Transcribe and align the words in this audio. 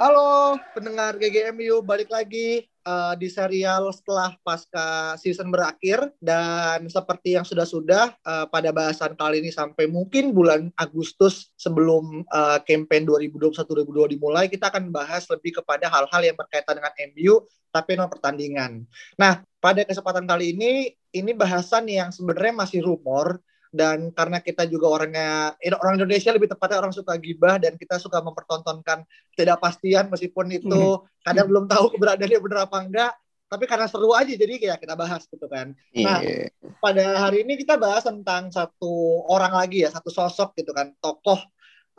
Halo 0.00 0.56
pendengar 0.72 1.20
GGMU, 1.20 1.84
balik 1.84 2.08
lagi 2.08 2.64
uh, 2.88 3.12
di 3.20 3.28
serial 3.28 3.92
setelah 3.92 4.32
pasca 4.40 5.12
season 5.20 5.52
berakhir 5.52 6.08
dan 6.24 6.88
seperti 6.88 7.36
yang 7.36 7.44
sudah-sudah 7.44 8.16
uh, 8.24 8.48
pada 8.48 8.72
bahasan 8.72 9.12
kali 9.12 9.44
ini 9.44 9.52
sampai 9.52 9.92
mungkin 9.92 10.32
bulan 10.32 10.72
Agustus 10.80 11.52
sebelum 11.60 12.24
uh, 12.32 12.56
campaign 12.64 13.04
2021-2022 13.12 14.16
dimulai 14.16 14.48
kita 14.48 14.72
akan 14.72 14.88
bahas 14.88 15.28
lebih 15.28 15.60
kepada 15.60 15.92
hal-hal 15.92 16.32
yang 16.32 16.36
berkaitan 16.40 16.80
dengan 16.80 16.96
MU 17.12 17.44
tapi 17.68 17.92
non 17.92 18.08
pertandingan. 18.08 18.88
Nah, 19.20 19.44
pada 19.60 19.84
kesempatan 19.84 20.24
kali 20.24 20.56
ini 20.56 20.96
ini 21.12 21.36
bahasan 21.36 21.84
yang 21.92 22.08
sebenarnya 22.08 22.56
masih 22.56 22.80
rumor 22.88 23.44
dan 23.70 24.10
karena 24.10 24.42
kita 24.42 24.66
juga 24.66 24.90
orangnya 24.90 25.54
orang 25.78 25.94
Indonesia 25.98 26.34
lebih 26.34 26.50
tepatnya 26.50 26.82
orang 26.82 26.94
suka 26.94 27.14
gibah 27.22 27.56
dan 27.62 27.78
kita 27.78 28.02
suka 28.02 28.18
mempertontonkan 28.18 29.06
tidak 29.38 29.62
pastian 29.62 30.10
meskipun 30.10 30.50
itu 30.50 30.98
hmm. 30.98 31.22
kadang 31.22 31.46
belum 31.46 31.64
tahu 31.70 31.94
keberadaannya 31.94 32.38
benar 32.42 32.66
apa 32.66 32.78
enggak 32.82 33.12
tapi 33.50 33.66
karena 33.66 33.90
seru 33.90 34.14
aja 34.14 34.30
jadi 34.30 34.62
kayak 34.62 34.78
kita 34.78 34.94
bahas 34.94 35.26
gitu 35.26 35.50
kan. 35.50 35.74
Nah, 35.90 36.22
yeah. 36.22 36.54
pada 36.78 37.18
hari 37.18 37.42
ini 37.42 37.58
kita 37.58 37.74
bahas 37.74 38.06
tentang 38.06 38.46
satu 38.54 39.26
orang 39.26 39.50
lagi 39.50 39.82
ya, 39.82 39.90
satu 39.90 40.06
sosok 40.06 40.54
gitu 40.54 40.70
kan, 40.70 40.94
tokoh 41.02 41.50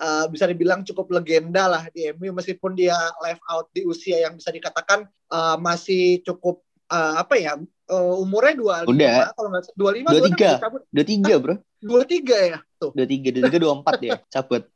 uh, 0.01 0.25
bisa 0.31 0.49
dibilang 0.49 0.81
cukup 0.81 1.21
legenda 1.21 1.69
lah 1.69 1.83
di 1.93 2.09
MU 2.17 2.33
meskipun 2.33 2.73
dia 2.73 2.97
live 3.21 3.41
out 3.51 3.69
di 3.75 3.85
usia 3.85 4.25
yang 4.25 4.39
bisa 4.39 4.49
dikatakan 4.49 5.05
uh, 5.29 5.59
masih 5.61 6.25
cukup 6.25 6.65
uh, 6.89 7.21
apa 7.21 7.37
ya 7.37 7.53
uh, 7.91 8.23
umurnya 8.23 8.55
dua 8.55 8.75
udah. 8.87 9.35
kalau 9.35 9.49
nggak 9.51 9.63
dua 9.75 9.91
lima 9.91 10.07
dua 10.15 10.23
tiga. 10.31 10.51
dua 10.89 11.05
tiga 11.05 11.33
bro. 11.37 11.55
Dua 11.81 12.05
tiga 12.05 12.37
ya? 12.37 12.59
Tuh. 12.77 12.93
Dua 12.93 13.09
tiga 13.09 13.33
dua 13.33 13.43
tiga 13.49 13.57
dua 13.57 13.73
empat 13.81 13.97
ya 14.05 14.13
cabut. 14.37 14.69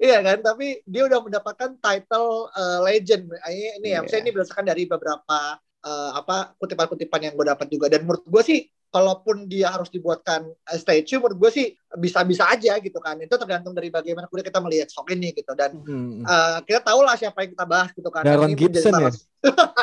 Iya 0.00 0.24
kan 0.24 0.40
tapi 0.40 0.80
dia 0.88 1.04
udah 1.04 1.20
mendapatkan 1.20 1.76
title 1.84 2.48
uh, 2.48 2.80
legend. 2.80 3.28
Ini, 3.28 3.76
ini 3.76 3.88
yeah. 3.92 4.00
ya 4.00 4.04
misalnya 4.04 4.22
ini 4.24 4.32
berdasarkan 4.32 4.64
dari 4.64 4.88
beberapa 4.88 5.60
uh, 5.84 6.10
apa 6.16 6.56
kutipan-kutipan 6.56 7.28
yang 7.28 7.34
gue 7.36 7.44
dapat 7.44 7.68
juga. 7.68 7.92
Dan 7.92 8.08
menurut 8.08 8.24
gue 8.24 8.42
sih 8.42 8.64
kalaupun 8.96 9.44
dia 9.44 9.68
harus 9.68 9.92
dibuatkan 9.92 10.48
statue 10.80 11.20
menurut 11.20 11.36
gue 11.36 11.50
sih 11.52 11.66
bisa-bisa 12.00 12.48
aja 12.48 12.80
gitu 12.80 12.96
kan. 12.96 13.20
Itu 13.20 13.36
tergantung 13.36 13.76
dari 13.76 13.92
bagaimana 13.92 14.24
kemudian 14.24 14.48
kita 14.48 14.60
melihat 14.64 14.88
sok 14.88 15.12
ini 15.12 15.36
gitu. 15.36 15.52
Dan 15.52 15.84
hmm. 15.84 16.24
uh, 16.24 16.64
kita 16.64 16.80
tahu 16.80 17.04
lah 17.04 17.12
siapa 17.12 17.44
yang 17.44 17.52
kita 17.52 17.68
bahas 17.68 17.92
gitu 17.92 18.08
kan. 18.08 18.24
Darren 18.24 18.56
Gibson 18.56 18.96
ya? 18.96 19.12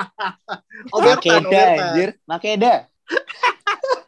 oh, 0.97 0.99
Makeda 1.05 1.61
anjir. 1.77 2.09
Makeda. 2.25 2.73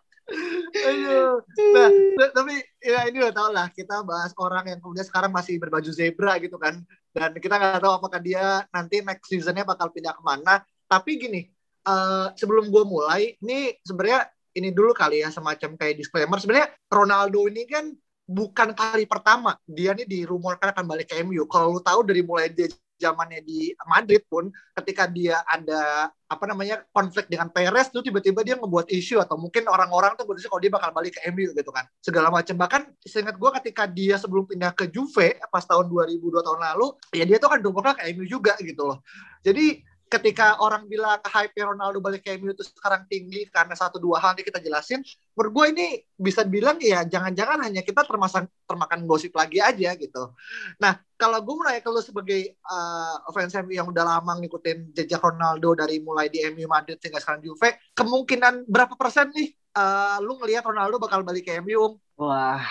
Nah, 1.55 1.89
tapi 2.33 2.59
ya 2.81 3.07
ini 3.07 3.23
udah 3.23 3.33
tau 3.33 3.49
lah 3.53 3.69
kita 3.71 4.03
bahas 4.03 4.33
orang 4.41 4.67
yang 4.67 4.79
kemudian 4.81 5.05
sekarang 5.05 5.31
masih 5.31 5.61
berbaju 5.61 5.87
zebra 5.93 6.35
gitu 6.41 6.57
kan. 6.59 6.81
Dan 7.13 7.37
kita 7.37 7.55
nggak 7.55 7.79
tahu 7.79 7.93
apakah 8.01 8.19
dia 8.19 8.65
nanti 8.73 8.99
next 9.05 9.29
seasonnya 9.31 9.63
bakal 9.63 9.93
pindah 9.93 10.11
ke 10.11 10.21
mana. 10.25 10.65
Tapi 10.89 11.11
gini 11.17 11.41
uh, 11.87 12.33
sebelum 12.35 12.67
gue 12.67 12.83
mulai 12.83 13.37
ini 13.39 13.77
sebenarnya 13.85 14.27
ini 14.55 14.71
dulu 14.71 14.95
kali 14.95 15.21
ya 15.21 15.29
semacam 15.29 15.75
kayak 15.75 15.99
disclaimer. 15.99 16.39
Sebenarnya 16.39 16.71
Ronaldo 16.87 17.43
ini 17.51 17.67
kan 17.67 17.91
bukan 18.25 18.71
kali 18.73 19.05
pertama. 19.05 19.59
Dia 19.67 19.91
nih 19.91 20.07
dirumorkan 20.07 20.71
akan 20.71 20.85
balik 20.87 21.11
ke 21.11 21.21
MU. 21.21 21.43
Kalau 21.45 21.75
lu 21.75 21.81
tahu 21.83 22.07
dari 22.07 22.23
mulai 22.23 22.49
dia 22.49 22.71
zamannya 22.95 23.43
di 23.43 23.75
Madrid 23.91 24.23
pun 24.31 24.47
ketika 24.79 25.03
dia 25.11 25.43
ada 25.43 26.07
apa 26.31 26.45
namanya 26.47 26.79
konflik 26.95 27.27
dengan 27.27 27.51
Perez 27.51 27.91
tuh 27.91 27.99
tiba-tiba 27.99 28.39
dia 28.41 28.55
ngebuat 28.55 28.87
isu 28.87 29.19
atau 29.19 29.35
mungkin 29.35 29.67
orang-orang 29.67 30.15
tuh 30.15 30.23
berarti 30.23 30.47
kalau 30.47 30.63
dia 30.63 30.71
bakal 30.71 30.89
balik 30.95 31.19
ke 31.19 31.21
MU 31.29 31.51
gitu 31.51 31.71
kan. 31.75 31.85
Segala 31.99 32.31
macam. 32.31 32.55
Bahkan 32.55 32.81
seingat 33.03 33.35
gue 33.35 33.49
ketika 33.61 33.83
dia 33.85 34.15
sebelum 34.15 34.47
pindah 34.47 34.71
ke 34.71 34.87
Juve 34.87 35.35
pas 35.51 35.63
tahun 35.67 35.91
2002 35.91 36.39
tahun 36.39 36.59
lalu 36.73 36.87
ya 37.11 37.27
dia 37.27 37.37
tuh 37.37 37.51
kan 37.51 37.59
dongkrak 37.59 37.99
ke 37.99 38.15
MU 38.15 38.25
juga 38.25 38.55
gitu 38.63 38.87
loh. 38.87 39.03
Jadi 39.43 39.83
ketika 40.05 40.61
orang 40.61 40.85
bilang 40.85 41.17
hype 41.25 41.57
Ronaldo 41.57 41.97
balik 41.97 42.21
ke 42.21 42.37
MU 42.37 42.53
itu 42.53 42.61
sekarang 42.61 43.09
tinggi 43.09 43.49
karena 43.49 43.73
satu 43.73 43.97
dua 43.97 44.21
hal 44.21 44.37
yang 44.37 44.45
kita 44.45 44.61
jelasin, 44.61 45.01
menurut 45.33 45.51
gue 45.51 45.65
ini 45.73 45.85
bisa 46.13 46.45
bilang 46.45 46.77
ya 46.77 47.01
jangan-jangan 47.03 47.65
hanya 47.65 47.81
kita 47.81 48.05
termakan 48.05 48.45
termakan 48.69 48.99
gosip 49.09 49.33
lagi 49.33 49.57
aja 49.59 49.97
gitu. 49.97 50.31
Nah 50.77 51.01
kalau 51.17 51.41
gue 51.41 51.55
mulai 51.57 51.81
kalau 51.81 51.99
sebagai 52.05 52.53
uh, 52.69 53.25
fans 53.33 53.57
MU 53.65 53.73
yang 53.73 53.89
udah 53.89 54.05
lama 54.05 54.37
ngikutin 54.39 54.93
jejak 54.93 55.21
Ronaldo 55.21 55.73
dari 55.73 55.97
mulai 55.97 56.29
di 56.29 56.45
MU 56.53 56.69
Madrid 56.69 57.01
hingga 57.01 57.17
sekarang 57.17 57.41
Juve, 57.41 57.75
kemungkinan 57.97 58.69
berapa 58.69 58.93
persen 58.93 59.33
nih 59.33 59.57
uh, 59.73 60.21
lu 60.21 60.37
ngelihat 60.37 60.63
Ronaldo 60.63 61.01
bakal 61.01 61.25
balik 61.25 61.49
ke 61.49 61.57
MU? 61.65 61.97
Wah 62.21 62.61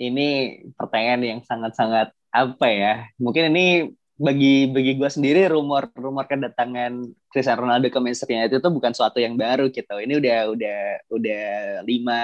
ini 0.00 0.60
pertanyaan 0.74 1.22
yang 1.22 1.40
sangat-sangat 1.44 2.10
apa 2.34 2.66
ya? 2.66 3.06
Mungkin 3.20 3.54
ini 3.54 3.94
bagi 4.14 4.70
bagi 4.70 4.94
gue 4.94 5.10
sendiri 5.10 5.50
rumor 5.50 5.90
rumor 5.98 6.30
kedatangan 6.30 7.02
Cristiano 7.26 7.66
Ronaldo 7.66 7.90
ke 7.90 7.98
Manchester 7.98 8.30
United 8.30 8.62
itu 8.62 8.70
bukan 8.70 8.92
suatu 8.94 9.18
yang 9.18 9.34
baru 9.34 9.70
gitu. 9.74 9.98
Ini 9.98 10.22
udah 10.22 10.38
udah 10.54 10.80
udah 11.10 11.46
lima 11.82 12.22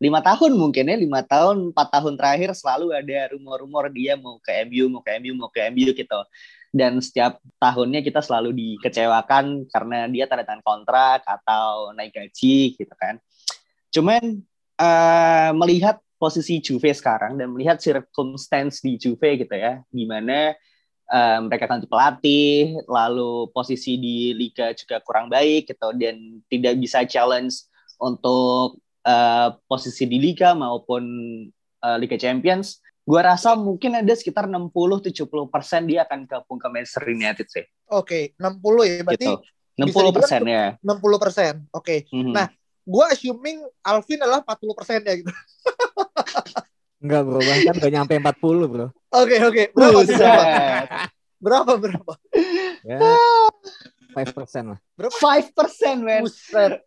lima 0.00 0.24
tahun 0.24 0.56
mungkin 0.56 0.88
ya 0.88 0.96
lima 0.96 1.20
tahun 1.20 1.76
empat 1.76 1.88
tahun 1.92 2.16
terakhir 2.16 2.56
selalu 2.56 2.96
ada 2.96 3.36
rumor-rumor 3.36 3.92
dia 3.92 4.16
mau 4.16 4.40
ke 4.40 4.64
MU 4.64 4.88
mau 4.88 5.04
ke 5.04 5.20
MU 5.20 5.32
mau 5.36 5.52
ke 5.52 5.68
MU 5.68 5.92
gitu 5.92 6.20
dan 6.72 6.96
setiap 7.04 7.36
tahunnya 7.60 8.00
kita 8.00 8.24
selalu 8.24 8.56
dikecewakan 8.56 9.68
karena 9.68 10.08
dia 10.08 10.24
tanda 10.24 10.48
tangan 10.48 10.64
kontrak 10.64 11.20
atau 11.28 11.92
naik 11.92 12.16
gaji 12.16 12.80
gitu 12.80 12.94
kan 12.96 13.20
cuman 13.92 14.40
uh, 14.80 15.52
melihat 15.60 16.00
posisi 16.16 16.64
Juve 16.64 16.96
sekarang 16.96 17.36
dan 17.36 17.52
melihat 17.52 17.76
circumstance 17.76 18.80
di 18.80 18.96
Juve 18.96 19.36
gitu 19.36 19.52
ya 19.52 19.84
gimana 19.92 20.56
uh, 21.10 21.38
mereka 21.44 21.66
ganti 21.66 21.90
pelatih, 21.90 22.78
lalu 22.86 23.50
posisi 23.50 23.98
di 23.98 24.32
liga 24.32 24.70
juga 24.72 25.02
kurang 25.02 25.26
baik 25.28 25.74
gitu 25.74 25.90
dan 25.98 26.40
tidak 26.46 26.78
bisa 26.78 27.04
challenge 27.04 27.66
untuk 28.00 28.80
uh, 29.04 29.52
posisi 29.66 30.06
di 30.06 30.16
liga 30.22 30.54
maupun 30.56 31.04
uh, 31.84 31.96
Liga 31.98 32.16
Champions. 32.16 32.80
Gua 33.04 33.26
rasa 33.26 33.58
mungkin 33.58 33.98
ada 33.98 34.14
sekitar 34.14 34.46
60-70 34.46 35.26
persen 35.50 35.82
dia 35.90 36.06
akan 36.06 36.30
gabung 36.30 36.62
ke 36.62 36.68
Manchester 36.70 37.10
United 37.10 37.46
sih. 37.50 37.66
Oke, 37.90 38.32
okay, 38.38 38.38
60 38.38 38.86
ya 38.86 39.02
berarti. 39.02 39.26
Gitu. 39.26 39.34
60 39.80 40.12
persen 40.16 40.40
ya. 40.44 40.64
60 40.84 41.24
persen, 41.24 41.54
oke. 41.72 41.84
Okay. 41.84 41.98
Mm 42.12 42.20
-hmm. 42.20 42.34
Nah, 42.36 42.46
gue 42.84 43.04
assuming 43.16 43.64
Alvin 43.80 44.20
adalah 44.20 44.44
40 44.44 44.78
persen 44.78 45.00
ya 45.02 45.14
gitu. 45.16 45.32
Enggak 47.00 47.20
bro, 47.24 47.40
bahkan 47.40 47.74
gak 47.80 47.92
nyampe 47.96 48.14
40 48.20 48.68
bro. 48.68 48.86
Oke 48.92 48.92
okay, 49.10 49.38
oke, 49.40 49.48
okay. 49.48 49.66
berapa 49.72 50.00
berapa? 50.04 50.42
Berapa 51.40 51.72
berapa? 51.80 52.12
Ya, 52.84 53.00
five 54.12 54.30
persen 54.36 54.76
lah. 54.76 54.78
Berapa? 54.92 55.16
Five 55.16 55.46
persen, 55.56 56.04
men. 56.04 56.28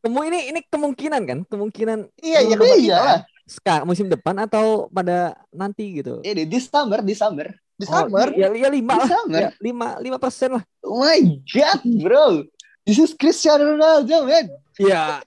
Temu 0.06 0.22
ini 0.22 0.54
ini 0.54 0.62
kemungkinan 0.70 1.22
kan? 1.26 1.40
Kemungkinan. 1.50 2.06
Iya 2.22 2.40
iya 2.46 2.58
iya 2.78 2.98
lah. 3.02 3.20
Sekarang 3.50 3.90
musim 3.90 4.08
depan 4.08 4.38
atau 4.38 4.88
pada 4.94 5.34
nanti 5.50 5.98
gitu? 5.98 6.22
Ini 6.22 6.46
di 6.46 6.60
summer, 6.62 7.02
di 7.02 7.18
summer. 7.18 7.50
Di 7.74 7.90
summer? 7.90 8.30
Oh, 8.30 8.38
ya, 8.38 8.54
ya 8.54 8.70
lima 8.70 8.94
lah. 9.02 9.10
Ya, 9.34 9.50
lima 9.58 9.98
lima 9.98 10.22
persen 10.22 10.62
lah. 10.62 10.64
Oh 10.86 11.02
my 11.02 11.42
god, 11.50 11.82
bro. 12.06 12.46
This 12.86 13.02
is 13.02 13.18
Cristiano 13.18 13.74
Ronaldo, 13.74 14.30
man. 14.30 14.54
Ya, 14.78 15.26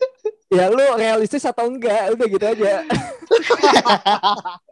ya 0.55 0.71
lu 0.71 0.87
realistis 0.95 1.43
atau 1.43 1.67
enggak? 1.67 2.15
Udah 2.15 2.27
gitu 2.31 2.47
aja. 2.47 2.87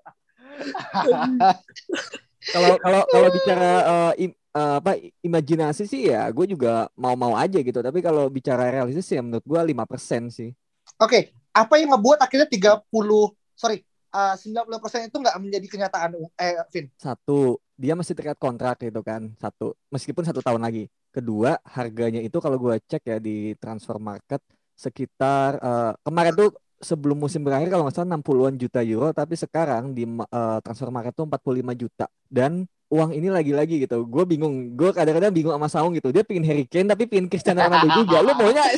Kalau 2.45 2.77
kalau 2.77 3.03
kalau 3.09 3.29
bicara 3.33 3.71
uh, 3.89 4.13
im, 4.21 4.31
uh, 4.53 4.77
apa 4.77 5.01
imajinasi 5.25 5.89
sih 5.89 6.13
ya 6.13 6.29
gue 6.29 6.45
juga 6.45 6.93
mau-mau 6.93 7.33
aja 7.41 7.57
gitu. 7.57 7.81
Tapi 7.81 8.05
kalau 8.05 8.29
bicara 8.29 8.69
realistis 8.69 9.09
ya 9.09 9.25
menurut 9.25 9.45
gue 9.45 9.61
lima 9.65 9.89
persen 9.89 10.29
sih. 10.29 10.53
Oke, 11.01 11.09
okay. 11.09 11.23
apa 11.57 11.81
yang 11.81 11.97
ngebuat 11.97 12.21
akhirnya 12.21 12.45
30 12.45 12.85
sorry 13.57 13.81
uh, 14.15 14.37
90% 14.39 15.11
itu 15.11 15.17
nggak 15.17 15.37
menjadi 15.41 15.67
kenyataan 15.67 16.11
eh 16.39 16.61
Vin? 16.71 16.87
Satu, 16.95 17.59
dia 17.75 17.97
masih 17.99 18.15
terikat 18.15 18.39
kontrak 18.39 18.79
gitu 18.79 19.01
kan. 19.03 19.33
Satu, 19.41 19.75
meskipun 19.91 20.23
satu 20.23 20.45
tahun 20.45 20.63
lagi. 20.63 20.87
Kedua, 21.15 21.59
harganya 21.63 22.19
itu 22.21 22.43
kalau 22.43 22.59
gue 22.59 22.75
cek 22.91 23.03
ya 23.07 23.19
di 23.23 23.55
transfer 23.59 23.97
market 24.03 24.43
sekitar 24.75 25.63
uh, 25.63 25.95
kemarin 26.03 26.35
tuh 26.35 26.51
sebelum 26.85 27.17
musim 27.17 27.41
berakhir 27.43 27.73
kalau 27.73 27.89
nggak 27.89 27.97
salah 27.97 28.21
60-an 28.21 28.55
juta 28.61 28.85
euro 28.85 29.09
tapi 29.17 29.35
sekarang 29.35 29.97
di 29.97 30.05
uh, 30.05 30.61
transfer 30.61 30.93
market 30.93 31.17
tuh 31.17 31.25
45 31.27 31.75
juta. 31.75 32.07
Dan 32.29 32.69
uang 32.93 33.17
ini 33.17 33.33
lagi-lagi 33.33 33.81
gitu. 33.83 34.07
Gue 34.07 34.23
bingung. 34.29 34.77
Gue 34.79 34.95
kadang-kadang 34.95 35.35
bingung 35.35 35.51
sama 35.57 35.67
Saung 35.67 35.91
gitu. 35.97 36.13
Dia 36.15 36.23
pingin 36.23 36.47
Harry 36.47 36.63
Kane 36.69 36.87
tapi 36.87 37.11
pingin 37.11 37.27
Cristiano 37.27 37.65
Ronaldo 37.65 38.05
juga. 38.05 38.23
Lu 38.23 38.37
maunya 38.37 38.63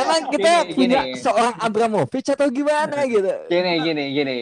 emang 0.00 0.22
kita 0.30 0.52
gini, 0.68 0.76
punya 0.76 1.00
gini. 1.08 1.18
seorang 1.18 1.54
Abramovich 1.58 2.28
atau 2.30 2.46
gimana 2.52 3.02
gitu? 3.08 3.32
Gini 3.50 3.72
gini 3.82 4.04
gini 4.14 4.36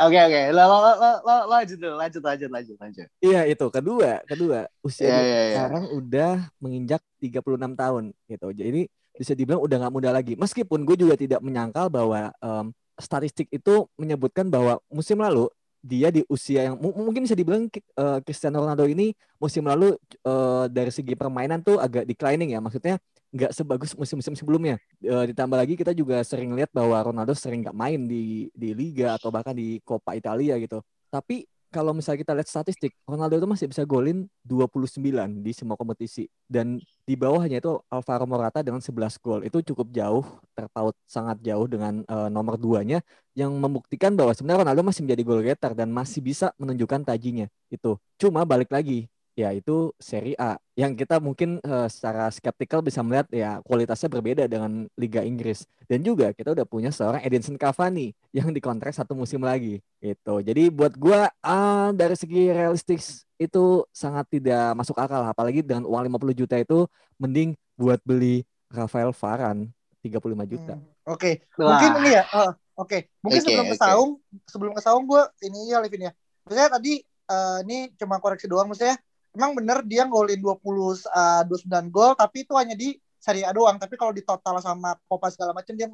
Oke 0.00 0.16
okay, 0.16 0.22
oke, 0.24 0.32
okay. 0.32 0.44
lo, 0.56 0.62
lo, 0.64 0.92
lo, 0.96 1.10
lo, 1.20 1.34
lanjut 1.52 1.76
dulu, 1.76 1.94
lanjut 2.00 2.22
lanjut 2.24 2.48
lanjut 2.48 2.76
lanjut. 2.80 3.06
Iya 3.20 3.40
itu 3.44 3.66
kedua 3.68 4.24
kedua 4.24 4.64
usia 4.80 5.12
yeah, 5.12 5.20
yeah, 5.20 5.26
yeah. 5.28 5.54
sekarang 5.60 5.84
udah 5.92 6.32
menginjak 6.56 7.02
36 7.20 7.76
tahun 7.76 8.04
gitu. 8.24 8.48
Jadi 8.56 8.82
bisa 9.12 9.32
dibilang 9.36 9.60
udah 9.60 9.76
nggak 9.76 9.92
muda 9.92 10.10
lagi. 10.16 10.40
Meskipun 10.40 10.88
gue 10.88 10.96
juga 10.96 11.20
tidak 11.20 11.44
menyangkal 11.44 11.92
bahwa 11.92 12.32
um, 12.40 12.72
statistik 12.96 13.52
itu 13.52 13.84
menyebutkan 14.00 14.48
bahwa 14.48 14.80
musim 14.88 15.20
lalu 15.20 15.52
dia 15.80 16.12
di 16.12 16.24
usia 16.28 16.68
yang 16.68 16.76
mungkin 16.76 17.24
bisa 17.24 17.36
dibilang 17.36 17.68
uh, 17.96 18.20
Cristiano 18.24 18.60
Ronaldo 18.60 18.84
ini 18.84 19.16
musim 19.40 19.64
lalu 19.64 19.96
uh, 20.28 20.68
dari 20.68 20.92
segi 20.92 21.16
permainan 21.16 21.60
tuh 21.60 21.76
agak 21.76 22.08
declining 22.08 22.56
ya. 22.56 22.60
Maksudnya 22.60 22.96
nggak 23.30 23.52
sebagus 23.54 23.94
musim-musim 23.94 24.34
sebelumnya. 24.34 24.76
E, 24.98 25.14
ditambah 25.30 25.58
lagi 25.58 25.74
kita 25.78 25.94
juga 25.94 26.18
sering 26.26 26.50
lihat 26.54 26.70
bahwa 26.74 26.98
Ronaldo 26.98 27.34
sering 27.34 27.62
nggak 27.62 27.76
main 27.78 28.06
di 28.10 28.50
di 28.50 28.74
liga 28.74 29.14
atau 29.16 29.30
bahkan 29.30 29.54
di 29.54 29.78
Coppa 29.86 30.18
Italia 30.18 30.58
gitu. 30.58 30.82
Tapi 31.10 31.46
kalau 31.70 31.94
misalnya 31.94 32.26
kita 32.26 32.34
lihat 32.34 32.50
statistik, 32.50 32.98
Ronaldo 33.06 33.38
itu 33.38 33.46
masih 33.46 33.70
bisa 33.70 33.86
golin 33.86 34.26
29 34.42 34.98
di 35.38 35.54
semua 35.54 35.78
kompetisi. 35.78 36.26
Dan 36.50 36.82
di 37.06 37.14
bawahnya 37.14 37.62
itu 37.62 37.78
Alvaro 37.86 38.26
Morata 38.26 38.58
dengan 38.58 38.82
11 38.82 39.22
gol. 39.22 39.46
Itu 39.46 39.62
cukup 39.62 39.86
jauh, 39.94 40.26
terpaut 40.58 40.98
sangat 41.06 41.38
jauh 41.46 41.70
dengan 41.70 42.02
uh, 42.10 42.26
nomor 42.26 42.58
2-nya 42.58 42.98
yang 43.38 43.54
membuktikan 43.54 44.18
bahwa 44.18 44.34
sebenarnya 44.34 44.66
Ronaldo 44.66 44.82
masih 44.82 45.06
menjadi 45.06 45.22
gol 45.22 45.42
getter 45.46 45.72
dan 45.78 45.94
masih 45.94 46.18
bisa 46.18 46.50
menunjukkan 46.58 47.06
tajinya. 47.06 47.46
Itu. 47.70 48.02
Cuma 48.18 48.42
balik 48.42 48.74
lagi, 48.74 49.06
yaitu 49.40 49.90
Serie 49.96 50.36
A 50.36 50.60
yang 50.76 50.92
kita 50.92 51.16
mungkin 51.16 51.56
uh, 51.64 51.88
secara 51.88 52.28
skeptikal 52.28 52.84
bisa 52.84 53.00
melihat 53.00 53.26
ya 53.32 53.64
kualitasnya 53.64 54.12
berbeda 54.12 54.44
dengan 54.44 54.84
Liga 55.00 55.24
Inggris 55.24 55.64
dan 55.88 56.04
juga 56.04 56.36
kita 56.36 56.52
udah 56.52 56.66
punya 56.68 56.92
seorang 56.92 57.24
Edinson 57.24 57.56
Cavani 57.56 58.12
yang 58.36 58.52
dikontrak 58.52 58.92
satu 58.92 59.16
musim 59.16 59.40
lagi 59.40 59.80
itu 60.04 60.34
jadi 60.44 60.68
buat 60.68 60.92
gua 61.00 61.32
uh, 61.40 61.88
dari 61.96 62.14
segi 62.16 62.52
realistik 62.52 63.00
itu 63.40 63.64
sangat 63.88 64.28
tidak 64.28 64.76
masuk 64.76 65.00
akal 65.00 65.24
apalagi 65.24 65.64
dengan 65.64 65.88
uang 65.88 66.12
50 66.12 66.40
juta 66.44 66.56
itu 66.60 66.84
mending 67.16 67.56
buat 67.80 67.98
beli 68.04 68.44
Rafael 68.68 69.10
Varane 69.16 69.72
35 70.04 70.52
juta. 70.52 70.74
Hmm, 70.76 71.12
Oke, 71.12 71.44
okay. 71.44 71.60
mungkin 71.60 71.90
ini 72.04 72.10
ya. 72.16 72.24
Uh, 72.32 72.40
Oke, 72.40 72.52
okay. 72.80 73.00
mungkin 73.20 73.40
okay, 73.44 73.48
sebelum 73.52 73.66
okay. 73.68 73.76
ke 73.76 73.76
Saung, 73.76 74.10
sebelum 74.48 74.72
ke 74.72 74.80
Saung 74.80 75.04
gue 75.04 75.22
ini 75.44 75.68
ya 75.68 75.84
Livin 75.84 76.08
ya. 76.08 76.12
Maksudnya 76.48 76.68
tadi 76.72 76.92
uh, 77.28 77.58
ini 77.64 77.92
cuma 78.00 78.16
koreksi 78.18 78.48
doang 78.48 78.72
maksudnya 78.72 78.96
emang 79.34 79.54
bener 79.54 79.82
dia 79.86 80.06
ngolin 80.06 80.38
20 80.38 80.58
uh, 81.06 81.42
29 81.46 81.94
gol 81.94 82.12
tapi 82.18 82.42
itu 82.42 82.54
hanya 82.58 82.74
di 82.74 82.98
Serie 83.20 83.44
A 83.44 83.52
doang 83.52 83.76
tapi 83.76 84.00
kalau 84.00 84.16
di 84.16 84.24
total 84.24 84.58
sama 84.64 84.96
Copa 85.04 85.28
segala 85.28 85.52
macam 85.52 85.76
dia 85.76 85.86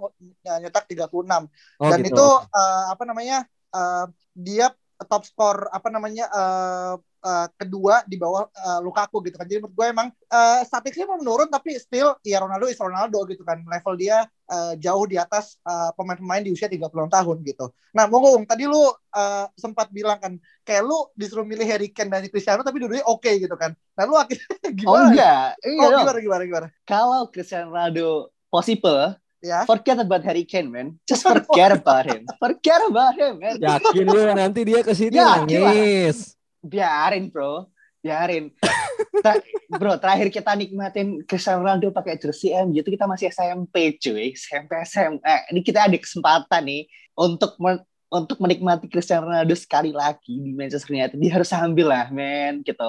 nyetak 0.63 0.87
36 0.87 1.11
oh, 1.11 1.91
dan 1.91 2.01
gitu. 2.01 2.15
itu 2.15 2.27
uh, 2.55 2.85
apa 2.95 3.03
namanya 3.03 3.43
uh, 3.75 4.07
dia 4.33 4.71
top 5.05 5.27
skor 5.29 5.69
apa 5.69 5.89
namanya 5.93 6.31
uh, 6.33 6.95
uh, 7.27 7.47
kedua 7.59 8.07
di 8.07 8.15
bawah 8.15 8.47
uh, 8.47 8.79
Lukaku 8.79 9.19
gitu 9.27 9.35
kan. 9.35 9.51
Jadi 9.51 9.59
menurut 9.59 9.75
gue 9.75 9.87
emang 9.91 10.09
uh, 10.31 10.63
statistiknya 10.63 11.11
mau 11.11 11.19
menurun 11.19 11.51
tapi 11.51 11.75
still 11.83 12.15
ya 12.23 12.39
Ronaldo 12.39 12.71
is 12.71 12.79
Ronaldo 12.79 13.27
gitu 13.27 13.43
kan. 13.43 13.67
Level 13.67 13.95
dia 13.99 14.23
uh, 14.47 14.79
jauh 14.79 15.05
di 15.11 15.19
atas 15.19 15.59
pemain-pemain 15.99 16.43
uh, 16.43 16.47
di 16.47 16.55
usia 16.55 16.71
30 16.71 16.87
tahun 16.87 17.37
gitu. 17.43 17.67
Nah, 17.91 18.07
Monggung, 18.07 18.47
tadi 18.47 18.71
lu 18.71 18.79
uh, 18.79 19.47
sempat 19.59 19.91
bilang 19.91 20.23
kan 20.23 20.39
kayak 20.63 20.87
lu 20.87 21.11
disuruh 21.19 21.43
milih 21.43 21.67
Harry 21.67 21.91
Kane 21.91 22.15
dan 22.15 22.23
Cristiano 22.31 22.63
tapi 22.63 22.79
dulu 22.79 22.95
oke 22.95 23.27
okay, 23.27 23.43
gitu 23.43 23.59
kan. 23.59 23.75
Nah, 23.99 24.05
lu 24.07 24.15
akhirnya 24.15 24.47
gimana? 24.79 24.95
Oh 24.95 25.01
enggak. 25.11 25.49
Iya 25.67 25.83
oh, 25.83 25.91
gimana 25.99 26.19
gimana 26.23 26.43
gimana? 26.47 26.69
Kalau 26.87 27.21
Cristiano 27.35 27.75
Ronaldo 27.75 28.31
possible 28.47 29.19
Yeah. 29.45 29.63
Forget 29.69 30.01
about 30.01 30.25
Harry 30.25 30.43
Kane, 30.43 30.73
man. 30.73 30.99
Just 31.07 31.23
forget 31.29 31.71
about 31.71 32.09
him. 32.09 32.27
Forget 32.41 32.81
about 32.89 33.15
him, 33.15 33.39
man. 33.39 33.61
Yakin 33.61 34.07
lu 34.09 34.21
nanti 34.33 34.65
dia 34.65 34.81
ke 34.81 34.91
sini 34.97 35.21
nangis. 35.21 36.36
Biarin, 36.67 37.31
bro. 37.31 37.71
Biarin. 38.03 38.51
Ta 39.25 39.39
bro, 39.71 39.97
terakhir 40.03 40.29
kita 40.35 40.53
nikmatin 40.59 41.23
Cristiano 41.25 41.63
Ronaldo 41.63 41.95
pakai 41.95 42.19
jersey 42.19 42.53
MU 42.67 42.83
itu 42.83 42.91
kita 42.91 43.07
masih 43.07 43.31
SMP, 43.31 43.97
cuy. 44.03 44.35
SMP 44.35 44.75
SMA. 44.83 45.23
Eh, 45.23 45.43
ini 45.55 45.61
kita 45.63 45.87
ada 45.87 45.97
kesempatan 45.97 46.63
nih 46.67 46.91
untuk 47.15 47.55
men 47.63 47.81
untuk 48.07 48.39
menikmati 48.39 48.87
Cristiano 48.87 49.27
Ronaldo 49.27 49.55
sekali 49.59 49.91
lagi 49.91 50.39
di 50.39 50.55
Manchester 50.55 50.95
United. 50.95 51.19
Dia 51.19 51.33
harus 51.39 51.51
ambil 51.51 51.87
lah, 51.91 52.07
men, 52.15 52.63
gitu. 52.63 52.89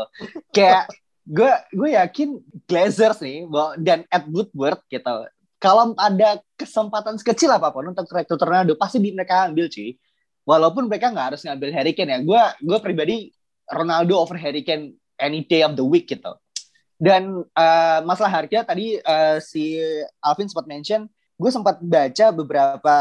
Kayak 0.54 0.90
gue 1.28 1.52
gue 1.76 1.90
yakin 2.00 2.40
Glazers 2.64 3.20
nih 3.20 3.44
dan 3.84 4.08
Ed 4.08 4.26
Woodward 4.32 4.80
gitu 4.88 5.28
kalau 5.60 5.92
ada 6.00 6.40
kesempatan 6.56 7.20
sekecil 7.20 7.52
apa 7.52 7.68
pun 7.76 7.92
untuk 7.92 8.08
rekrut 8.08 8.40
Ronaldo 8.40 8.80
pasti 8.80 9.04
di 9.04 9.12
mereka 9.12 9.52
ambil 9.52 9.68
cuy 9.68 10.00
walaupun 10.48 10.88
mereka 10.88 11.12
nggak 11.12 11.36
harus 11.36 11.44
ngambil 11.44 11.70
Harry 11.76 11.92
Kane 11.92 12.16
ya 12.16 12.20
gue 12.24 12.42
gue 12.64 12.78
pribadi 12.80 13.36
Ronaldo 13.68 14.16
over 14.18 14.40
Harry 14.40 14.64
Kane 14.64 14.96
any 15.20 15.44
day 15.44 15.62
of 15.62 15.76
the 15.76 15.86
week 15.86 16.08
gitu 16.08 16.36
dan 16.98 17.46
uh, 17.54 18.00
masalah 18.02 18.42
harga 18.42 18.74
tadi 18.74 18.98
uh, 18.98 19.38
si 19.38 19.78
Alvin 20.24 20.50
sempat 20.50 20.66
mention 20.66 21.06
gue 21.38 21.52
sempat 21.54 21.78
baca 21.78 22.26
beberapa 22.34 22.96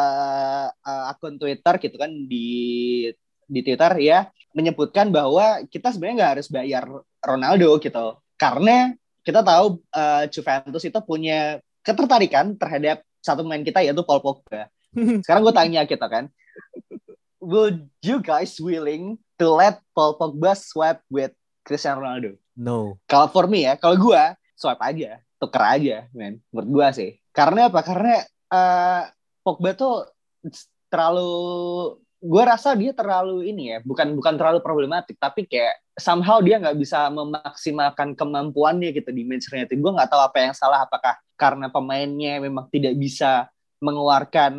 uh, 0.76 1.04
akun 1.08 1.40
Twitter 1.40 1.74
gitu 1.80 1.96
kan 1.96 2.12
di 2.12 3.08
di 3.48 3.60
Twitter 3.64 3.92
ya 4.02 4.28
menyebutkan 4.52 5.08
bahwa 5.08 5.64
kita 5.72 5.92
sebenarnya 5.94 6.16
nggak 6.20 6.32
harus 6.36 6.48
bayar 6.52 6.84
Ronaldo 7.24 7.80
gitu 7.80 8.20
karena 8.36 8.92
kita 9.24 9.42
tahu 9.42 9.82
uh, 9.90 10.24
Juventus 10.30 10.84
itu 10.86 11.00
punya 11.02 11.58
ketertarikan 11.82 12.54
terhadap 12.54 13.02
satu 13.18 13.42
pemain 13.42 13.66
kita 13.66 13.82
yaitu 13.82 14.06
Paul 14.06 14.22
Pogba. 14.22 14.70
Sekarang 15.26 15.42
gue 15.42 15.54
tanya 15.54 15.82
kita 15.82 16.06
kan, 16.06 16.30
will 17.42 17.90
you 18.06 18.22
guys 18.22 18.54
willing 18.62 19.18
to 19.36 19.56
let 19.56 19.80
Paul 19.92 20.16
Pogba 20.16 20.56
swap 20.56 21.00
with 21.08 21.32
Cristiano 21.62 22.02
Ronaldo? 22.04 22.36
No. 22.56 22.96
Kalau 23.08 23.28
for 23.28 23.46
me 23.46 23.68
ya, 23.68 23.76
kalau 23.76 23.96
gue 24.00 24.22
swap 24.56 24.80
aja, 24.80 25.20
tuker 25.36 25.62
aja, 25.62 26.08
men. 26.16 26.40
Menurut 26.50 26.68
gue 26.72 26.86
sih. 26.96 27.10
Karena 27.30 27.68
apa? 27.68 27.84
Karena 27.84 28.24
uh, 28.50 29.02
Pogba 29.44 29.76
tuh 29.76 30.08
terlalu 30.88 31.32
gue 32.26 32.42
rasa 32.42 32.72
dia 32.72 32.96
terlalu 32.96 33.46
ini 33.52 33.76
ya 33.76 33.78
bukan 33.84 34.16
bukan 34.16 34.34
terlalu 34.40 34.64
problematik 34.64 35.20
tapi 35.20 35.44
kayak 35.44 35.78
somehow 35.94 36.40
dia 36.40 36.56
nggak 36.56 36.74
bisa 36.80 37.12
memaksimalkan 37.12 38.16
kemampuannya 38.16 38.90
gitu 38.96 39.12
di 39.12 39.22
Manchester 39.22 39.60
United 39.60 39.76
gue 39.76 39.92
nggak 39.94 40.10
tahu 40.10 40.22
apa 40.24 40.38
yang 40.40 40.54
salah 40.56 40.88
apakah 40.88 41.14
karena 41.36 41.68
pemainnya 41.68 42.40
memang 42.40 42.66
tidak 42.72 42.96
bisa 42.96 43.52
mengeluarkan 43.84 44.56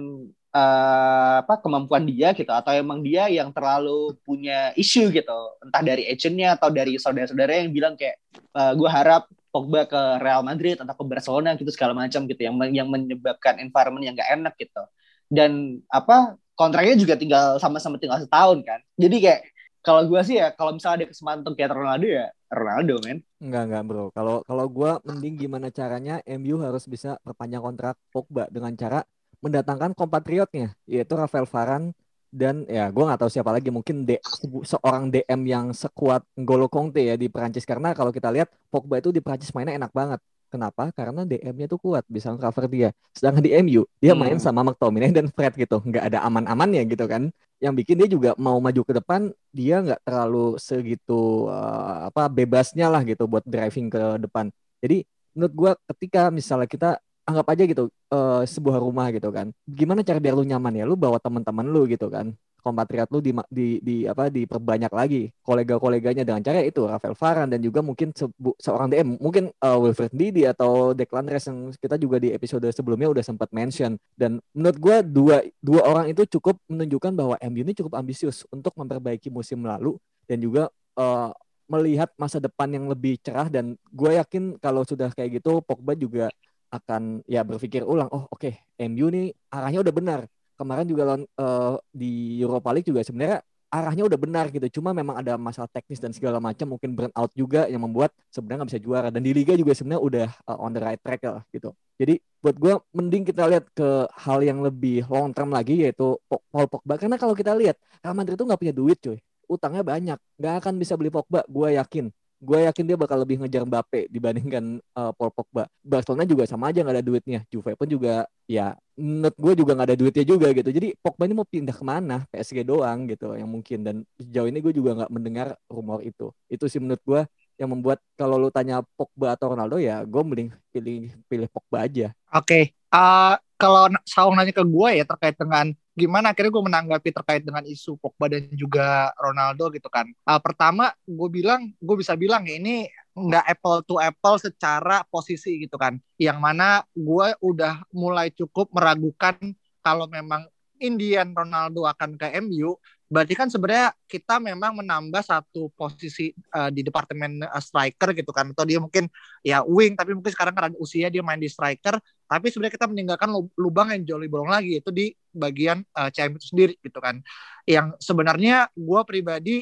uh, 0.58 1.36
apa 1.46 1.62
kemampuan 1.62 2.04
dia 2.10 2.34
gitu 2.34 2.50
atau 2.50 2.74
emang 2.74 3.06
dia 3.06 3.30
yang 3.30 3.54
terlalu 3.54 4.18
punya 4.26 4.74
isu 4.74 5.14
gitu. 5.14 5.40
Entah 5.62 5.84
dari 5.86 6.10
agentnya 6.10 6.58
atau 6.58 6.74
dari 6.74 6.98
saudara-saudara 6.98 7.62
yang 7.62 7.70
bilang 7.72 7.94
kayak 7.94 8.18
uh, 8.58 8.72
eh, 8.72 8.74
gue 8.74 8.90
harap 8.90 9.30
Pogba 9.54 9.88
ke 9.90 10.02
Real 10.22 10.44
Madrid 10.44 10.78
atau 10.78 10.94
ke 10.94 11.04
Barcelona 11.06 11.56
gitu 11.58 11.70
segala 11.74 11.94
macam 11.96 12.26
gitu 12.30 12.42
yang 12.42 12.56
yang 12.74 12.88
menyebabkan 12.90 13.62
environment 13.62 14.04
yang 14.06 14.16
gak 14.18 14.30
enak 14.34 14.54
gitu. 14.58 14.84
Dan 15.30 15.82
apa 15.90 16.38
kontraknya 16.58 16.98
juga 16.98 17.14
tinggal 17.16 17.62
sama-sama 17.62 18.02
tinggal 18.02 18.22
setahun 18.22 18.60
kan. 18.66 18.80
Jadi 18.98 19.18
kayak 19.22 19.42
kalau 19.86 20.04
gue 20.04 20.20
sih 20.28 20.42
ya 20.42 20.52
kalau 20.52 20.76
misalnya 20.76 21.06
ada 21.06 21.08
kesempatan 21.16 21.40
untuk 21.48 21.56
kayak 21.56 21.72
Ronaldo 21.72 22.08
ya 22.12 22.28
Ronaldo 22.52 22.96
men. 23.08 23.24
Enggak 23.40 23.64
enggak 23.72 23.84
bro. 23.88 24.06
Kalau 24.12 24.44
kalau 24.44 24.66
gue 24.68 24.92
mending 25.08 25.36
gimana 25.48 25.68
caranya 25.72 26.20
MU 26.28 26.60
harus 26.60 26.84
bisa 26.92 27.16
perpanjang 27.24 27.64
kontrak 27.64 27.96
Pogba 28.12 28.52
dengan 28.52 28.76
cara 28.76 29.00
mendatangkan 29.44 29.94
kompatriotnya 29.94 30.74
yaitu 30.90 31.14
Rafael 31.14 31.46
Varane 31.46 31.94
dan 32.28 32.68
ya 32.68 32.92
gue 32.92 33.04
nggak 33.08 33.20
tahu 33.24 33.32
siapa 33.32 33.56
lagi 33.56 33.72
mungkin 33.72 34.04
D, 34.04 34.20
seorang 34.68 35.08
DM 35.08 35.42
yang 35.48 35.66
sekuat 35.72 36.28
N'Golo 36.36 36.68
Conte 36.68 37.00
ya 37.00 37.16
di 37.16 37.32
Perancis 37.32 37.64
karena 37.64 37.96
kalau 37.96 38.12
kita 38.12 38.28
lihat 38.34 38.52
Pogba 38.68 39.00
itu 39.00 39.16
di 39.16 39.24
Perancis 39.24 39.56
mainnya 39.56 39.80
enak 39.80 39.96
banget 39.96 40.20
Kenapa? 40.48 40.96
Karena 40.96 41.28
DM-nya 41.28 41.68
tuh 41.68 41.80
kuat, 41.80 42.08
bisa 42.08 42.32
cover 42.40 42.66
dia. 42.72 42.90
Sedangkan 43.12 43.44
di 43.44 43.52
MU, 43.60 43.84
dia 44.00 44.16
hmm. 44.16 44.20
main 44.20 44.38
sama 44.40 44.64
McTominay 44.64 45.12
dan 45.12 45.28
Fred 45.28 45.60
gitu. 45.60 45.84
Nggak 45.84 46.04
ada 46.08 46.24
aman-amannya 46.24 46.88
gitu 46.88 47.04
kan. 47.04 47.28
Yang 47.60 47.74
bikin 47.84 47.96
dia 48.00 48.08
juga 48.08 48.32
mau 48.40 48.56
maju 48.64 48.82
ke 48.88 48.94
depan, 48.96 49.22
dia 49.52 49.84
nggak 49.84 50.02
terlalu 50.08 50.56
segitu 50.56 51.52
uh, 51.52 52.08
apa 52.08 52.32
bebasnya 52.32 52.88
lah 52.88 53.04
gitu 53.04 53.28
buat 53.28 53.44
driving 53.44 53.92
ke 53.92 54.24
depan. 54.24 54.48
Jadi 54.80 55.04
menurut 55.36 55.54
gua 55.54 55.72
ketika 55.92 56.32
misalnya 56.32 56.70
kita 56.70 56.90
anggap 57.28 57.48
aja 57.52 57.64
gitu 57.68 57.84
uh, 58.16 58.42
sebuah 58.48 58.80
rumah 58.80 59.12
gitu 59.12 59.28
kan. 59.36 59.52
Gimana 59.68 60.00
cara 60.02 60.18
biar 60.24 60.34
lu 60.34 60.48
nyaman 60.48 60.80
ya? 60.80 60.88
Lu 60.88 60.96
bawa 60.96 61.20
teman-teman 61.20 61.68
lu 61.68 61.84
gitu 61.92 62.08
kan. 62.08 62.32
Kompatriot 62.64 63.08
lu 63.12 63.20
di, 63.24 63.32
di, 63.52 63.68
di 63.84 63.96
apa 64.08 64.32
diperbanyak 64.32 64.92
lagi. 64.92 65.32
Kolega-koleganya 65.44 66.24
dengan 66.24 66.40
cara 66.40 66.64
itu 66.64 66.88
Rafael 66.88 67.16
Varane 67.16 67.52
dan 67.56 67.60
juga 67.60 67.84
mungkin 67.84 68.16
sebu, 68.16 68.56
seorang 68.60 68.88
DM 68.92 69.20
mungkin 69.20 69.52
uh, 69.60 69.78
Wilfred 69.80 70.16
Didi 70.16 70.48
atau 70.48 70.96
Declan 70.96 71.28
Rice 71.28 71.52
yang 71.52 71.72
kita 71.76 72.00
juga 72.00 72.20
di 72.20 72.32
episode 72.32 72.68
sebelumnya 72.72 73.12
udah 73.12 73.24
sempat 73.24 73.52
mention. 73.52 74.00
Dan 74.16 74.40
menurut 74.56 74.78
gue 74.80 74.96
dua 75.04 75.38
dua 75.60 75.82
orang 75.84 76.06
itu 76.12 76.24
cukup 76.40 76.56
menunjukkan 76.72 77.12
bahwa 77.12 77.36
MU 77.44 77.60
ini 77.60 77.76
cukup 77.76 78.00
ambisius 78.00 78.48
untuk 78.52 78.72
memperbaiki 78.80 79.28
musim 79.28 79.64
lalu 79.68 80.00
dan 80.28 80.40
juga 80.40 80.72
uh, 80.96 81.32
melihat 81.68 82.08
masa 82.16 82.40
depan 82.40 82.72
yang 82.72 82.88
lebih 82.88 83.20
cerah. 83.20 83.52
Dan 83.52 83.76
gue 83.92 84.16
yakin 84.16 84.60
kalau 84.60 84.88
sudah 84.88 85.12
kayak 85.12 85.44
gitu 85.44 85.60
Pogba 85.64 85.96
juga 85.96 86.32
akan 86.68 87.24
ya 87.26 87.48
berpikir 87.48 87.84
ulang 87.88 88.12
oh 88.12 88.28
oke 88.28 88.44
okay, 88.44 88.54
MU 88.88 89.08
nih 89.10 89.34
arahnya 89.52 89.82
udah 89.82 89.94
benar. 89.94 90.20
Kemarin 90.58 90.90
juga 90.90 91.04
uh, 91.14 91.78
di 91.94 92.42
Europa 92.42 92.74
League 92.74 92.90
juga 92.90 93.06
sebenarnya 93.06 93.46
arahnya 93.68 94.08
udah 94.08 94.20
benar 94.20 94.46
gitu. 94.50 94.80
Cuma 94.80 94.96
memang 94.96 95.20
ada 95.20 95.38
masalah 95.38 95.70
teknis 95.70 96.02
dan 96.02 96.16
segala 96.16 96.42
macam 96.42 96.76
mungkin 96.76 96.98
burn 96.98 97.14
out 97.14 97.30
juga 97.36 97.68
yang 97.68 97.84
membuat 97.84 98.16
sebenarnya 98.32 98.64
nggak 98.64 98.72
bisa 98.74 98.82
juara. 98.82 99.08
Dan 99.14 99.22
di 99.22 99.32
liga 99.36 99.54
juga 99.54 99.76
sebenarnya 99.76 100.02
udah 100.02 100.28
uh, 100.50 100.58
on 100.58 100.72
the 100.74 100.82
right 100.82 101.02
track 101.04 101.22
lah 101.28 101.44
gitu. 101.54 101.70
Jadi 101.98 102.22
buat 102.42 102.56
gue 102.58 102.74
mending 102.94 103.24
kita 103.26 103.44
lihat 103.50 103.66
ke 103.74 103.90
hal 104.14 104.40
yang 104.46 104.62
lebih 104.62 105.06
long 105.10 105.34
term 105.34 105.50
lagi 105.52 105.86
yaitu 105.86 106.18
Paul 106.30 106.68
Pogba. 106.70 106.96
Karena 106.96 107.18
kalau 107.20 107.34
kita 107.34 107.54
lihat 107.58 107.78
Real 108.02 108.16
Madrid 108.16 108.38
itu 108.38 108.46
nggak 108.46 108.60
punya 108.62 108.74
duit 108.74 108.98
cuy. 109.02 109.18
Utangnya 109.48 109.84
banyak, 109.84 110.20
nggak 110.42 110.54
akan 110.64 110.74
bisa 110.76 111.00
beli 111.00 111.08
Pogba, 111.08 111.44
gue 111.48 111.80
yakin. 111.80 112.12
Gue 112.38 112.70
yakin 112.70 112.86
dia 112.86 112.98
bakal 112.98 113.18
lebih 113.22 113.42
ngejar 113.42 113.66
Mbappe 113.66 114.08
dibandingkan 114.14 114.78
uh, 114.94 115.12
Paul 115.14 115.34
Pogba. 115.34 115.66
Barcelona 115.82 116.24
juga 116.24 116.46
sama 116.46 116.70
aja 116.70 116.86
nggak 116.86 116.96
ada 117.02 117.06
duitnya. 117.06 117.40
Juve 117.50 117.74
pun 117.74 117.90
juga 117.90 118.30
ya 118.46 118.78
menurut 118.94 119.38
gue 119.38 119.54
juga 119.66 119.72
nggak 119.74 119.88
ada 119.94 119.98
duitnya 119.98 120.26
juga 120.26 120.48
gitu. 120.54 120.70
Jadi 120.70 120.94
Pogba 121.02 121.26
ini 121.26 121.34
mau 121.34 121.48
pindah 121.50 121.74
ke 121.74 121.84
mana? 121.86 122.24
PSG 122.30 122.62
doang 122.62 123.10
gitu 123.10 123.34
yang 123.34 123.50
mungkin. 123.50 123.80
Dan 123.82 123.96
sejauh 124.22 124.48
ini 124.48 124.62
gue 124.62 124.74
juga 124.74 124.94
nggak 125.04 125.12
mendengar 125.12 125.58
rumor 125.66 126.06
itu. 126.06 126.30
Itu 126.46 126.70
sih 126.70 126.78
menurut 126.78 127.02
gue 127.02 127.22
yang 127.58 127.74
membuat 127.74 128.00
kalau 128.14 128.38
lu 128.38 128.54
tanya 128.54 128.86
Pogba 128.94 129.34
atau 129.34 129.58
Ronaldo 129.58 129.82
ya 129.82 130.06
gue 130.06 130.22
mending 130.22 130.50
pilih 130.70 131.10
pilih 131.26 131.50
Pogba 131.50 131.90
aja. 131.90 132.14
Oke, 132.30 132.46
okay. 132.46 132.64
uh, 132.94 133.34
kalau 133.58 133.90
Saung 134.06 134.38
nanya 134.38 134.54
ke 134.54 134.62
gue 134.62 134.90
ya 135.02 135.06
terkait 135.10 135.34
dengan 135.34 135.74
gimana 135.98 136.30
akhirnya 136.30 136.54
gue 136.54 136.66
menanggapi 136.70 137.10
terkait 137.10 137.42
dengan 137.42 137.66
isu 137.66 137.98
Pogba 137.98 138.30
dan 138.30 138.46
juga 138.54 139.10
Ronaldo 139.18 139.74
gitu 139.74 139.90
kan. 139.90 140.06
Uh, 140.30 140.38
pertama 140.38 140.94
gue 141.10 141.30
bilang, 141.34 141.74
gue 141.82 141.96
bisa 141.98 142.14
bilang 142.14 142.46
ya 142.46 142.62
ini 142.62 142.86
nggak 143.18 143.46
apple 143.50 143.82
to 143.82 143.98
apple 143.98 144.38
secara 144.38 145.02
posisi 145.10 145.58
gitu 145.66 145.74
kan. 145.82 145.98
Yang 146.22 146.38
mana 146.38 146.86
gue 146.94 147.28
udah 147.42 147.82
mulai 147.90 148.30
cukup 148.30 148.70
meragukan 148.70 149.34
kalau 149.82 150.06
memang 150.06 150.46
Indian 150.78 151.34
Ronaldo 151.34 151.90
akan 151.90 152.22
ke 152.22 152.38
MU 152.46 152.78
berarti 153.08 153.34
kan 153.40 153.48
sebenarnya 153.48 153.96
kita 154.04 154.40
memang 154.44 154.84
menambah 154.84 155.24
satu 155.24 155.72
posisi 155.74 156.36
uh, 156.52 156.68
di 156.68 156.84
departemen 156.84 157.40
uh, 157.44 157.64
striker 157.64 158.12
gitu 158.12 158.32
kan. 158.36 158.52
Atau 158.52 158.68
dia 158.68 158.84
mungkin 158.84 159.08
ya 159.42 159.64
wing 159.64 159.96
tapi 159.96 160.12
mungkin 160.12 160.32
sekarang 160.32 160.54
karena 160.54 160.76
usia 160.78 161.08
dia 161.08 161.24
main 161.24 161.40
di 161.40 161.48
striker. 161.48 161.98
Tapi 162.28 162.52
sebenarnya 162.52 162.76
kita 162.76 162.88
meninggalkan 162.92 163.32
lubang 163.56 163.96
yang 163.96 164.04
jauh 164.04 164.20
bolong 164.28 164.52
lagi 164.52 164.84
itu 164.84 164.92
di 164.92 165.16
bagian 165.32 165.80
uh, 165.96 166.12
CM 166.12 166.36
itu 166.36 166.52
sendiri 166.52 166.74
gitu 166.84 167.00
kan. 167.00 167.24
Yang 167.64 167.96
sebenarnya 168.04 168.68
gue 168.76 169.02
pribadi 169.08 169.56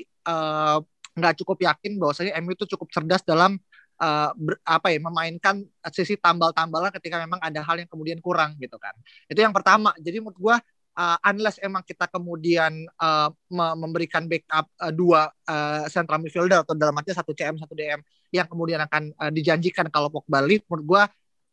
nggak 1.13 1.33
uh, 1.33 1.37
cukup 1.37 1.57
yakin 1.61 2.01
bahwasanya 2.01 2.33
MU 2.41 2.57
itu 2.57 2.65
cukup 2.65 2.89
cerdas 2.89 3.21
dalam 3.21 3.61
uh, 4.01 4.31
ber, 4.35 4.59
apa 4.65 4.91
ya 4.91 4.99
memainkan 4.99 5.63
sisi 5.93 6.17
tambal-tambalan 6.19 6.91
ketika 6.99 7.21
memang 7.21 7.39
ada 7.39 7.61
hal 7.63 7.77
yang 7.79 7.89
kemudian 7.89 8.19
kurang 8.19 8.57
gitu 8.59 8.75
kan. 8.81 8.95
Itu 9.29 9.39
yang 9.39 9.53
pertama. 9.53 9.93
Jadi 10.01 10.17
menurut 10.19 10.39
gue 10.39 10.55
uh, 10.95 11.17
unless 11.27 11.59
emang 11.61 11.83
kita 11.83 12.07
kemudian 12.09 12.87
uh, 12.99 13.29
memberikan 13.51 14.25
backup 14.25 14.67
uh, 14.79 14.91
dua 14.91 15.29
uh, 15.47 15.85
central 15.91 16.23
midfielder 16.23 16.63
atau 16.63 16.73
dalam 16.73 16.95
artinya 16.95 17.21
satu 17.21 17.35
CM 17.35 17.59
satu 17.59 17.75
DM 17.75 17.99
yang 18.33 18.47
kemudian 18.47 18.81
akan 18.83 19.11
uh, 19.19 19.31
dijanjikan 19.31 19.87
kalau 19.91 20.09
Pogba 20.09 20.41
leave 20.41 20.63
menurut 20.67 20.85
gue 20.87 21.03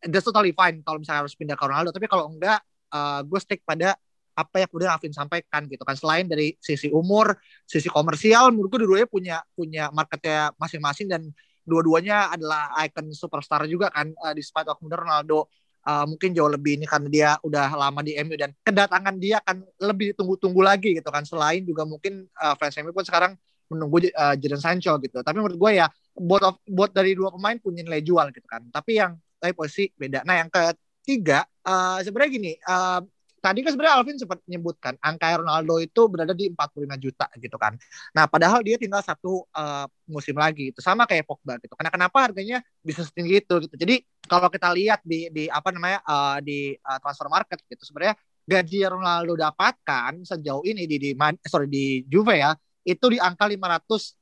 that's 0.08 0.26
totally 0.26 0.50
fine 0.54 0.82
kalau 0.82 0.98
misalnya 0.98 1.26
harus 1.26 1.34
pindah 1.38 1.54
ke 1.54 1.64
Ronaldo. 1.66 1.94
Tapi 1.94 2.06
kalau 2.10 2.30
enggak 2.30 2.58
uh, 2.90 3.20
gue 3.22 3.40
stick 3.42 3.62
pada 3.62 3.94
apa 4.32 4.64
yang 4.64 4.68
kemudian 4.72 4.90
Alvin 4.96 5.14
sampaikan 5.14 5.68
gitu 5.68 5.84
kan. 5.84 5.94
Selain 5.94 6.24
dari 6.26 6.56
sisi 6.58 6.88
umur 6.88 7.36
sisi 7.68 7.86
komersial 7.92 8.50
menurut 8.50 8.72
gue 8.72 8.80
dua-duanya 8.86 9.08
punya 9.10 9.36
punya 9.52 9.84
marketnya 9.92 10.50
masing-masing 10.56 11.06
dan 11.06 11.22
dua-duanya 11.62 12.34
adalah 12.34 12.74
icon 12.82 13.14
superstar 13.14 13.62
juga 13.70 13.86
kan 13.94 14.10
uh, 14.10 14.34
di 14.34 14.42
spot 14.42 14.74
of 14.74 14.82
Ronaldo 14.82 15.46
uh, 15.86 16.04
mungkin 16.06 16.34
jauh 16.34 16.50
lebih 16.50 16.80
ini 16.80 16.86
karena 16.86 17.08
dia 17.08 17.30
udah 17.42 17.68
lama 17.74 18.00
di 18.02 18.16
MU 18.22 18.34
dan 18.38 18.50
kedatangan 18.62 19.14
dia 19.18 19.38
akan 19.42 19.66
lebih 19.82 20.14
ditunggu-tunggu 20.14 20.60
lagi 20.62 20.94
gitu 20.96 21.08
kan. 21.10 21.26
Selain 21.26 21.62
juga 21.62 21.86
mungkin 21.86 22.26
uh, 22.38 22.54
fans 22.58 22.76
MU 22.82 22.94
pun 22.94 23.06
sekarang 23.06 23.32
menunggu 23.72 24.12
uh, 24.12 24.34
Jadon 24.36 24.60
Sancho 24.60 24.96
gitu. 25.00 25.24
Tapi 25.24 25.36
menurut 25.40 25.58
gue 25.58 25.70
ya 25.80 25.86
buat 26.12 26.42
of, 26.44 26.56
buat 26.68 26.90
dari 26.92 27.16
dua 27.16 27.32
pemain 27.32 27.56
punya 27.56 27.82
nilai 27.82 28.04
jual 28.04 28.28
gitu 28.30 28.46
kan. 28.46 28.66
Tapi 28.68 29.00
yang 29.00 29.16
tapi 29.40 29.52
posisi 29.56 29.90
beda. 29.90 30.22
Nah 30.22 30.44
yang 30.44 30.48
ketiga 30.52 31.42
uh, 31.66 31.98
sebenarnya 32.04 32.30
gini 32.30 32.52
uh, 32.62 33.02
tadi 33.42 33.66
kan 33.66 33.74
sebenarnya 33.74 33.94
Alvin 33.98 34.16
sempat 34.16 34.38
menyebutkan 34.46 34.94
angka 35.02 35.42
Ronaldo 35.42 35.82
itu 35.82 36.06
berada 36.06 36.30
di 36.30 36.46
45 36.54 37.02
juta 37.02 37.26
gitu 37.42 37.56
kan. 37.58 37.74
Nah, 38.14 38.30
padahal 38.30 38.62
dia 38.62 38.78
tinggal 38.78 39.02
satu 39.02 39.42
uh, 39.50 39.90
musim 40.06 40.38
lagi 40.38 40.70
itu 40.70 40.78
sama 40.78 41.02
kayak 41.10 41.26
Pogba 41.26 41.58
gitu. 41.58 41.74
Karena 41.74 41.90
kenapa 41.90 42.22
harganya 42.22 42.62
bisa 42.86 43.02
setinggi 43.02 43.42
itu 43.42 43.54
gitu. 43.66 43.74
Jadi 43.74 44.06
kalau 44.30 44.46
kita 44.46 44.70
lihat 44.70 45.02
di 45.02 45.26
di 45.34 45.50
apa 45.50 45.74
namanya 45.74 45.98
uh, 46.06 46.38
di 46.38 46.78
uh, 46.78 46.98
transfer 47.02 47.26
market 47.26 47.58
gitu 47.66 47.82
sebenarnya 47.82 48.14
gaji 48.46 48.78
Ronaldo 48.86 49.34
dapatkan 49.34 50.22
sejauh 50.22 50.62
ini 50.62 50.86
di 50.86 50.96
di 51.02 51.10
sorry 51.46 51.66
di 51.66 52.06
Juve 52.06 52.38
ya 52.38 52.54
itu 52.82 53.06
di 53.10 53.18
angka 53.18 53.46
500 53.46 53.58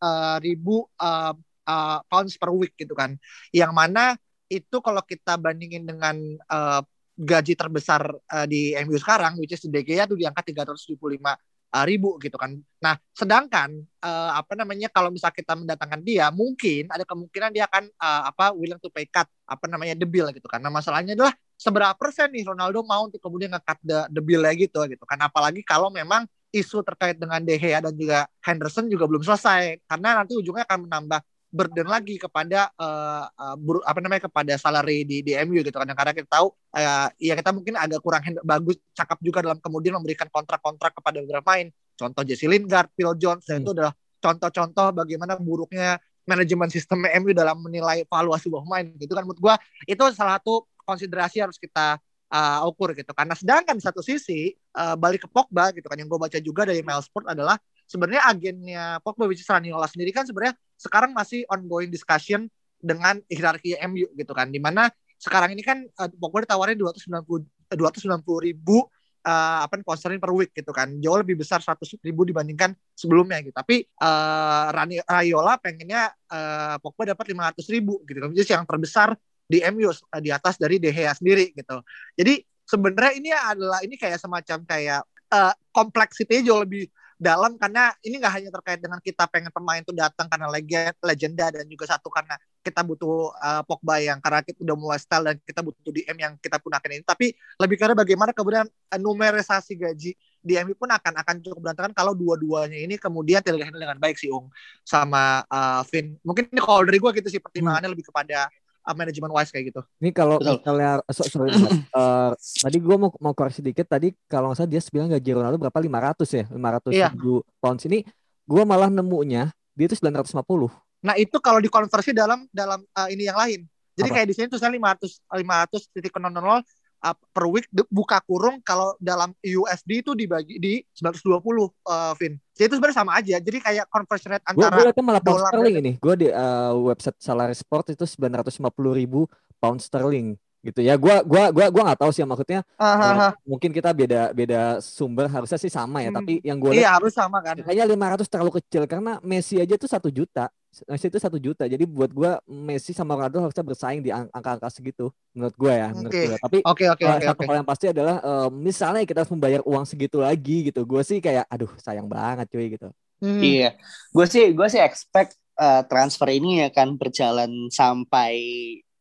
uh, 0.01 0.37
ribu 0.41 0.85
uh, 1.01 1.33
uh, 1.69 1.99
pounds 2.09 2.37
per 2.41 2.53
week 2.57 2.77
gitu 2.77 2.93
kan. 2.97 3.17
Yang 3.53 3.73
mana 3.77 4.17
itu 4.51 4.77
kalau 4.83 5.01
kita 5.05 5.39
bandingin 5.39 5.87
dengan 5.87 6.17
uh, 6.51 6.83
gaji 7.21 7.53
terbesar 7.53 8.09
uh, 8.09 8.47
di 8.49 8.73
MU 8.89 8.97
sekarang, 8.97 9.37
which 9.37 9.53
is 9.53 9.61
De 9.69 9.85
Gea 9.85 10.09
tuh 10.09 10.17
di 10.17 10.25
angka 10.25 10.41
375 10.41 10.97
uh, 11.21 11.85
ribu 11.85 12.17
gitu 12.17 12.41
kan. 12.41 12.57
Nah, 12.81 12.97
sedangkan 13.13 13.77
uh, 14.01 14.33
apa 14.41 14.57
namanya 14.57 14.89
kalau 14.89 15.13
misal 15.13 15.29
kita 15.29 15.53
mendatangkan 15.53 16.01
dia, 16.01 16.33
mungkin 16.33 16.89
ada 16.89 17.05
kemungkinan 17.05 17.53
dia 17.53 17.69
akan 17.69 17.93
uh, 18.01 18.23
apa 18.33 18.57
willing 18.57 18.81
to 18.81 18.89
pay 18.89 19.05
cut 19.05 19.29
apa 19.45 19.65
namanya 19.69 19.93
the 19.95 20.09
bill 20.09 20.33
gitu 20.33 20.49
kan. 20.49 20.65
Nah, 20.65 20.73
masalahnya 20.73 21.13
adalah 21.13 21.37
seberapa 21.61 21.93
persen 21.95 22.33
nih 22.33 22.49
Ronaldo 22.49 22.81
mau 22.89 23.05
untuk 23.05 23.21
kemudian 23.21 23.53
nge-cut 23.53 23.79
the, 23.85 23.99
the 24.09 24.23
bill 24.25 24.43
gitu 24.57 24.81
gitu 24.89 25.05
kan. 25.05 25.21
Apalagi 25.21 25.61
kalau 25.61 25.93
memang 25.93 26.25
isu 26.51 26.83
terkait 26.83 27.15
dengan 27.15 27.39
De 27.39 27.55
Gea 27.55 27.79
dan 27.79 27.95
juga 27.95 28.27
Henderson 28.43 28.91
juga 28.91 29.07
belum 29.07 29.23
selesai 29.23 29.87
karena 29.87 30.19
nanti 30.19 30.35
ujungnya 30.35 30.67
akan 30.67 30.91
menambah 30.91 31.21
burden 31.51 31.91
lagi 31.91 32.17
kepada 32.17 32.71
uh, 32.79 33.27
uh, 33.27 33.57
bur, 33.59 33.83
apa 33.83 33.99
namanya 33.99 34.31
kepada 34.31 34.55
salary 34.55 35.03
di 35.03 35.21
di 35.21 35.35
MU 35.45 35.61
gitu 35.61 35.75
kan. 35.75 35.91
Karena 35.91 36.15
kita 36.15 36.29
tahu 36.31 36.55
uh, 36.55 37.09
ya 37.19 37.35
kita 37.35 37.51
mungkin 37.51 37.75
agak 37.77 38.01
kurang 38.01 38.23
bagus 38.47 38.79
cakap 38.95 39.19
juga 39.21 39.43
dalam 39.43 39.59
kemudian 39.59 39.99
memberikan 39.99 40.31
kontrak-kontrak 40.31 40.95
kepada 40.95 41.19
beberapa 41.21 41.43
pemain. 41.43 41.67
Contoh 41.99 42.23
Jesse 42.25 42.47
Lingard, 42.47 42.89
Phil 42.95 43.13
Jones 43.19 43.45
hmm. 43.45 43.61
itu 43.61 43.71
adalah 43.75 43.93
contoh-contoh 44.23 44.95
bagaimana 44.95 45.37
buruknya 45.37 45.99
manajemen 46.25 46.71
sistem 46.71 47.05
MU 47.21 47.35
dalam 47.35 47.59
menilai 47.59 48.07
valuasi 48.07 48.47
sebuah 48.47 48.63
pemain 48.65 48.87
gitu 48.97 49.13
kan. 49.13 49.27
Menurut 49.27 49.41
gua 49.43 49.55
itu 49.85 50.03
salah 50.15 50.39
satu 50.39 50.65
konsiderasi 50.87 51.43
harus 51.43 51.59
kita 51.59 51.99
uh, 52.31 52.69
ukur 52.71 52.95
gitu. 52.95 53.11
Karena 53.11 53.35
sedangkan 53.35 53.75
di 53.77 53.83
satu 53.83 54.01
sisi 54.01 54.55
uh, 54.79 54.95
balik 54.95 55.27
ke 55.27 55.29
Pogba 55.29 55.75
gitu 55.75 55.87
kan 55.91 55.99
yang 55.99 56.07
gue 56.07 56.19
baca 56.19 56.39
juga 56.39 56.63
dari 56.63 56.81
Mail 56.81 57.03
Sport 57.03 57.35
adalah 57.35 57.59
sebenarnya 57.91 58.23
agennya 58.31 58.85
Pogba 59.03 59.27
which 59.27 59.43
is 59.43 59.51
Raniola 59.51 59.91
sendiri 59.91 60.15
kan 60.15 60.23
sebenarnya 60.25 60.55
sekarang 60.81 61.13
masih 61.13 61.45
ongoing 61.53 61.93
discussion 61.93 62.49
dengan 62.81 63.21
hierarki 63.29 63.77
MU 63.85 64.09
gitu 64.17 64.33
kan. 64.33 64.49
Di 64.49 64.57
mana 64.57 64.89
sekarang 65.21 65.53
ini 65.53 65.61
kan 65.61 65.85
uh, 65.85 66.09
Pogba 66.17 66.49
ditawarin 66.49 66.81
290 66.81 67.69
290 67.77 68.25
ribu 68.49 68.89
uh, 69.23 69.59
apa 69.63 69.77
sponsorin 69.85 70.17
per 70.17 70.33
week 70.33 70.57
gitu 70.57 70.73
kan. 70.73 70.89
Jauh 70.97 71.21
lebih 71.21 71.37
besar 71.37 71.61
100 71.61 72.01
ribu 72.01 72.25
dibandingkan 72.25 72.73
sebelumnya 72.97 73.45
gitu. 73.45 73.53
Tapi 73.53 73.85
uh, 74.01 74.73
Rani 74.73 75.05
Rayola 75.05 75.61
pengennya 75.61 76.17
uh, 76.33 76.81
Pogba 76.81 77.13
dapat 77.13 77.37
500 77.37 77.61
ribu 77.69 78.01
gitu 78.09 78.19
kan. 78.25 78.33
Yang 78.33 78.65
terbesar 78.65 79.09
di 79.45 79.61
MU 79.69 79.93
uh, 79.93 80.21
di 80.25 80.33
atas 80.33 80.57
dari 80.57 80.81
De 80.81 80.89
Gea 80.89 81.13
sendiri 81.13 81.53
gitu. 81.53 81.85
Jadi 82.17 82.41
sebenarnya 82.65 83.13
ini 83.19 83.31
adalah 83.35 83.85
ini 83.85 83.99
kayak 84.01 84.17
semacam 84.17 84.65
kayak 84.65 85.03
uh, 85.35 85.55
kompleksitinya 85.75 86.43
jauh 86.47 86.63
lebih 86.63 86.87
dalam 87.21 87.61
karena 87.61 87.93
ini 88.01 88.17
nggak 88.17 88.33
hanya 88.33 88.49
terkait 88.49 88.81
dengan 88.81 88.97
kita 88.97 89.29
pengen 89.29 89.53
pemain 89.53 89.85
itu 89.85 89.93
datang 89.93 90.25
karena 90.25 90.49
legend, 90.49 90.97
legenda 91.05 91.53
dan 91.53 91.69
juga 91.69 91.85
satu 91.93 92.09
karena 92.09 92.33
kita 92.65 92.81
butuh 92.81 93.37
uh, 93.37 93.61
Pogba 93.69 94.01
yang 94.01 94.25
karena 94.25 94.41
kita 94.41 94.65
udah 94.65 94.77
mulai 94.81 94.97
style 94.97 95.29
dan 95.29 95.37
kita 95.45 95.61
butuh 95.61 95.93
DM 95.93 96.17
yang 96.17 96.33
kita 96.41 96.57
gunakan 96.57 96.89
ini 96.89 97.05
tapi 97.05 97.37
lebih 97.61 97.77
karena 97.77 97.93
bagaimana 97.93 98.33
kemudian 98.33 98.65
uh, 98.65 98.97
numerisasi 98.97 99.77
gaji 99.77 100.17
di 100.41 100.53
MU 100.65 100.73
pun 100.73 100.89
akan 100.89 101.21
akan 101.21 101.35
cukup 101.45 101.61
berantakan 101.61 101.93
kalau 101.93 102.17
dua-duanya 102.17 102.81
ini 102.81 102.97
kemudian 102.97 103.45
tidak 103.45 103.69
dengan 103.69 104.01
baik 104.01 104.17
sih 104.17 104.33
Ung 104.33 104.49
sama 104.81 105.45
uh, 105.45 105.85
Vin 105.93 106.17
mungkin 106.25 106.49
ini 106.49 106.61
kalau 106.65 106.89
dari 106.89 106.97
gue 106.97 107.11
gitu 107.21 107.29
sih 107.29 107.41
pertimbangannya 107.45 107.93
hmm. 107.93 107.95
lebih 108.01 108.09
kepada 108.09 108.49
manajemen 108.95 109.31
wise 109.33 109.51
kayak 109.51 109.75
gitu. 109.75 109.81
Ini 110.03 110.11
kalau 110.15 110.41
misalnya 110.41 111.01
so, 111.11 111.23
sorry, 111.27 111.51
uh, 111.99 112.35
tadi 112.37 112.79
gue 112.79 112.97
mau 112.97 113.11
mau 113.19 113.33
koreksi 113.35 113.61
dikit 113.61 113.87
tadi 113.87 114.13
kalau 114.27 114.51
nggak 114.51 114.59
salah 114.63 114.71
dia 114.71 114.81
bilang 114.91 115.09
gaji 115.11 115.31
Ronaldo 115.35 115.57
berapa 115.59 115.79
500 115.79 116.39
ya 116.39 116.45
500 116.51 116.95
iya. 116.95 117.09
ribu 117.15 117.43
pounds 117.63 117.85
ini 117.87 118.05
gue 118.45 118.63
malah 118.67 118.91
nemunya 118.91 119.53
dia 119.75 119.87
itu 119.87 119.97
950. 119.97 120.71
Nah 121.01 121.15
itu 121.17 121.37
kalau 121.41 121.59
dikonversi 121.63 122.13
dalam 122.13 122.45
dalam 122.53 122.83
uh, 122.93 123.09
ini 123.09 123.31
yang 123.31 123.39
lain. 123.39 123.65
Jadi 123.97 124.09
Apa? 124.09 124.17
kayak 124.21 124.27
di 124.31 124.35
sini 124.37 124.47
tulisan 124.49 124.73
500 124.73 125.29
500 125.29 125.95
titik 125.95 126.15
nol 126.21 126.63
uh, 127.05 127.17
per 127.33 127.45
week 127.49 127.67
buka 127.89 128.21
kurung 128.25 128.61
kalau 128.61 128.95
dalam 129.01 129.33
USD 129.41 130.05
itu 130.05 130.13
dibagi 130.13 130.57
di 130.61 130.75
920 130.97 131.41
uh, 131.41 132.13
Vin. 132.17 132.37
Jadi 132.55 132.67
itu 132.69 132.75
sebenarnya 132.77 132.99
sama 133.01 133.13
aja. 133.17 133.37
Jadi 133.41 133.59
kayak 133.59 133.87
conversion 133.89 134.37
rate 134.37 134.45
antara 134.45 134.77
Gue 134.77 134.85
lihatnya 134.89 135.05
malah 135.05 135.23
pound 135.25 135.43
sterling 135.49 135.77
ini. 135.81 135.93
Gue 135.97 136.15
di 136.17 136.29
uh, 136.29 136.73
website 136.77 137.19
Salary 137.19 137.57
Sport 137.57 137.97
itu 137.97 138.05
950 138.05 138.61
ribu 138.93 139.25
pound 139.61 139.81
sterling 139.81 140.37
gitu 140.61 140.85
ya 140.85 140.93
gua 141.01 141.25
gua 141.25 141.49
gua 141.49 141.73
gua 141.73 141.83
nggak 141.89 142.01
tahu 142.05 142.13
sih 142.13 142.21
maksudnya 142.21 142.61
uh, 142.77 143.33
mungkin 143.49 143.73
kita 143.73 143.97
beda 143.97 144.37
beda 144.37 144.77
sumber 144.85 145.25
harusnya 145.25 145.57
sih 145.57 145.73
sama 145.73 146.05
ya 146.05 146.13
hmm. 146.13 146.19
tapi 146.21 146.35
yang 146.45 146.61
gue 146.61 146.77
iya 146.77 147.01
harus 147.01 147.17
sama 147.17 147.41
kan 147.41 147.57
kayaknya 147.65 147.89
500 148.21 148.29
terlalu 148.29 148.53
kecil 148.61 148.85
karena 148.85 149.17
Messi 149.25 149.57
aja 149.57 149.81
tuh 149.81 149.89
satu 149.89 150.13
juta 150.13 150.53
Messi 150.71 151.11
itu 151.11 151.19
satu 151.19 151.39
juta. 151.43 151.67
Jadi 151.67 151.83
buat 151.83 152.15
gua 152.15 152.39
Messi 152.47 152.95
sama 152.95 153.19
Ronaldo 153.19 153.43
harusnya 153.43 153.67
bersaing 153.67 154.07
di 154.07 154.15
angka-angka 154.15 154.71
segitu 154.71 155.11
menurut 155.35 155.55
gua 155.59 155.73
ya 155.75 155.89
menurut 155.91 156.15
okay. 156.15 156.27
gua. 156.31 156.39
Tapi 156.39 156.59
okay, 156.63 156.87
okay, 156.95 157.07
uh, 157.07 157.15
okay, 157.19 157.27
satu 157.27 157.41
okay. 157.43 157.47
hal 157.51 157.57
yang 157.59 157.69
pasti 157.69 157.87
adalah 157.91 158.17
uh, 158.23 158.49
misalnya 158.49 159.03
kita 159.03 159.19
harus 159.27 159.33
membayar 159.35 159.61
uang 159.67 159.85
segitu 159.85 160.23
lagi 160.23 160.71
gitu 160.71 160.87
gua 160.87 161.03
sih 161.03 161.19
kayak 161.19 161.51
aduh 161.51 161.71
sayang 161.83 162.07
banget 162.07 162.47
cuy 162.55 162.67
gitu. 162.79 162.89
Hmm. 163.19 163.43
iya. 163.43 163.75
Gua 164.15 164.27
sih 164.31 164.55
gua 164.55 164.71
sih 164.71 164.79
expect 164.79 165.35
uh, 165.59 165.83
transfer 165.91 166.31
ini 166.31 166.71
akan 166.71 166.95
berjalan 166.95 167.51
sampai 167.69 168.39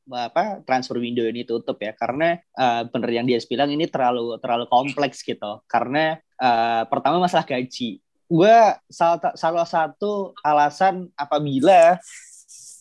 apa 0.10 0.66
transfer 0.66 0.98
window 0.98 1.22
ini 1.22 1.46
tutup 1.46 1.78
ya. 1.78 1.94
Karena 1.94 2.34
uh, 2.58 2.82
bener 2.90 3.10
yang 3.14 3.30
dia 3.30 3.38
bilang 3.46 3.70
ini 3.70 3.86
terlalu 3.86 4.42
terlalu 4.42 4.66
kompleks 4.66 5.22
gitu. 5.22 5.62
Karena 5.70 6.18
uh, 6.42 6.90
pertama 6.90 7.22
masalah 7.22 7.46
gaji 7.46 8.02
gue 8.30 8.58
salah, 8.94 9.34
salah 9.34 9.66
satu 9.66 10.38
alasan 10.46 11.10
apabila 11.18 11.98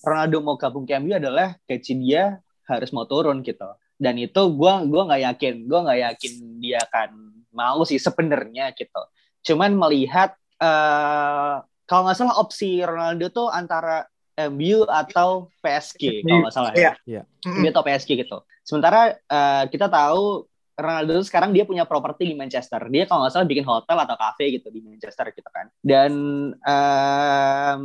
Ronaldo 0.04 0.44
mau 0.44 0.56
gabung 0.60 0.84
ke 0.84 1.00
MU 1.00 1.16
adalah 1.16 1.56
gaji 1.64 1.92
dia 1.98 2.38
harus 2.68 2.92
mau 2.92 3.08
turun 3.08 3.40
gitu 3.40 3.66
dan 3.96 4.14
itu 4.20 4.42
gue 4.54 4.72
gua 4.86 5.02
nggak 5.08 5.22
yakin 5.24 5.54
gue 5.64 5.80
nggak 5.88 6.00
yakin 6.04 6.32
dia 6.60 6.78
akan 6.84 7.10
mau 7.50 7.80
sih 7.82 7.98
sebenarnya 7.98 8.76
gitu 8.76 9.02
cuman 9.42 9.72
melihat 9.74 10.36
uh, 10.60 11.64
kalau 11.88 12.04
nggak 12.04 12.18
salah 12.20 12.36
opsi 12.36 12.84
Ronaldo 12.84 13.32
tuh 13.32 13.48
antara 13.48 14.04
MU 14.46 14.86
atau 14.86 15.50
PSG 15.58 16.22
kalau 16.22 16.46
nggak 16.46 16.54
salah 16.54 16.70
ya. 16.78 16.94
Yeah. 17.02 17.26
MU 17.42 17.74
atau 17.74 17.82
PSG 17.82 18.22
gitu. 18.22 18.38
Sementara 18.62 19.18
uh, 19.26 19.66
kita 19.66 19.90
tahu 19.90 20.46
Ronaldo 20.78 21.18
sekarang 21.26 21.50
dia 21.50 21.66
punya 21.66 21.82
properti 21.82 22.30
di 22.30 22.38
Manchester. 22.38 22.86
Dia 22.86 23.04
kalau 23.10 23.26
nggak 23.26 23.34
salah 23.34 23.48
bikin 23.50 23.66
hotel 23.66 23.98
atau 23.98 24.14
cafe 24.14 24.54
gitu 24.54 24.70
di 24.70 24.80
Manchester 24.86 25.34
gitu 25.34 25.50
kan. 25.50 25.66
Dan 25.82 26.12
um, 26.54 27.82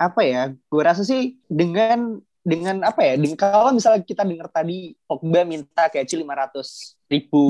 apa 0.00 0.20
ya? 0.24 0.42
Gue 0.72 0.82
rasa 0.82 1.04
sih 1.04 1.36
dengan 1.44 2.18
dengan 2.40 2.80
apa 2.80 3.04
ya? 3.04 3.20
Dengan, 3.20 3.36
kalau 3.36 3.76
misalnya 3.76 4.00
kita 4.00 4.24
dengar 4.24 4.48
tadi 4.48 4.96
Pogba 5.04 5.44
minta 5.44 5.92
kayak 5.92 6.08
500 6.08 7.12
ribu 7.12 7.44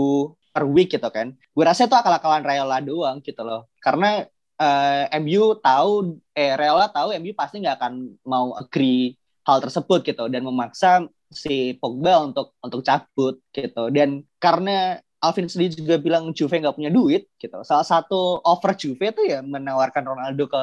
per 0.51 0.67
week 0.67 0.91
gitu 0.91 1.07
kan. 1.07 1.31
Gue 1.55 1.65
rasa 1.65 1.87
itu 1.87 1.95
akal-akalan 1.95 2.43
Rayola 2.43 2.83
doang 2.83 3.23
gitu 3.23 3.47
loh. 3.47 3.71
Karena 3.79 4.27
uh, 4.59 5.05
eh, 5.07 5.19
MU 5.23 5.59
tahu 5.59 6.19
eh 6.35 6.55
Real 6.59 6.83
tahu 6.91 7.15
MU 7.23 7.33
pasti 7.35 7.63
nggak 7.63 7.77
akan 7.79 7.95
mau 8.27 8.55
agree 8.59 9.15
hal 9.45 9.61
tersebut 9.61 10.01
gitu 10.03 10.25
dan 10.33 10.43
memaksa 10.43 11.05
si 11.35 11.75
Pogba 11.77 12.23
untuk 12.23 12.55
untuk 12.63 12.81
cabut 12.87 13.43
gitu 13.51 13.91
dan 13.91 14.23
karena 14.45 15.01
Alvin 15.25 15.49
sendiri 15.49 15.73
juga 15.73 15.97
bilang 15.97 16.29
Juve 16.37 16.61
nggak 16.61 16.77
punya 16.77 16.93
duit 16.93 17.25
gitu. 17.41 17.57
Salah 17.65 17.89
satu 17.89 18.45
offer 18.45 18.77
Juve 18.77 19.09
itu 19.09 19.25
ya 19.25 19.41
menawarkan 19.41 20.05
Ronaldo 20.05 20.45
ke 20.45 20.63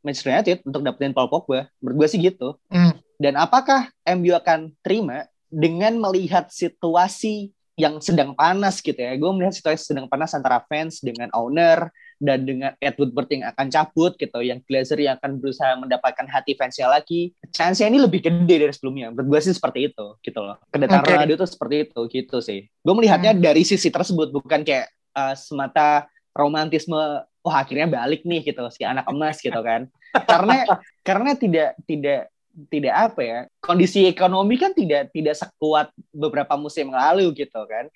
Manchester 0.00 0.32
United 0.32 0.56
untuk 0.64 0.80
dapetin 0.80 1.12
Paul 1.12 1.28
Pogba. 1.28 1.68
Menurut 1.84 1.96
gue 2.04 2.08
sih 2.08 2.20
gitu. 2.24 2.56
Mm. 2.72 2.96
dan 3.18 3.34
apakah 3.34 3.90
MU 4.14 4.30
akan 4.30 4.70
terima 4.80 5.26
dengan 5.50 5.98
melihat 5.98 6.48
situasi 6.54 7.50
yang 7.76 8.00
sedang 8.00 8.32
panas 8.32 8.80
gitu 8.80 8.96
ya? 8.96 9.12
Gue 9.20 9.28
melihat 9.36 9.52
situasi 9.52 9.92
sedang 9.92 10.08
panas 10.08 10.32
antara 10.32 10.64
fans 10.64 11.04
dengan 11.04 11.28
owner 11.36 11.92
dan 12.18 12.42
dengan 12.42 12.74
Edward 12.82 13.14
Bird 13.14 13.30
yang 13.30 13.46
akan 13.54 13.66
cabut 13.70 14.12
gitu, 14.18 14.38
yang 14.42 14.58
Glazer 14.66 14.98
yang 14.98 15.16
akan 15.22 15.38
berusaha 15.38 15.78
mendapatkan 15.78 16.26
hati 16.26 16.58
fansnya 16.58 16.90
lagi, 16.90 17.30
chance 17.54 17.78
ini 17.78 18.02
lebih 18.02 18.20
gede 18.20 18.54
dari 18.66 18.74
sebelumnya. 18.74 19.14
Menurut 19.14 19.38
gue 19.38 19.40
sih 19.48 19.54
seperti 19.54 19.94
itu, 19.94 20.06
gitu 20.26 20.40
loh. 20.42 20.58
Kedatangan 20.74 21.06
okay. 21.06 21.14
Ronaldo 21.14 21.34
itu 21.38 21.46
seperti 21.46 21.76
itu, 21.86 22.00
gitu 22.10 22.36
sih. 22.42 22.60
Gue 22.82 22.94
melihatnya 22.98 23.32
hmm. 23.32 23.42
dari 23.42 23.62
sisi 23.62 23.88
tersebut, 23.88 24.34
bukan 24.34 24.66
kayak 24.66 24.90
uh, 25.14 25.38
semata 25.38 26.10
romantisme, 26.34 26.98
oh 27.22 27.54
akhirnya 27.54 27.86
balik 27.86 28.26
nih 28.26 28.42
gitu, 28.42 28.66
si 28.74 28.82
anak 28.82 29.06
emas 29.06 29.38
gitu 29.38 29.58
kan. 29.62 29.86
karena 30.26 30.66
karena 31.08 31.30
tidak 31.38 31.78
tidak 31.86 32.32
tidak 32.66 32.94
apa 32.96 33.20
ya 33.22 33.38
kondisi 33.62 34.10
ekonomi 34.10 34.58
kan 34.58 34.74
tidak 34.74 35.14
tidak 35.14 35.38
sekuat 35.38 35.94
beberapa 36.10 36.58
musim 36.58 36.90
lalu 36.90 37.30
gitu 37.38 37.62
kan 37.70 37.86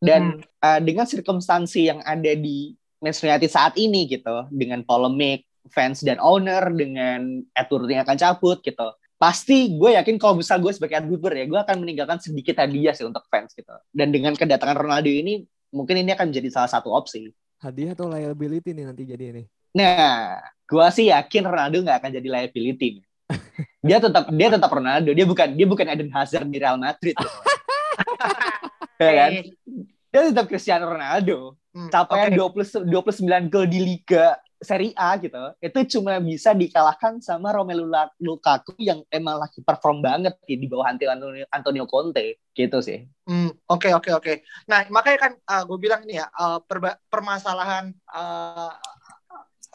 dan 0.00 0.40
hmm. 0.40 0.64
uh, 0.64 0.80
dengan 0.80 1.04
circumstansi 1.04 1.92
yang 1.92 2.00
ada 2.00 2.32
di 2.32 2.72
Manchester 3.00 3.28
United 3.28 3.50
saat 3.52 3.74
ini 3.76 4.08
gitu 4.08 4.48
dengan 4.48 4.80
polemik 4.82 5.44
fans 5.70 6.02
dan 6.02 6.22
owner 6.22 6.70
dengan 6.70 7.42
Edward 7.52 7.90
yang 7.90 8.02
akan 8.06 8.16
cabut 8.18 8.58
gitu. 8.62 8.88
Pasti 9.16 9.72
gue 9.74 9.96
yakin 9.96 10.20
kalau 10.20 10.36
misal 10.36 10.60
gue 10.60 10.70
sebagai 10.72 11.00
Edward 11.00 11.36
ya 11.36 11.46
gue 11.48 11.60
akan 11.60 11.76
meninggalkan 11.82 12.20
sedikit 12.20 12.60
hadiah 12.60 12.92
sih 12.92 13.04
untuk 13.04 13.24
fans 13.32 13.52
gitu. 13.56 13.72
Dan 13.90 14.12
dengan 14.12 14.36
kedatangan 14.36 14.76
Ronaldo 14.76 15.08
ini 15.08 15.42
mungkin 15.72 16.00
ini 16.00 16.12
akan 16.14 16.30
menjadi 16.30 16.48
salah 16.52 16.70
satu 16.70 16.92
opsi. 16.92 17.32
Hadiah 17.60 17.96
atau 17.96 18.06
liability 18.08 18.76
nih 18.76 18.84
nanti 18.84 19.02
jadi 19.08 19.24
ini? 19.32 19.42
Nah 19.76 20.40
gue 20.68 20.86
sih 20.92 21.08
yakin 21.08 21.42
Ronaldo 21.48 21.80
nggak 21.82 21.98
akan 22.04 22.10
jadi 22.12 22.28
liability 22.28 23.02
dia 23.86 23.98
tetap 23.98 24.30
dia 24.30 24.48
tetap 24.52 24.70
Ronaldo. 24.70 25.10
Dia 25.10 25.26
bukan 25.26 25.48
dia 25.56 25.66
bukan 25.66 25.86
Eden 25.90 26.10
Hazard 26.14 26.46
di 26.46 26.58
Real 26.62 26.78
Madrid. 26.78 27.16
Gitu. 27.16 27.28
ya 29.02 29.12
kan 29.12 29.32
dia 30.16 30.32
tetap 30.32 30.48
Cristiano 30.48 30.88
Ronaldo 30.88 31.60
Hmm, 31.76 31.92
capaian 31.92 32.32
okay. 32.32 32.88
20 32.88 32.88
29 32.88 33.52
gol 33.52 33.68
di 33.68 33.84
Liga 33.84 34.32
Serie 34.56 34.96
A 34.96 35.20
gitu. 35.20 35.36
Itu 35.60 36.00
cuma 36.00 36.16
bisa 36.24 36.56
dikalahkan 36.56 37.20
sama 37.20 37.52
Romelu 37.52 37.84
Lukaku 38.16 38.72
yang 38.80 39.04
emang 39.12 39.36
lagi 39.36 39.60
perform 39.60 40.00
banget 40.00 40.32
di 40.48 40.64
bawah 40.64 40.88
Antonio, 40.88 41.44
Antonio 41.52 41.84
Conte 41.84 42.40
gitu 42.56 42.80
sih. 42.80 43.04
Hmm, 43.28 43.52
oke 43.68 43.92
oke 43.92 44.10
oke. 44.16 44.32
Nah, 44.64 44.88
makanya 44.88 45.18
kan 45.28 45.32
uh, 45.36 45.62
gue 45.68 45.76
bilang 45.76 46.00
ini 46.08 46.16
ya, 46.16 46.32
uh, 46.32 46.64
permasalahan 47.12 47.92
uh, 48.08 48.72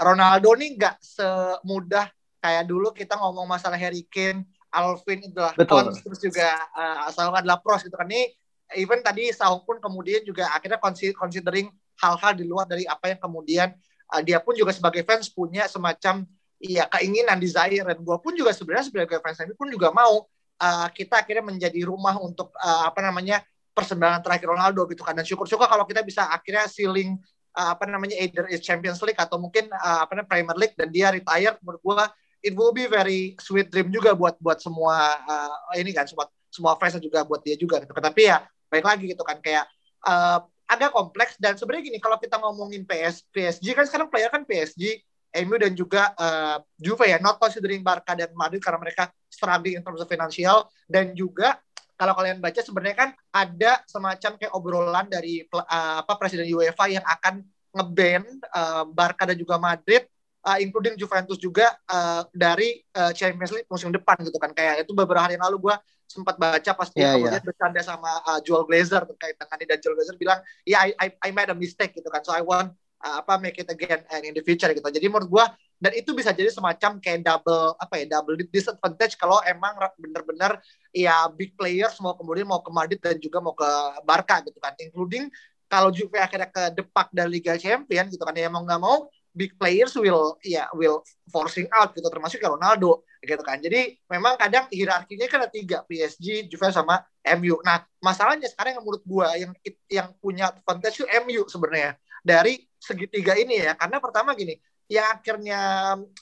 Ronaldo 0.01 0.57
nih 0.57 0.81
nggak 0.81 0.97
semudah 1.05 2.09
kayak 2.41 2.65
dulu 2.65 2.89
kita 2.89 3.13
ngomong 3.13 3.45
masalah 3.45 3.77
Harry 3.77 4.09
Kane, 4.09 4.49
Alvin 4.73 5.21
itu 5.21 5.37
lah, 5.37 5.53
terus 5.53 6.17
juga 6.17 6.57
uh, 6.73 7.13
Saung 7.13 7.37
adalah 7.37 7.61
pros 7.61 7.85
gitu 7.85 7.93
kan. 7.93 8.09
Ini 8.09 8.40
even 8.75 8.99
tadi 9.03 9.31
Saung 9.35 9.63
pun 9.63 9.77
kemudian 9.77 10.23
juga 10.23 10.49
akhirnya 10.51 10.79
considering 11.15 11.71
hal-hal 11.99 12.31
di 12.33 12.45
luar 12.47 12.65
dari 12.65 12.87
apa 12.87 13.11
yang 13.11 13.19
kemudian 13.19 13.69
uh, 14.11 14.21
dia 14.23 14.41
pun 14.41 14.57
juga 14.57 14.73
sebagai 14.73 15.05
fans 15.05 15.29
punya 15.29 15.67
semacam 15.69 16.25
iya 16.61 16.85
keinginan 16.89 17.41
desire 17.41 17.85
dan 17.85 17.97
gue 17.99 18.17
pun 18.21 18.33
juga 18.37 18.53
sebenarnya 18.53 18.89
sebagai 18.89 19.17
fans 19.19 19.41
ini 19.41 19.55
pun 19.57 19.69
juga 19.69 19.89
mau 19.89 20.25
uh, 20.61 20.87
kita 20.93 21.25
akhirnya 21.25 21.45
menjadi 21.45 21.81
rumah 21.85 22.17
untuk 22.21 22.53
uh, 22.57 22.87
apa 22.89 22.99
namanya 23.01 23.41
persembahan 23.71 24.19
terakhir 24.21 24.51
Ronaldo 24.51 24.83
gitu 24.91 25.01
kan 25.01 25.15
dan 25.15 25.25
syukur-syukur 25.25 25.65
kalau 25.65 25.87
kita 25.87 26.03
bisa 26.03 26.27
akhirnya 26.27 26.67
ceiling 26.67 27.17
uh, 27.55 27.73
apa 27.73 27.87
namanya 27.87 28.19
either 28.19 28.45
is 28.51 28.61
Champions 28.61 28.99
League 29.01 29.17
atau 29.17 29.39
mungkin 29.39 29.71
uh, 29.71 30.05
apa 30.05 30.13
namanya 30.15 30.29
Premier 30.29 30.57
League 30.59 30.75
dan 30.75 30.91
dia 30.91 31.09
retire 31.09 31.55
menurut 31.63 31.81
gue 31.81 32.05
it 32.41 32.53
will 32.57 32.73
be 32.73 32.89
very 32.89 33.37
sweet 33.39 33.69
dream 33.69 33.89
juga 33.93 34.17
buat 34.17 34.35
buat 34.41 34.59
semua 34.59 35.17
uh, 35.23 35.77
ini 35.77 35.93
kan 35.93 36.05
semua 36.09 36.27
semua 36.51 36.75
fans 36.75 36.99
juga 36.99 37.23
buat 37.23 37.39
dia 37.41 37.55
juga 37.55 37.79
gitu. 37.79 37.95
Tapi 37.95 38.27
ya 38.27 38.43
baik 38.71 38.87
lagi 38.87 39.11
gitu 39.11 39.21
kan 39.27 39.43
kayak 39.43 39.67
uh, 40.07 40.39
agak 40.71 40.95
kompleks. 40.95 41.35
Dan 41.35 41.59
sebenarnya 41.59 41.91
gini 41.91 41.99
kalau 41.99 42.15
kita 42.15 42.39
ngomongin 42.39 42.87
PS 42.87 43.27
PSG 43.29 43.75
kan 43.75 43.83
sekarang 43.83 44.07
player 44.07 44.31
kan 44.31 44.47
PSG 44.47 45.03
MU 45.43 45.55
dan 45.59 45.75
juga 45.75 46.15
uh, 46.15 46.63
Juve 46.79 47.11
ya 47.11 47.19
not 47.19 47.35
considering 47.35 47.83
Barca 47.83 48.15
dan 48.15 48.31
Madrid 48.31 48.63
karena 48.63 48.79
mereka 48.79 49.11
struggling 49.27 49.79
in 49.79 49.83
terms 49.83 49.99
of 49.99 50.07
financial. 50.07 50.71
Dan 50.87 51.11
juga 51.11 51.59
kalau 51.99 52.15
kalian 52.17 52.39
baca 52.39 52.63
sebenarnya 52.63 52.97
kan 52.97 53.09
ada 53.29 53.83
semacam 53.85 54.31
kayak 54.39 54.53
obrolan 54.55 55.05
dari 55.11 55.45
uh, 55.45 56.01
apa 56.01 56.13
presiden 56.17 56.49
UEFA 56.49 56.87
yang 56.89 57.05
akan 57.05 57.45
ngeban 57.71 58.23
uh, 58.51 58.83
Barca 58.89 59.27
dan 59.29 59.37
juga 59.37 59.61
Madrid 59.61 60.07
uh, 60.45 60.57
including 60.57 60.97
Juventus 60.97 61.37
juga 61.37 61.73
uh, 61.89 62.25
dari 62.33 62.81
uh, 62.97 63.13
Champions 63.13 63.53
League 63.53 63.69
musim 63.69 63.93
depan 63.93 64.17
gitu 64.25 64.37
kan. 64.41 64.51
Kayak 64.53 64.85
itu 64.85 64.91
beberapa 64.97 65.21
hari 65.21 65.37
yang 65.37 65.45
lalu 65.45 65.69
gue 65.69 65.75
sempat 66.11 66.35
baca 66.35 66.71
pas 66.75 66.89
dia 66.91 67.07
yeah, 67.07 67.13
kemudian 67.15 67.39
yeah. 67.39 67.47
bercanda 67.47 67.79
sama 67.79 68.11
uh, 68.27 68.39
Joel 68.43 68.67
Glazer 68.67 68.99
terkait 69.07 69.39
dengan 69.39 69.57
ini. 69.57 69.65
Dan 69.71 69.77
Joel 69.79 69.95
Glazer 69.95 70.15
bilang 70.19 70.39
ya 70.67 70.83
yeah, 70.83 70.91
I, 70.99 71.07
I, 71.07 71.07
I 71.23 71.29
made 71.31 71.47
a 71.47 71.55
mistake 71.55 71.95
gitu 71.95 72.11
kan. 72.11 72.19
So 72.27 72.35
I 72.35 72.43
want 72.43 72.75
uh, 72.99 73.23
apa 73.23 73.39
make 73.39 73.57
it 73.57 73.71
again 73.71 74.03
and 74.11 74.27
in 74.27 74.33
the 74.35 74.43
future 74.43 74.67
gitu. 74.69 74.83
Jadi 74.83 75.07
menurut 75.07 75.31
gue 75.31 75.45
dan 75.81 75.91
itu 75.97 76.13
bisa 76.13 76.29
jadi 76.29 76.51
semacam 76.53 77.01
kayak 77.01 77.25
double 77.25 77.73
apa 77.79 77.93
ya 77.97 78.05
double 78.19 78.37
disadvantage 78.51 79.17
kalau 79.17 79.41
emang 79.47 79.73
benar-benar 79.97 80.61
ya 80.93 81.25
big 81.33 81.57
players 81.57 81.97
mau 81.97 82.13
kemudian 82.13 82.45
mau 82.45 82.61
ke 82.61 82.69
Madrid 82.69 82.99
dan 83.01 83.17
juga 83.17 83.41
mau 83.41 83.55
ke 83.55 83.69
Barca 84.03 84.43
gitu 84.43 84.59
kan. 84.61 84.75
Including 84.77 85.31
kalau 85.71 85.89
Juve 85.89 86.19
akhirnya 86.19 86.51
ke 86.51 86.75
depak 86.75 87.09
dari 87.15 87.39
Liga 87.39 87.55
Champion 87.55 88.11
gitu 88.11 88.21
kan. 88.21 88.35
Ya 88.35 88.51
mau 88.51 88.61
nggak 88.61 88.81
mau 88.83 89.07
big 89.31 89.55
players 89.55 89.95
will 89.95 90.35
ya 90.43 90.67
will 90.75 91.01
forcing 91.31 91.67
out 91.71 91.95
gitu 91.95 92.07
termasuk 92.07 92.39
Ronaldo 92.43 93.03
gitu 93.23 93.41
kan. 93.45 93.61
Jadi 93.61 93.95
memang 94.11 94.35
kadang 94.35 94.67
hierarkinya 94.67 95.27
kan 95.29 95.45
ada 95.45 95.51
tiga 95.51 95.83
PSG 95.87 96.51
Juve 96.51 96.67
sama 96.73 97.01
MU 97.37 97.61
nah 97.61 97.85
masalahnya 98.01 98.49
sekarang 98.49 98.77
yang 98.77 98.83
menurut 98.83 99.03
gua 99.05 99.33
yang 99.37 99.51
yang 99.87 100.09
punya 100.19 100.51
advantage 100.51 101.01
itu 101.01 101.07
MU 101.25 101.47
sebenarnya. 101.47 101.95
Dari 102.21 102.61
segitiga 102.77 103.33
ini 103.33 103.65
ya 103.65 103.73
karena 103.73 103.97
pertama 103.97 104.37
gini 104.37 104.53
yang 104.91 105.07
akhirnya 105.07 105.59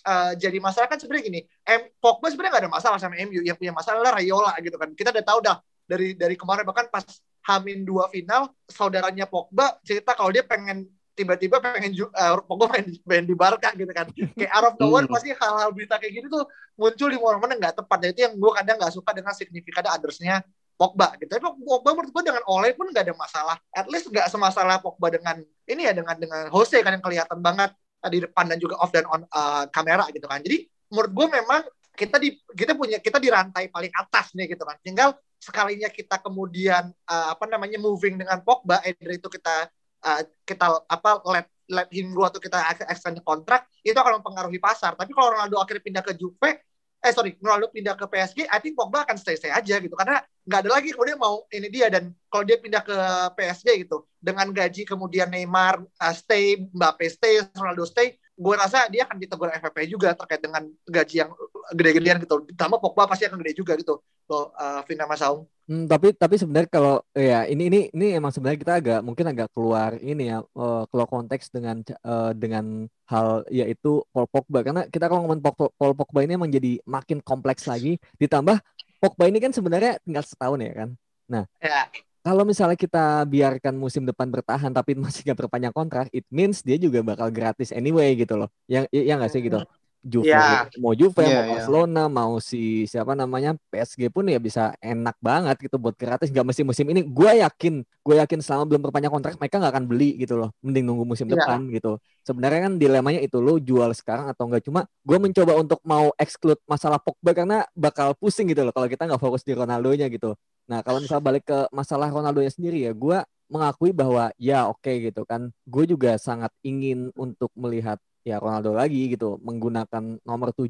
uh, 0.05 0.31
jadi 0.37 0.61
masalah 0.61 0.85
kan 0.85 1.01
sebenarnya 1.01 1.25
gini, 1.25 1.41
M 1.65 1.89
Pogba 1.97 2.29
sebenarnya 2.29 2.53
nggak 2.53 2.63
ada 2.69 2.73
masalah 2.77 2.97
sama 3.01 3.17
MU, 3.25 3.41
yang 3.41 3.57
punya 3.57 3.73
masalah 3.73 3.97
adalah 3.97 4.21
Rayola 4.21 4.53
gitu 4.61 4.77
kan. 4.77 4.93
Kita 4.93 5.09
udah 5.09 5.25
tahu 5.25 5.39
dah 5.41 5.57
dari 5.89 6.13
dari 6.13 6.37
kemarin 6.37 6.69
bahkan 6.69 6.85
pas 6.93 7.01
Hamin 7.49 7.81
dua 7.81 8.05
final, 8.13 8.53
saudaranya 8.69 9.25
Pogba 9.25 9.81
cerita 9.81 10.13
kalau 10.13 10.29
dia 10.29 10.45
pengen 10.45 10.85
tiba-tiba 11.19 11.59
pengen 11.59 11.91
uh, 11.91 12.39
Pogba 12.47 12.71
pengen, 12.71 12.95
pengen 13.03 13.25
di 13.27 13.35
Barca 13.35 13.75
gitu 13.75 13.91
kan. 13.91 14.07
Kayak 14.15 14.51
out 14.55 14.65
of 14.71 14.73
nowhere 14.79 15.03
hmm. 15.03 15.11
pasti 15.11 15.35
hal-hal 15.35 15.69
berita 15.75 15.99
kayak 15.99 16.13
gini 16.15 16.27
tuh 16.31 16.47
muncul 16.79 17.07
di 17.11 17.17
momen-momen 17.19 17.59
nggak 17.59 17.75
tepat. 17.83 17.97
Dan 17.99 18.09
itu 18.15 18.21
yang 18.23 18.33
gue 18.39 18.51
kadang 18.55 18.75
nggak 18.79 18.93
suka 18.95 19.11
dengan 19.11 19.33
signifikan 19.35 19.83
others-nya 19.91 20.39
Pogba 20.79 21.11
gitu. 21.19 21.27
Tapi 21.27 21.43
Pogba 21.43 21.89
menurut 21.91 22.11
gue 22.15 22.23
dengan 22.23 22.43
Ole 22.47 22.71
pun 22.71 22.87
nggak 22.87 23.03
ada 23.03 23.15
masalah. 23.19 23.57
At 23.75 23.91
least 23.91 24.07
nggak 24.07 24.31
semasalah 24.31 24.79
Pogba 24.79 25.11
dengan 25.11 25.43
ini 25.67 25.81
ya 25.83 25.91
dengan 25.91 26.15
dengan 26.15 26.47
Jose 26.47 26.79
kan 26.79 26.95
yang 26.95 27.03
kelihatan 27.03 27.43
banget 27.43 27.75
di 28.07 28.23
depan 28.23 28.47
dan 28.47 28.55
juga 28.55 28.79
off 28.79 28.95
dan 28.95 29.03
on 29.11 29.27
uh, 29.27 29.67
kamera 29.67 30.07
gitu 30.15 30.23
kan. 30.23 30.39
Jadi 30.39 30.71
menurut 30.87 31.11
gue 31.11 31.27
memang 31.35 31.61
kita 31.99 32.15
di 32.15 32.39
kita 32.55 32.79
punya 32.79 33.03
kita 33.03 33.19
di 33.19 33.27
rantai 33.27 33.67
paling 33.67 33.91
atas 33.91 34.31
nih 34.31 34.55
gitu 34.55 34.63
kan. 34.63 34.79
Tinggal 34.79 35.19
sekalinya 35.35 35.91
kita 35.91 36.19
kemudian 36.23 36.91
uh, 37.07 37.27
apa 37.35 37.43
namanya 37.47 37.75
moving 37.75 38.15
dengan 38.15 38.39
Pogba, 38.39 38.79
either 38.87 39.19
itu 39.19 39.27
kita 39.27 39.67
uh, 40.05 40.21
kita 40.45 40.85
apa 40.87 41.23
let 41.29 41.47
let 41.69 41.89
him 41.93 42.11
go 42.17 42.25
atau 42.25 42.41
kita 42.41 42.57
extend 42.89 43.21
kontrak 43.21 43.69
itu 43.85 43.93
akan 43.93 44.19
mempengaruhi 44.19 44.57
pasar. 44.57 44.97
Tapi 44.97 45.13
kalau 45.13 45.37
Ronaldo 45.37 45.61
akhirnya 45.61 45.83
pindah 45.85 46.03
ke 46.03 46.17
Juve, 46.17 46.65
eh 46.99 47.13
sorry 47.15 47.39
Ronaldo 47.39 47.71
pindah 47.71 47.95
ke 47.95 48.05
PSG 48.11 48.43
I 48.51 48.59
think 48.59 48.75
Pogba 48.75 49.07
akan 49.07 49.15
stay 49.15 49.39
stay 49.39 49.51
aja 49.55 49.79
gitu 49.79 49.95
karena 49.95 50.19
nggak 50.43 50.59
ada 50.67 50.69
lagi 50.69 50.91
kemudian 50.91 51.15
mau 51.15 51.47
ini 51.47 51.71
dia 51.71 51.87
dan 51.87 52.11
kalau 52.27 52.43
dia 52.43 52.59
pindah 52.59 52.83
ke 52.83 52.97
PSG 53.39 53.87
gitu 53.87 54.03
dengan 54.19 54.51
gaji 54.51 54.83
kemudian 54.83 55.31
Neymar 55.31 55.79
uh, 55.79 56.15
stay 56.15 56.59
Mbappe 56.59 57.07
stay 57.07 57.39
Ronaldo 57.55 57.87
stay 57.87 58.19
gue 58.39 58.55
rasa 58.55 58.87
dia 58.87 59.03
akan 59.03 59.19
ditegur 59.19 59.51
FFP 59.51 59.91
juga 59.91 60.15
terkait 60.15 60.39
dengan 60.39 60.63
gaji 60.87 61.15
yang 61.27 61.29
gede-gedean 61.75 62.23
gitu 62.23 62.47
ditambah 62.47 62.79
Pogba 62.79 63.11
pasti 63.11 63.27
akan 63.27 63.43
gede 63.43 63.59
juga 63.59 63.75
gitu 63.75 63.99
loh 64.31 64.55
uh, 64.55 64.81
Vina 64.87 65.03
Masaung 65.03 65.43
Hmm, 65.69 65.85
tapi 65.85 66.17
tapi 66.17 66.33
sebenarnya 66.33 66.65
kalau 66.65 66.97
ya 67.13 67.45
ini 67.45 67.69
ini 67.69 67.79
ini 67.93 68.17
emang 68.17 68.33
sebenarnya 68.33 68.57
kita 68.57 68.73
agak 68.81 68.99
mungkin 69.05 69.29
agak 69.29 69.53
keluar 69.53 70.01
ini 70.01 70.33
ya 70.33 70.41
uh, 70.57 70.81
keluar 70.89 71.05
konteks 71.05 71.53
dengan 71.53 71.85
uh, 72.01 72.33
dengan 72.33 72.89
hal 73.05 73.45
yaitu 73.53 74.01
Paul 74.09 74.25
Pogba 74.33 74.65
karena 74.65 74.89
kita 74.89 75.05
kalau 75.05 75.29
ngomong 75.29 75.45
Paul 75.77 75.93
Pogba 75.93 76.25
ini 76.25 76.41
emang 76.41 76.49
jadi 76.49 76.81
makin 76.89 77.21
kompleks 77.21 77.69
lagi 77.69 78.01
ditambah 78.17 78.57
Pogba 78.97 79.29
ini 79.29 79.37
kan 79.37 79.53
sebenarnya 79.53 80.01
tinggal 80.01 80.25
setahun 80.25 80.57
ya 80.57 80.73
kan. 80.73 80.89
Nah, 81.29 81.43
ya. 81.61 81.85
Kalau 82.25 82.43
misalnya 82.47 82.77
kita 82.79 83.23
biarkan 83.33 83.73
musim 83.79 84.03
depan 84.09 84.27
bertahan 84.29 84.71
tapi 84.75 84.91
masih 85.03 85.21
gak 85.29 85.39
berpanjang 85.45 85.73
kontrak, 85.75 86.05
it 86.15 86.25
means 86.31 86.61
dia 86.67 86.77
juga 86.79 86.99
bakal 87.05 87.27
gratis 87.33 87.69
anyway 87.75 88.13
gitu 88.19 88.35
loh. 88.39 88.49
Yang 88.71 88.83
ya 88.93 89.13
nggak 89.17 89.31
sih 89.33 89.41
gitu. 89.45 89.59
Juve 89.99 90.31
yeah. 90.31 90.63
mau 90.79 90.95
Juve 90.95 91.11
yeah, 91.19 91.27
mau 91.27 91.43
iya. 91.43 91.49
Barcelona 91.59 92.03
yeah. 92.07 92.07
mau 92.07 92.33
si 92.39 92.87
siapa 92.87 93.13
namanya 93.19 93.51
PSG 93.67 94.07
pun 94.07 94.31
ya 94.31 94.39
bisa 94.39 94.71
enak 94.79 95.19
banget 95.19 95.59
gitu 95.59 95.75
buat 95.75 95.99
gratis 95.99 96.31
nggak 96.31 96.47
mesti 96.47 96.61
musim 96.63 96.87
ini 96.87 97.03
gue 97.03 97.31
yakin 97.43 97.83
gue 97.83 98.15
yakin 98.15 98.39
selama 98.39 98.63
belum 98.71 98.81
perpanjang 98.87 99.11
kontrak 99.11 99.35
mereka 99.35 99.59
nggak 99.59 99.73
akan 99.75 99.85
beli 99.91 100.15
gitu 100.15 100.39
loh 100.39 100.55
mending 100.63 100.87
nunggu 100.87 101.03
musim 101.03 101.27
yeah. 101.27 101.35
depan 101.35 101.67
gitu 101.67 101.99
sebenarnya 102.23 102.71
kan 102.71 102.73
dilemanya 102.79 103.19
itu 103.19 103.37
lo 103.43 103.59
jual 103.59 103.91
sekarang 103.91 104.31
atau 104.31 104.47
enggak 104.47 104.63
cuma 104.63 104.87
gue 105.03 105.17
mencoba 105.19 105.53
untuk 105.59 105.79
mau 105.83 106.15
exclude 106.15 106.63
masalah 106.63 107.03
Pogba 107.03 107.35
karena 107.35 107.57
bakal 107.75 108.15
pusing 108.15 108.47
gitu 108.47 108.63
loh 108.63 108.71
kalau 108.71 108.87
kita 108.87 109.03
nggak 109.03 109.19
fokus 109.19 109.43
di 109.43 109.51
Ronaldo 109.51 109.91
nya 109.91 110.07
gitu 110.07 110.31
nah 110.69 110.79
kalau 110.79 111.03
misalnya 111.03 111.23
balik 111.27 111.43
ke 111.43 111.59
masalah 111.75 112.07
Ronaldo 112.07 112.39
nya 112.39 112.51
sendiri 112.53 112.87
ya 112.87 112.95
gue 112.95 113.19
mengakui 113.49 113.91
bahwa 113.91 114.29
ya 114.37 114.69
oke 114.69 114.79
okay, 114.85 115.09
gitu 115.09 115.25
kan 115.25 115.49
gue 115.65 115.83
juga 115.89 116.15
sangat 116.21 116.53
ingin 116.61 117.09
untuk 117.17 117.49
melihat 117.57 117.97
ya 118.23 118.37
Ronaldo 118.37 118.75
lagi 118.75 119.15
gitu 119.15 119.39
menggunakan 119.41 120.19
nomor 120.23 120.51
7 120.51 120.69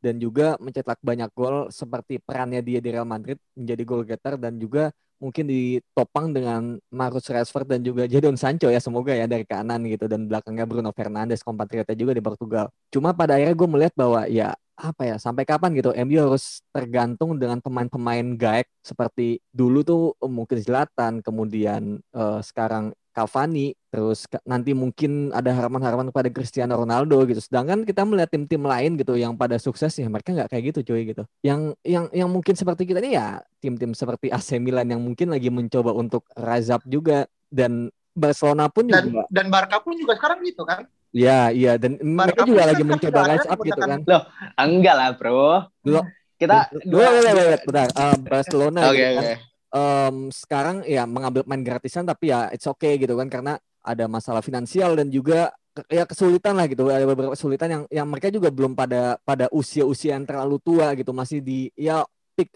dan 0.00 0.16
juga 0.16 0.56
mencetak 0.60 1.00
banyak 1.00 1.30
gol 1.32 1.68
seperti 1.68 2.20
perannya 2.20 2.60
dia 2.64 2.80
di 2.80 2.88
Real 2.92 3.08
Madrid 3.08 3.36
menjadi 3.56 3.82
gol 3.84 4.02
getter 4.04 4.34
dan 4.40 4.56
juga 4.56 4.92
mungkin 5.20 5.44
ditopang 5.44 6.32
dengan 6.32 6.80
Marcus 6.88 7.28
Rashford 7.28 7.68
dan 7.68 7.80
juga 7.84 8.08
Jadon 8.08 8.40
Sancho 8.40 8.72
ya 8.72 8.80
semoga 8.80 9.12
ya 9.12 9.28
dari 9.28 9.44
kanan 9.44 9.84
gitu 9.84 10.08
dan 10.08 10.24
belakangnya 10.24 10.64
Bruno 10.64 10.90
Fernandes 10.96 11.44
kompatriotnya 11.44 11.92
juga 11.92 12.16
di 12.16 12.24
Portugal. 12.24 12.72
Cuma 12.88 13.12
pada 13.12 13.36
akhirnya 13.36 13.52
gue 13.52 13.68
melihat 13.68 13.94
bahwa 13.94 14.24
ya 14.26 14.56
apa 14.80 15.04
ya 15.04 15.16
sampai 15.20 15.44
kapan 15.44 15.76
gitu 15.76 15.92
MU 15.92 16.16
harus 16.16 16.64
tergantung 16.72 17.36
dengan 17.36 17.60
pemain-pemain 17.60 18.24
gaek 18.32 18.64
seperti 18.80 19.44
dulu 19.52 19.84
tuh 19.84 20.02
mungkin 20.24 20.56
Zlatan 20.56 21.20
kemudian 21.20 22.00
uh, 22.16 22.40
sekarang 22.40 22.96
Cavani, 23.20 23.76
terus 23.92 24.24
nanti 24.48 24.72
mungkin 24.72 25.28
ada 25.36 25.52
harapan-harapan 25.52 26.08
kepada 26.08 26.28
Cristiano 26.32 26.72
Ronaldo 26.80 27.20
gitu. 27.28 27.44
Sedangkan 27.44 27.84
kita 27.84 28.08
melihat 28.08 28.32
tim-tim 28.32 28.64
lain 28.64 28.96
gitu 28.96 29.20
yang 29.20 29.36
pada 29.36 29.60
sukses 29.60 29.92
ya 29.92 30.08
mereka 30.08 30.32
nggak 30.32 30.48
kayak 30.48 30.72
gitu 30.72 30.92
cuy 30.92 31.04
gitu. 31.12 31.28
Yang 31.44 31.76
yang 31.84 32.08
yang 32.16 32.28
mungkin 32.32 32.56
seperti 32.56 32.88
kita 32.88 33.04
ini 33.04 33.20
ya 33.20 33.44
tim-tim 33.60 33.92
seperti 33.92 34.32
AC 34.32 34.56
Milan 34.56 34.88
yang 34.88 35.04
mungkin 35.04 35.28
lagi 35.28 35.52
mencoba 35.52 35.92
untuk 35.92 36.24
rise 36.32 36.72
up 36.72 36.80
juga 36.88 37.28
dan 37.52 37.92
Barcelona 38.16 38.72
pun 38.72 38.88
dan, 38.88 39.04
juga 39.04 39.22
dan 39.28 39.46
Barca 39.52 39.76
pun 39.84 39.92
juga 40.00 40.16
sekarang 40.16 40.40
gitu 40.48 40.64
kan. 40.64 40.88
Iya, 41.12 41.52
iya 41.52 41.72
dan 41.76 42.00
Barca 42.00 42.40
mereka 42.40 42.42
juga 42.48 42.62
lagi 42.72 42.84
mencoba 42.88 43.20
rise 43.36 43.48
up 43.52 43.58
gitu 43.60 43.80
kan. 43.84 44.00
Loh, 44.08 44.22
enggak 44.56 44.94
lah, 44.96 45.08
Bro. 45.12 45.68
Loh, 45.84 46.04
kita 46.40 46.72
dua, 46.88 47.04
dua, 47.20 47.30
dua, 47.36 47.56
bentar. 47.68 47.88
Uh, 47.92 48.16
Barcelona 48.24 48.80
okay, 48.88 48.96
gitu 48.96 49.20
okay. 49.20 49.36
kan 49.36 49.49
um, 49.74 50.30
sekarang 50.30 50.82
ya 50.86 51.06
mengambil 51.06 51.46
main 51.46 51.62
gratisan 51.62 52.06
tapi 52.06 52.30
ya 52.30 52.50
it's 52.54 52.66
okay 52.66 52.98
gitu 52.98 53.14
kan 53.16 53.30
karena 53.30 53.52
ada 53.80 54.04
masalah 54.06 54.44
finansial 54.44 54.92
dan 54.98 55.08
juga 55.08 55.50
ya 55.88 56.04
kesulitan 56.04 56.58
lah 56.58 56.66
gitu. 56.68 56.90
Ada 56.90 57.06
beberapa 57.06 57.32
kesulitan 57.32 57.68
yang 57.70 57.82
yang 57.88 58.06
mereka 58.10 58.28
juga 58.28 58.52
belum 58.52 58.76
pada 58.76 59.16
pada 59.22 59.46
usia-usia 59.54 60.18
yang 60.18 60.26
terlalu 60.28 60.60
tua 60.60 60.92
gitu. 60.98 61.14
Masih 61.14 61.40
di 61.40 61.70
ya 61.78 62.04
tik, 62.36 62.52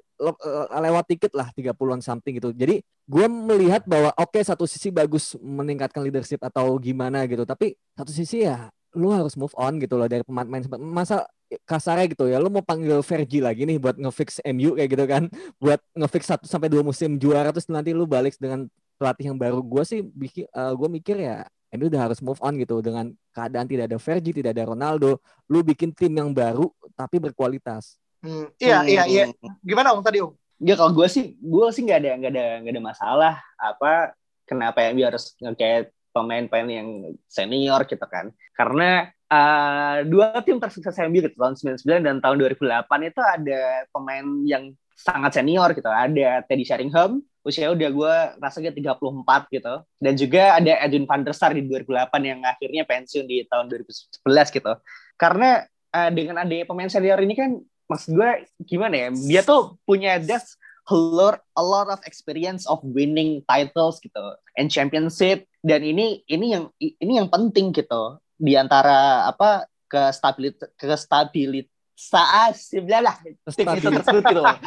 lewat 0.75 1.05
tiket 1.09 1.33
lah 1.33 1.49
30-an 1.55 2.03
something 2.05 2.37
gitu. 2.37 2.51
Jadi 2.53 2.83
gue 2.85 3.27
melihat 3.29 3.85
bahwa 3.85 4.13
oke 4.17 4.37
okay, 4.37 4.43
satu 4.45 4.65
sisi 4.69 4.89
bagus 4.89 5.37
meningkatkan 5.41 6.05
leadership 6.05 6.41
atau 6.41 6.77
gimana 6.81 7.25
gitu, 7.29 7.45
tapi 7.45 7.77
satu 7.97 8.13
sisi 8.13 8.45
ya 8.45 8.69
lu 8.95 9.11
harus 9.11 9.35
move 9.35 9.53
on 9.59 9.77
gitu 9.83 9.99
loh 9.99 10.07
dari 10.07 10.23
pemain-pemain. 10.23 10.81
Masa 10.81 11.27
kasarnya 11.63 12.11
gitu 12.11 12.27
ya 12.27 12.43
lu 12.43 12.51
mau 12.51 12.65
panggil 12.67 12.99
Fergie 13.07 13.39
lagi 13.39 13.63
nih 13.63 13.79
buat 13.79 13.95
ngefix 13.95 14.43
MU 14.51 14.75
kayak 14.75 14.89
gitu 14.91 15.05
kan 15.07 15.23
buat 15.63 15.79
ngefix 15.95 16.23
satu 16.27 16.45
sampai 16.51 16.67
dua 16.67 16.83
musim 16.83 17.15
juara 17.17 17.55
terus 17.55 17.71
nanti 17.71 17.95
lu 17.95 18.05
balik 18.05 18.35
dengan 18.43 18.67
pelatih 18.99 19.35
yang 19.35 19.39
baru. 19.39 19.61
Gue 19.63 19.83
sih 19.87 20.01
bikin 20.03 20.47
uh, 20.55 20.71
eh, 20.71 20.73
gue 20.75 20.89
mikir 20.89 21.17
ya 21.19 21.45
MU 21.75 21.91
udah 21.91 22.03
harus 22.11 22.23
move 22.23 22.39
on 22.39 22.55
gitu 22.55 22.79
dengan 22.79 23.11
keadaan 23.35 23.67
tidak 23.67 23.91
ada 23.91 23.99
Fergie 23.99 24.31
tidak 24.31 24.55
ada 24.55 24.71
Ronaldo 24.71 25.19
lu 25.51 25.67
bikin 25.67 25.91
tim 25.91 26.15
yang 26.15 26.31
baru 26.31 26.71
tapi 26.95 27.19
berkualitas. 27.19 27.99
Hmm, 28.23 28.49
iya 28.63 28.87
iya 28.87 29.03
iya. 29.05 29.25
Gimana 29.61 29.93
om 29.93 30.01
tadi 30.01 30.23
om? 30.23 30.33
Ya 30.63 30.79
kalau 30.79 30.95
gue 30.95 31.07
sih 31.11 31.35
gue 31.43 31.67
sih 31.75 31.83
nggak 31.83 31.99
ada 31.99 32.11
nggak 32.17 32.33
ada 32.33 32.47
nggak 32.63 32.73
ada 32.79 32.83
masalah 32.83 33.35
apa 33.59 34.15
kenapa 34.47 34.87
MU 34.95 35.03
harus 35.03 35.35
kayak 35.59 35.91
pemain-pemain 36.15 36.71
yang 36.71 36.89
senior 37.27 37.83
gitu 37.91 38.07
kan. 38.07 38.31
Karena 38.55 39.11
uh, 39.27 40.07
dua 40.07 40.39
tim 40.47 40.63
tersukses 40.63 40.95
MU 41.11 41.19
gitu 41.19 41.35
tahun 41.35 41.59
99 41.59 42.07
dan 42.07 42.17
tahun 42.23 42.37
2008 42.39 43.11
itu 43.11 43.21
ada 43.21 43.61
pemain 43.91 44.27
yang 44.47 44.71
sangat 44.95 45.43
senior 45.43 45.75
gitu. 45.75 45.91
Ada 45.91 46.47
Teddy 46.47 46.63
Sheringham, 46.63 47.19
usia 47.43 47.75
udah 47.75 47.91
gue 47.91 48.15
rasanya 48.39 48.71
34 48.71 49.51
gitu. 49.51 49.75
Dan 49.99 50.15
juga 50.15 50.63
ada 50.63 50.73
Edwin 50.87 51.05
van 51.11 51.27
der 51.27 51.35
Sar 51.35 51.51
di 51.53 51.67
2008 51.67 52.15
yang 52.23 52.41
akhirnya 52.47 52.87
pensiun 52.87 53.27
di 53.27 53.43
tahun 53.51 53.67
2011 53.69 54.23
gitu. 54.55 54.73
Karena 55.19 55.67
uh, 55.91 56.11
dengan 56.15 56.47
adanya 56.47 56.65
pemain 56.71 56.89
senior 56.89 57.19
ini 57.19 57.35
kan 57.35 57.59
maksud 57.91 58.17
gue 58.17 58.31
gimana 58.65 58.95
ya, 58.97 59.09
dia 59.13 59.43
tuh 59.45 59.77
punya 59.85 60.17
das 60.23 60.57
a 60.85 60.95
lot, 60.95 61.41
a 61.57 61.65
lot 61.65 61.89
of 61.89 62.01
experience 62.05 62.69
of 62.69 62.81
winning 62.85 63.41
titles 63.49 64.01
gitu 64.05 64.37
and 64.61 64.69
championship 64.69 65.49
dan 65.65 65.81
ini 65.81 66.21
ini 66.29 66.53
yang 66.53 66.65
ini 66.81 67.13
yang 67.17 67.29
penting 67.33 67.73
gitu 67.73 68.21
di 68.37 68.53
antara 68.59 69.25
apa 69.31 69.65
ke 69.89 70.03
stabilitas 70.13 70.69
ke 70.77 70.87
stabilitas 70.99 71.73
saat 71.95 72.59
lah 73.01 73.17
tim 73.55 73.67
itu 73.71 73.89
tersebut 73.89 74.23
gitu 74.27 74.41
loh. 74.43 74.59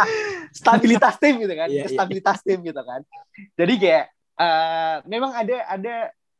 stabilitas 0.56 1.16
tim 1.20 1.36
gitu 1.44 1.54
kan 1.54 1.68
yeah, 1.68 1.84
iya. 1.84 1.92
stabilitas 1.92 2.40
yeah. 2.42 2.48
tim 2.48 2.60
gitu 2.64 2.82
kan 2.82 3.02
jadi 3.60 3.74
kayak 3.78 4.06
uh, 4.40 4.96
memang 5.06 5.32
ada 5.36 5.58
ada 5.68 5.96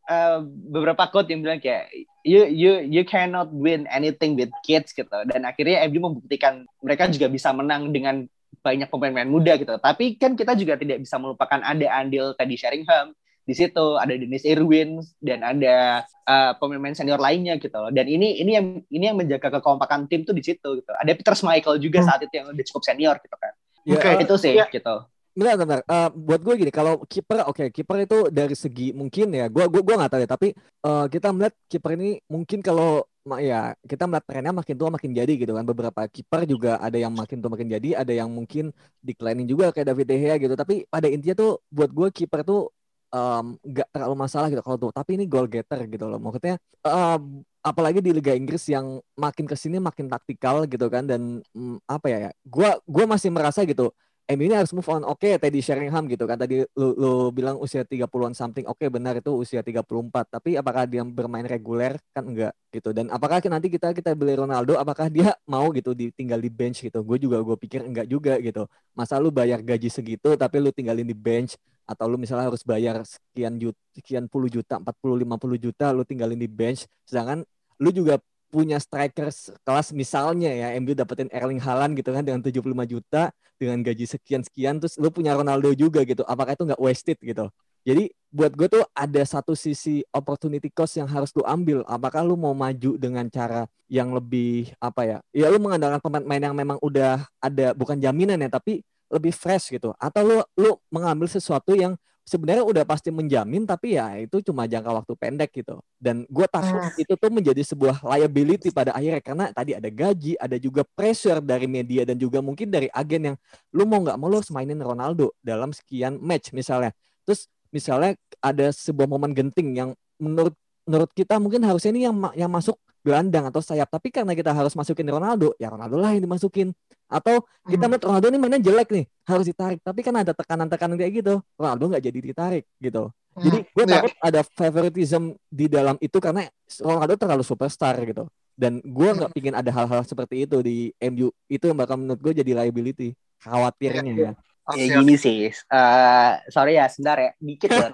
uh, 0.08 0.40
beberapa 0.48 1.04
quote 1.12 1.28
yang 1.30 1.44
bilang 1.44 1.60
kayak 1.60 1.92
you 2.24 2.48
you 2.48 2.72
you 2.88 3.04
cannot 3.04 3.52
win 3.52 3.84
anything 3.92 4.40
with 4.40 4.50
kids 4.64 4.96
gitu 4.96 5.18
dan 5.28 5.44
akhirnya 5.44 5.84
MU 5.92 6.00
membuktikan 6.08 6.64
mereka 6.80 7.12
juga 7.12 7.28
bisa 7.28 7.52
menang 7.52 7.92
dengan 7.92 8.24
banyak 8.62 8.90
pemain-pemain 8.92 9.30
muda 9.30 9.56
gitu 9.56 9.80
tapi 9.80 10.20
kan 10.20 10.36
kita 10.36 10.58
juga 10.58 10.76
tidak 10.76 11.04
bisa 11.04 11.16
melupakan 11.22 11.60
ada 11.64 11.88
andil 11.98 12.36
tadi 12.36 12.56
Sheringham 12.60 13.16
di 13.48 13.56
situ 13.56 13.96
ada 13.96 14.12
Dennis 14.12 14.44
Irwin 14.44 15.00
dan 15.24 15.40
ada 15.40 16.04
uh, 16.28 16.52
pemain-pemain 16.60 16.92
senior 16.92 17.16
lainnya 17.16 17.56
gitu 17.56 17.80
loh. 17.80 17.88
Dan 17.96 18.04
ini 18.12 18.44
ini 18.44 18.52
yang 18.60 18.84
ini 18.92 19.04
yang 19.08 19.16
menjaga 19.16 19.48
kekompakan 19.58 20.12
tim 20.12 20.28
tuh 20.28 20.36
di 20.36 20.44
situ 20.44 20.84
gitu. 20.84 20.92
Ada 20.92 21.16
Peter 21.16 21.32
Schmeichel 21.32 21.80
juga 21.80 22.04
hmm. 22.04 22.08
saat 22.12 22.20
itu 22.28 22.34
yang 22.36 22.52
udah 22.52 22.66
cukup 22.68 22.84
senior 22.84 23.16
gitu 23.24 23.40
kan. 23.40 23.56
Ya, 23.88 23.96
Oke, 23.96 24.04
okay. 24.04 24.24
itu 24.28 24.36
sih 24.36 24.54
ya. 24.60 24.68
gitu. 24.68 24.96
Benar, 25.32 25.56
benar. 25.56 25.80
Uh, 25.88 26.10
buat 26.12 26.42
gue 26.44 26.66
gini, 26.66 26.74
kalau 26.74 27.06
kiper, 27.06 27.46
oke, 27.46 27.56
okay, 27.56 27.68
kiper 27.70 28.04
itu 28.04 28.20
dari 28.34 28.58
segi 28.58 28.90
mungkin 28.92 29.32
ya, 29.32 29.48
gue 29.48 29.70
gue 29.70 29.82
gue 29.86 29.96
nggak 29.96 30.12
tahu 30.12 30.22
ya, 30.26 30.30
tapi 30.34 30.50
uh, 30.82 31.06
kita 31.06 31.30
melihat 31.30 31.54
kiper 31.70 31.94
ini 31.94 32.18
mungkin 32.26 32.60
kalau 32.66 33.06
ya 33.44 33.76
kita 33.84 34.08
melihat 34.08 34.26
trennya 34.30 34.54
makin 34.56 34.76
tua 34.80 34.90
makin 34.94 35.12
jadi 35.12 35.34
gitu 35.36 35.52
kan. 35.52 35.66
Beberapa 35.68 36.02
kiper 36.08 36.48
juga 36.48 36.72
ada 36.80 36.96
yang 36.96 37.12
makin 37.12 37.38
tua 37.44 37.52
makin 37.52 37.68
jadi, 37.68 37.90
ada 38.00 38.14
yang 38.16 38.30
mungkin 38.32 38.72
declining 39.04 39.48
juga 39.50 39.76
kayak 39.76 39.88
David 39.92 40.08
De 40.08 40.16
Gea 40.16 40.36
gitu. 40.40 40.54
Tapi 40.56 40.88
pada 40.88 41.08
intinya 41.12 41.36
tuh 41.36 41.52
buat 41.68 41.92
gue 41.92 42.08
kiper 42.16 42.42
tuh 42.48 42.72
um, 43.12 43.56
terlalu 43.92 44.16
masalah 44.18 44.48
gitu 44.52 44.62
kalau 44.64 44.78
tuh 44.80 44.92
tapi 44.92 45.16
ini 45.20 45.26
goal 45.28 45.48
getter 45.48 45.88
gitu 45.88 46.06
loh 46.08 46.20
maksudnya 46.20 46.60
uh, 46.84 47.20
apalagi 47.64 48.00
di 48.04 48.12
Liga 48.16 48.36
Inggris 48.36 48.64
yang 48.72 49.00
makin 49.16 49.46
ke 49.48 49.56
sini 49.56 49.80
makin 49.80 50.08
taktikal 50.08 50.64
gitu 50.68 50.88
kan 50.88 51.08
dan 51.08 51.44
um, 51.56 51.80
apa 51.88 52.08
ya 52.12 52.18
ya 52.30 52.32
gue 52.48 52.70
gua 52.88 53.06
masih 53.08 53.30
merasa 53.32 53.64
gitu 53.68 53.92
MU 54.28 54.44
ini 54.44 54.60
harus 54.60 54.76
move 54.76 54.88
on. 54.92 55.08
Oke, 55.08 55.32
okay, 55.32 55.34
Teddy 55.40 55.64
Sheringham 55.64 56.04
gitu 56.12 56.28
kan. 56.28 56.36
Tadi 56.36 56.60
lu, 56.76 56.88
lu 57.00 57.12
bilang 57.32 57.56
usia 57.64 57.88
30-an 57.88 58.36
something. 58.36 58.68
Oke, 58.68 58.84
okay, 58.84 58.88
benar 58.92 59.16
itu 59.16 59.32
usia 59.32 59.64
34. 59.64 59.88
Tapi 60.28 60.60
apakah 60.60 60.84
dia 60.84 61.00
bermain 61.08 61.48
reguler? 61.48 61.96
Kan 62.12 62.36
enggak 62.36 62.52
gitu. 62.76 62.92
Dan 62.92 63.08
apakah 63.08 63.40
nanti 63.48 63.72
kita 63.72 63.96
kita 63.96 64.12
beli 64.20 64.36
Ronaldo, 64.36 64.76
apakah 64.76 65.08
dia 65.08 65.32
mau 65.48 65.72
gitu 65.72 65.96
ditinggal 65.96 66.44
di 66.44 66.52
bench 66.52 66.84
gitu? 66.84 67.00
Gue 67.08 67.16
juga 67.24 67.40
gue 67.40 67.56
pikir 67.56 67.88
enggak 67.88 68.08
juga 68.12 68.36
gitu. 68.44 68.68
Masa 68.92 69.16
lu 69.16 69.32
bayar 69.32 69.64
gaji 69.64 69.88
segitu 69.88 70.36
tapi 70.36 70.60
lu 70.60 70.76
tinggalin 70.76 71.08
di 71.08 71.16
bench 71.16 71.56
atau 71.88 72.12
lu 72.12 72.20
misalnya 72.20 72.52
harus 72.52 72.68
bayar 72.68 73.08
sekian 73.08 73.56
juta, 73.56 73.80
sekian 73.96 74.28
puluh 74.28 74.52
juta, 74.52 74.76
40 74.76 75.24
50 75.24 75.56
juta 75.56 75.96
lu 75.96 76.04
tinggalin 76.04 76.36
di 76.36 76.52
bench 76.52 76.84
sedangkan 77.08 77.48
lu 77.80 77.90
juga 77.96 78.20
punya 78.48 78.80
strikers 78.80 79.52
kelas 79.68 79.92
misalnya 79.92 80.50
ya 80.52 80.68
MU 80.80 80.96
dapetin 80.96 81.28
Erling 81.30 81.60
Haaland 81.60 82.00
gitu 82.00 82.16
kan 82.16 82.24
dengan 82.24 82.40
75 82.40 82.64
juta 82.88 83.32
dengan 83.58 83.82
gaji 83.82 84.06
sekian-sekian 84.08 84.80
terus 84.80 84.96
lu 85.02 85.10
punya 85.12 85.36
Ronaldo 85.36 85.74
juga 85.74 86.06
gitu 86.08 86.24
apakah 86.24 86.56
itu 86.56 86.64
nggak 86.64 86.82
wasted 86.82 87.18
gitu? 87.20 87.52
Jadi 87.88 88.12
buat 88.28 88.52
gue 88.52 88.68
tuh 88.68 88.84
ada 88.92 89.24
satu 89.24 89.56
sisi 89.56 90.04
opportunity 90.12 90.68
cost 90.68 91.00
yang 91.00 91.08
harus 91.08 91.32
lu 91.32 91.40
ambil. 91.48 91.88
Apakah 91.88 92.20
lu 92.20 92.36
mau 92.36 92.52
maju 92.52 93.00
dengan 93.00 93.24
cara 93.32 93.64
yang 93.88 94.12
lebih 94.12 94.76
apa 94.84 95.08
ya 95.08 95.18
ya 95.32 95.48
lu 95.48 95.64
mengandalkan 95.64 96.04
pemain 96.04 96.44
yang 96.44 96.52
memang 96.52 96.76
udah 96.84 97.24
ada 97.40 97.72
bukan 97.72 97.96
jaminan 97.96 98.36
ya 98.44 98.52
tapi 98.52 98.84
lebih 99.08 99.32
fresh 99.32 99.72
gitu. 99.72 99.96
Atau 99.96 100.28
lu 100.28 100.38
lu 100.60 100.76
mengambil 100.92 101.32
sesuatu 101.32 101.72
yang 101.80 101.96
sebenarnya 102.28 102.68
udah 102.68 102.84
pasti 102.84 103.08
menjamin 103.08 103.64
tapi 103.64 103.96
ya 103.96 104.20
itu 104.20 104.44
cuma 104.44 104.68
jangka 104.68 104.92
waktu 104.92 105.14
pendek 105.16 105.50
gitu 105.56 105.80
dan 105.96 106.28
gue 106.28 106.44
takut 106.52 106.84
hmm. 106.84 107.00
itu 107.00 107.14
tuh 107.16 107.32
menjadi 107.32 107.64
sebuah 107.64 108.04
liability 108.04 108.68
pada 108.76 108.92
akhirnya 108.92 109.24
karena 109.24 109.46
tadi 109.56 109.72
ada 109.80 109.88
gaji 109.88 110.36
ada 110.36 110.60
juga 110.60 110.84
pressure 110.84 111.40
dari 111.40 111.72
media 111.72 112.04
dan 112.04 112.20
juga 112.20 112.44
mungkin 112.44 112.68
dari 112.68 112.92
agen 112.92 113.32
yang 113.32 113.36
lu 113.72 113.88
mau 113.88 114.04
nggak 114.04 114.20
mau 114.20 114.28
lu 114.28 114.44
harus 114.44 114.52
mainin 114.52 114.76
Ronaldo 114.76 115.32
dalam 115.40 115.72
sekian 115.72 116.20
match 116.20 116.52
misalnya 116.52 116.92
terus 117.24 117.48
misalnya 117.72 118.20
ada 118.44 118.76
sebuah 118.76 119.08
momen 119.08 119.32
genting 119.32 119.80
yang 119.80 119.90
menurut 120.20 120.52
menurut 120.84 121.12
kita 121.16 121.40
mungkin 121.40 121.64
harusnya 121.64 121.96
ini 121.96 122.12
yang 122.12 122.16
yang 122.36 122.52
masuk 122.52 122.76
gelandang 123.08 123.48
atau 123.48 123.64
sayap. 123.64 123.88
Tapi 123.88 124.12
karena 124.12 124.36
kita 124.36 124.52
harus 124.52 124.76
masukin 124.76 125.08
Ronaldo 125.08 125.56
ya 125.56 125.72
Ronaldo 125.72 125.96
lah 125.96 126.12
yang 126.12 126.28
dimasukin. 126.28 126.76
Atau 127.08 127.48
kita 127.64 127.88
hmm. 127.88 127.96
melihat 127.96 128.04
Ronaldo 128.12 128.28
ini 128.28 128.38
mainnya 128.44 128.60
jelek 128.60 128.92
nih 128.92 129.06
harus 129.24 129.48
ditarik. 129.48 129.80
Tapi 129.80 130.00
kan 130.04 130.20
ada 130.20 130.36
tekanan-tekanan 130.36 131.00
kayak 131.00 131.24
gitu 131.24 131.40
Ronaldo 131.56 131.84
nggak 131.96 132.04
jadi 132.04 132.20
ditarik 132.20 132.68
gitu. 132.84 133.08
Hmm. 133.38 133.46
jadi 133.46 133.58
gue 133.70 133.86
yeah. 133.86 133.94
takut 134.02 134.14
ada 134.18 134.42
favoritism 134.58 135.38
di 135.46 135.70
dalam 135.70 135.94
itu 136.02 136.18
karena 136.18 136.50
Ronaldo 136.84 137.16
terlalu 137.16 137.44
superstar 137.48 137.96
gitu. 138.04 138.28
Dan 138.58 138.84
gue 138.84 139.10
nggak 139.16 139.32
hmm. 139.32 139.38
pingin 139.40 139.56
ada 139.56 139.72
hal-hal 139.72 140.04
seperti 140.04 140.44
itu 140.44 140.60
di 140.60 140.92
MU 141.00 141.32
itu 141.48 141.64
yang 141.64 141.78
bakal 141.80 141.96
menurut 141.96 142.20
gue 142.20 142.44
jadi 142.44 142.52
liability 142.52 143.16
khawatirnya 143.40 144.04
yeah. 144.12 144.36
ya. 144.36 144.76
Ya 144.76 145.00
gini 145.00 145.16
sih. 145.16 145.48
Uh, 145.72 146.44
sorry 146.52 146.76
ya 146.76 146.92
sebentar 146.92 147.16
ya. 147.16 147.32
Dikit 147.40 147.72
uh, 147.72 147.88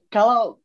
kalau 0.14 0.56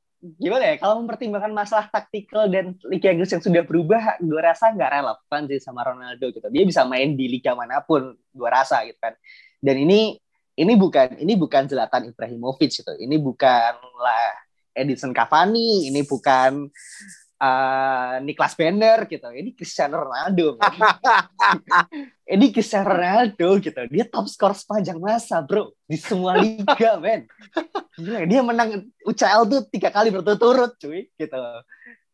gimana 0.41 0.73
ya 0.73 0.75
kalau 0.81 1.01
mempertimbangkan 1.03 1.53
masalah 1.53 1.85
taktikal 1.91 2.49
dan 2.49 2.73
Liga 2.89 3.13
Inggris 3.13 3.31
yang 3.31 3.43
sudah 3.43 3.61
berubah 3.61 4.17
gue 4.17 4.41
rasa 4.41 4.73
nggak 4.73 4.91
relevan 4.91 5.41
sih 5.49 5.61
sama 5.61 5.85
Ronaldo 5.85 6.33
gitu. 6.33 6.47
Dia 6.49 6.63
bisa 6.65 6.81
main 6.88 7.13
di 7.13 7.29
liga 7.29 7.53
mana 7.53 7.81
pun 7.85 8.13
gue 8.13 8.49
rasa 8.49 8.81
gitu 8.88 8.97
kan. 8.97 9.13
Dan 9.61 9.85
ini 9.85 10.17
ini 10.55 10.73
bukan 10.79 11.19
ini 11.19 11.33
bukan 11.35 11.67
Zlatan 11.67 12.09
Ibrahimovic 12.09 12.71
gitu. 12.71 12.93
Ini 12.95 13.15
bukanlah 13.19 14.45
Edison 14.75 15.15
Cavani 15.15 15.88
ini 15.88 16.03
bukan 16.03 16.67
uh, 17.45 18.13
Niklas 18.25 18.53
Bender 18.58 19.05
gitu. 19.05 19.27
Ini 19.29 19.53
Cristiano 19.53 20.01
Ronaldo. 20.01 20.58
ini 22.36 22.45
Cristiano 22.49 22.97
Ronaldo 22.97 23.47
gitu. 23.62 23.81
Dia 23.89 24.05
top 24.10 24.27
skor 24.29 24.53
sepanjang 24.58 24.97
masa, 24.97 25.45
bro. 25.45 25.73
Di 25.86 25.97
semua 25.97 26.38
liga, 26.38 26.97
men. 27.03 27.29
Gila, 27.97 28.25
dia 28.25 28.41
menang 28.41 28.89
UCL 29.05 29.41
tuh 29.47 29.62
tiga 29.69 29.89
kali 29.93 30.10
berturut-turut, 30.10 30.77
cuy. 30.81 31.10
Gitu. 31.15 31.43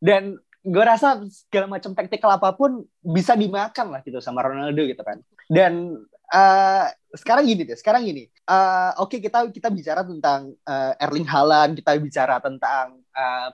Dan 0.02 0.38
gue 0.62 0.84
rasa 0.86 1.20
segala 1.28 1.65
macam 1.65 1.98
taktikal 1.98 2.38
apa 2.38 2.54
pun 2.54 2.86
bisa 3.02 3.34
dimakan 3.34 3.98
lah 3.98 4.02
gitu 4.06 4.22
sama 4.22 4.46
Ronaldo 4.46 4.86
gitu 4.86 5.02
kan. 5.02 5.20
Dan 5.52 6.00
uh, 6.32 6.86
sekarang 7.12 7.44
gini 7.48 7.67
deh, 7.67 7.78
sekarang 7.78 8.08
gini. 8.08 8.31
Uh, 8.52 8.92
Oke 9.00 9.16
okay, 9.16 9.32
kita 9.32 9.48
kita 9.48 9.72
bicara 9.72 10.04
tentang 10.04 10.52
uh, 10.68 10.92
Erling 11.00 11.24
Haaland, 11.24 11.72
kita 11.80 11.96
bicara 11.96 12.36
tentang 12.44 13.00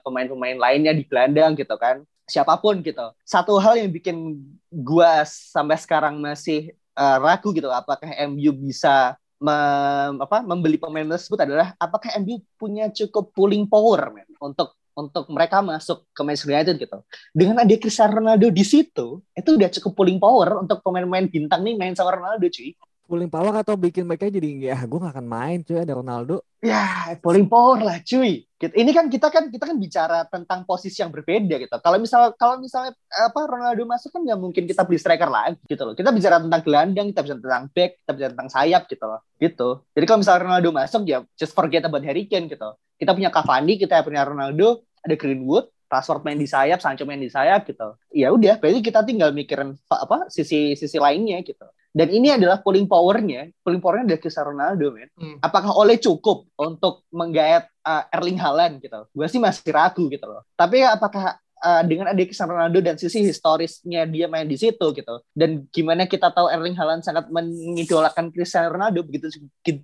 pemain-pemain 0.02 0.58
uh, 0.58 0.62
lainnya 0.66 0.90
di 0.90 1.06
gelandang 1.06 1.54
gitu 1.54 1.78
kan. 1.78 2.02
Siapa 2.26 2.58
pun 2.58 2.82
gitu. 2.82 3.14
Satu 3.22 3.62
hal 3.62 3.78
yang 3.78 3.94
bikin 3.94 4.42
gua 4.74 5.22
sampai 5.22 5.78
sekarang 5.78 6.18
masih 6.18 6.74
uh, 6.98 7.22
ragu 7.22 7.54
gitu, 7.54 7.70
apakah 7.70 8.10
MU 8.26 8.50
bisa 8.58 9.14
mem, 9.38 10.18
apa, 10.18 10.42
membeli 10.42 10.82
pemain 10.82 11.06
tersebut 11.06 11.46
adalah 11.46 11.78
apakah 11.78 12.18
MU 12.18 12.42
punya 12.58 12.90
cukup 12.90 13.30
pulling 13.30 13.70
power 13.70 14.10
man, 14.10 14.26
untuk 14.42 14.74
untuk 14.98 15.30
mereka 15.30 15.62
masuk 15.62 16.10
ke 16.10 16.20
Manchester 16.26 16.50
United 16.50 16.74
gitu. 16.74 16.98
Dengan 17.30 17.62
ada 17.62 17.74
Cristiano 17.78 18.18
Ronaldo 18.18 18.50
di 18.50 18.66
situ, 18.66 19.22
itu 19.30 19.50
udah 19.54 19.70
cukup 19.78 19.94
pulling 19.94 20.18
power 20.18 20.66
untuk 20.66 20.82
pemain-pemain 20.82 21.30
bintang 21.30 21.62
nih 21.62 21.78
main 21.78 21.94
sama 21.94 22.18
Ronaldo 22.18 22.50
cuy. 22.50 22.74
Pulling 23.08 23.32
power 23.32 23.64
atau 23.64 23.72
bikin 23.72 24.04
mereka 24.04 24.28
jadi 24.28 24.68
ya 24.68 24.84
gue 24.84 25.00
gak 25.00 25.16
akan 25.16 25.24
main 25.24 25.64
cuy 25.64 25.80
ada 25.80 25.96
Ronaldo. 25.96 26.44
Ya 26.60 27.16
pulling 27.24 27.48
power 27.48 27.80
lah 27.80 28.04
cuy. 28.04 28.44
Ini 28.60 28.90
kan 28.92 29.08
kita 29.08 29.32
kan 29.32 29.48
kita 29.48 29.64
kan 29.64 29.80
bicara 29.80 30.28
tentang 30.28 30.68
posisi 30.68 31.00
yang 31.00 31.08
berbeda 31.08 31.56
gitu. 31.56 31.72
Kalau 31.80 31.96
misal 31.96 32.36
kalau 32.36 32.60
misalnya 32.60 32.92
apa 33.08 33.40
Ronaldo 33.48 33.88
masuk 33.88 34.12
kan 34.12 34.28
nggak 34.28 34.36
mungkin 34.36 34.68
kita 34.68 34.84
beli 34.84 35.00
striker 35.00 35.32
lagi 35.32 35.56
gitu 35.64 35.88
loh. 35.88 35.96
Kita 35.96 36.12
bicara 36.12 36.36
tentang 36.36 36.60
gelandang, 36.60 37.08
kita 37.08 37.20
bicara 37.24 37.40
tentang 37.40 37.66
back, 37.72 37.90
kita 38.04 38.12
bicara 38.12 38.30
tentang 38.36 38.50
sayap 38.52 38.82
gitu 38.92 39.04
loh. 39.08 39.20
Gitu. 39.40 39.68
Jadi 39.96 40.04
kalau 40.04 40.18
misalnya 40.20 40.40
Ronaldo 40.44 40.68
masuk 40.76 41.00
ya 41.08 41.18
just 41.40 41.56
forget 41.56 41.88
about 41.88 42.04
Harry 42.04 42.28
Kane 42.28 42.44
gitu. 42.52 42.76
Kita 43.00 43.16
punya 43.16 43.32
Cavani, 43.32 43.80
kita 43.80 44.04
punya 44.04 44.28
Ronaldo, 44.28 44.84
ada 45.00 45.16
Greenwood, 45.16 45.72
Rashford 45.88 46.28
main 46.28 46.36
di 46.36 46.44
sayap, 46.44 46.84
Sancho 46.84 47.08
main 47.08 47.22
di 47.22 47.32
sayap 47.32 47.64
gitu. 47.64 47.96
Ya 48.12 48.28
udah, 48.28 48.60
berarti 48.60 48.84
kita 48.84 49.00
tinggal 49.08 49.32
mikirin 49.32 49.80
apa 49.88 50.28
sisi 50.28 50.76
sisi 50.76 51.00
lainnya 51.00 51.40
gitu. 51.40 51.64
Dan 51.88 52.08
ini 52.12 52.28
adalah 52.30 52.60
pulling 52.60 52.84
powernya, 52.84 53.48
pulling 53.64 53.80
powernya 53.80 54.14
dari 54.14 54.20
Cristiano 54.20 54.52
Ronaldo, 54.52 54.92
men. 54.92 55.08
Hmm. 55.16 55.36
Apakah 55.40 55.72
oleh 55.72 55.96
cukup 55.96 56.46
untuk 56.60 57.08
menggait 57.10 57.64
uh, 57.82 58.04
Erling 58.12 58.38
Haaland 58.38 58.84
gitu? 58.84 59.08
Gue 59.10 59.26
sih 59.26 59.40
masih 59.40 59.72
ragu 59.72 60.06
gitu 60.12 60.28
loh. 60.28 60.44
Tapi 60.54 60.84
apakah 60.84 61.40
uh, 61.64 61.82
dengan 61.84 62.10
ada 62.10 62.22
Cristiano 62.22 62.54
Ronaldo 62.54 62.78
dan 62.82 62.94
sisi 62.98 63.26
historisnya 63.26 64.06
dia 64.06 64.26
main 64.30 64.46
di 64.46 64.54
situ 64.54 64.86
gitu. 64.94 65.14
Dan 65.34 65.66
gimana 65.72 66.06
kita 66.06 66.30
tahu 66.30 66.46
Erling 66.50 66.76
Haaland 66.78 67.02
sangat 67.02 67.26
mengidolakan 67.32 68.30
Cristiano 68.30 68.70
Ronaldo 68.70 69.02
begitu 69.02 69.30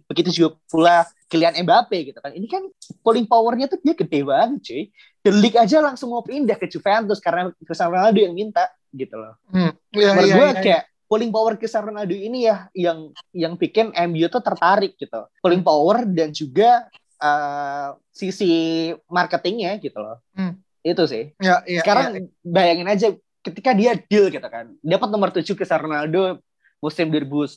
begitu 0.07 0.31
juga 0.31 0.49
pula 0.71 0.97
Kylian 1.27 1.59
Mbappe 1.67 1.99
gitu 2.15 2.19
kan. 2.21 2.31
Ini 2.35 2.47
kan 2.47 2.63
pulling 3.03 3.27
powernya 3.27 3.67
tuh 3.67 3.81
dia 3.83 3.95
gede 3.97 4.21
banget 4.23 4.61
cuy. 4.63 4.83
The 5.25 5.33
League 5.33 5.57
aja 5.57 5.81
langsung 5.81 6.13
mau 6.13 6.21
pindah 6.21 6.61
ke 6.61 6.69
Juventus 6.69 7.19
karena 7.19 7.51
Cristiano 7.65 7.97
Ronaldo 7.97 8.21
yang 8.21 8.37
minta 8.37 8.69
gitu 8.93 9.17
loh. 9.19 9.35
Hmm. 9.51 9.73
Ya, 9.91 10.15
Menurut 10.15 10.31
ya, 10.31 10.37
gue 10.37 10.47
ya, 10.47 10.55
kayak 10.63 10.83
pulling 11.15 11.31
power 11.31 11.55
Cristiano 11.55 11.95
Ronaldo 11.95 12.19
ini 12.19 12.51
ya 12.51 12.67
yang 12.75 13.15
yang 13.31 13.55
bikin 13.55 13.95
MU 14.11 14.27
tuh 14.27 14.43
tertarik 14.43 14.99
gitu. 14.99 15.31
Pulling 15.39 15.63
power 15.63 16.03
dan 16.11 16.35
juga 16.35 16.91
uh, 17.23 17.95
sisi 18.11 18.91
marketingnya 19.07 19.79
gitu 19.79 20.03
loh. 20.03 20.19
Hmm 20.35 20.59
itu 20.85 21.03
sih. 21.09 21.25
Ya, 21.41 21.65
ya, 21.65 21.81
Sekarang 21.81 22.07
ya. 22.13 22.21
bayangin 22.45 22.89
aja 22.93 23.09
ketika 23.41 23.73
dia 23.73 23.97
deal 23.97 24.29
gitu 24.29 24.45
kan. 24.45 24.77
Dapat 24.85 25.09
nomor 25.09 25.33
7 25.33 25.41
ke 25.57 25.65
Ronaldo 25.65 26.39
musim 26.79 27.09
2021 27.09 27.57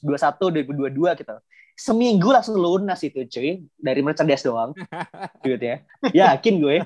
2022 0.63 1.19
gitu. 1.19 1.35
Seminggu 1.77 2.33
langsung 2.33 2.57
lunas 2.57 3.03
itu 3.03 3.21
cuy 3.27 3.61
dari 3.75 3.99
merchandise 4.01 4.47
doang. 4.47 4.71
gitu 5.45 5.59
ya. 5.59 5.77
Yakin 6.15 6.55
gue. 6.63 6.77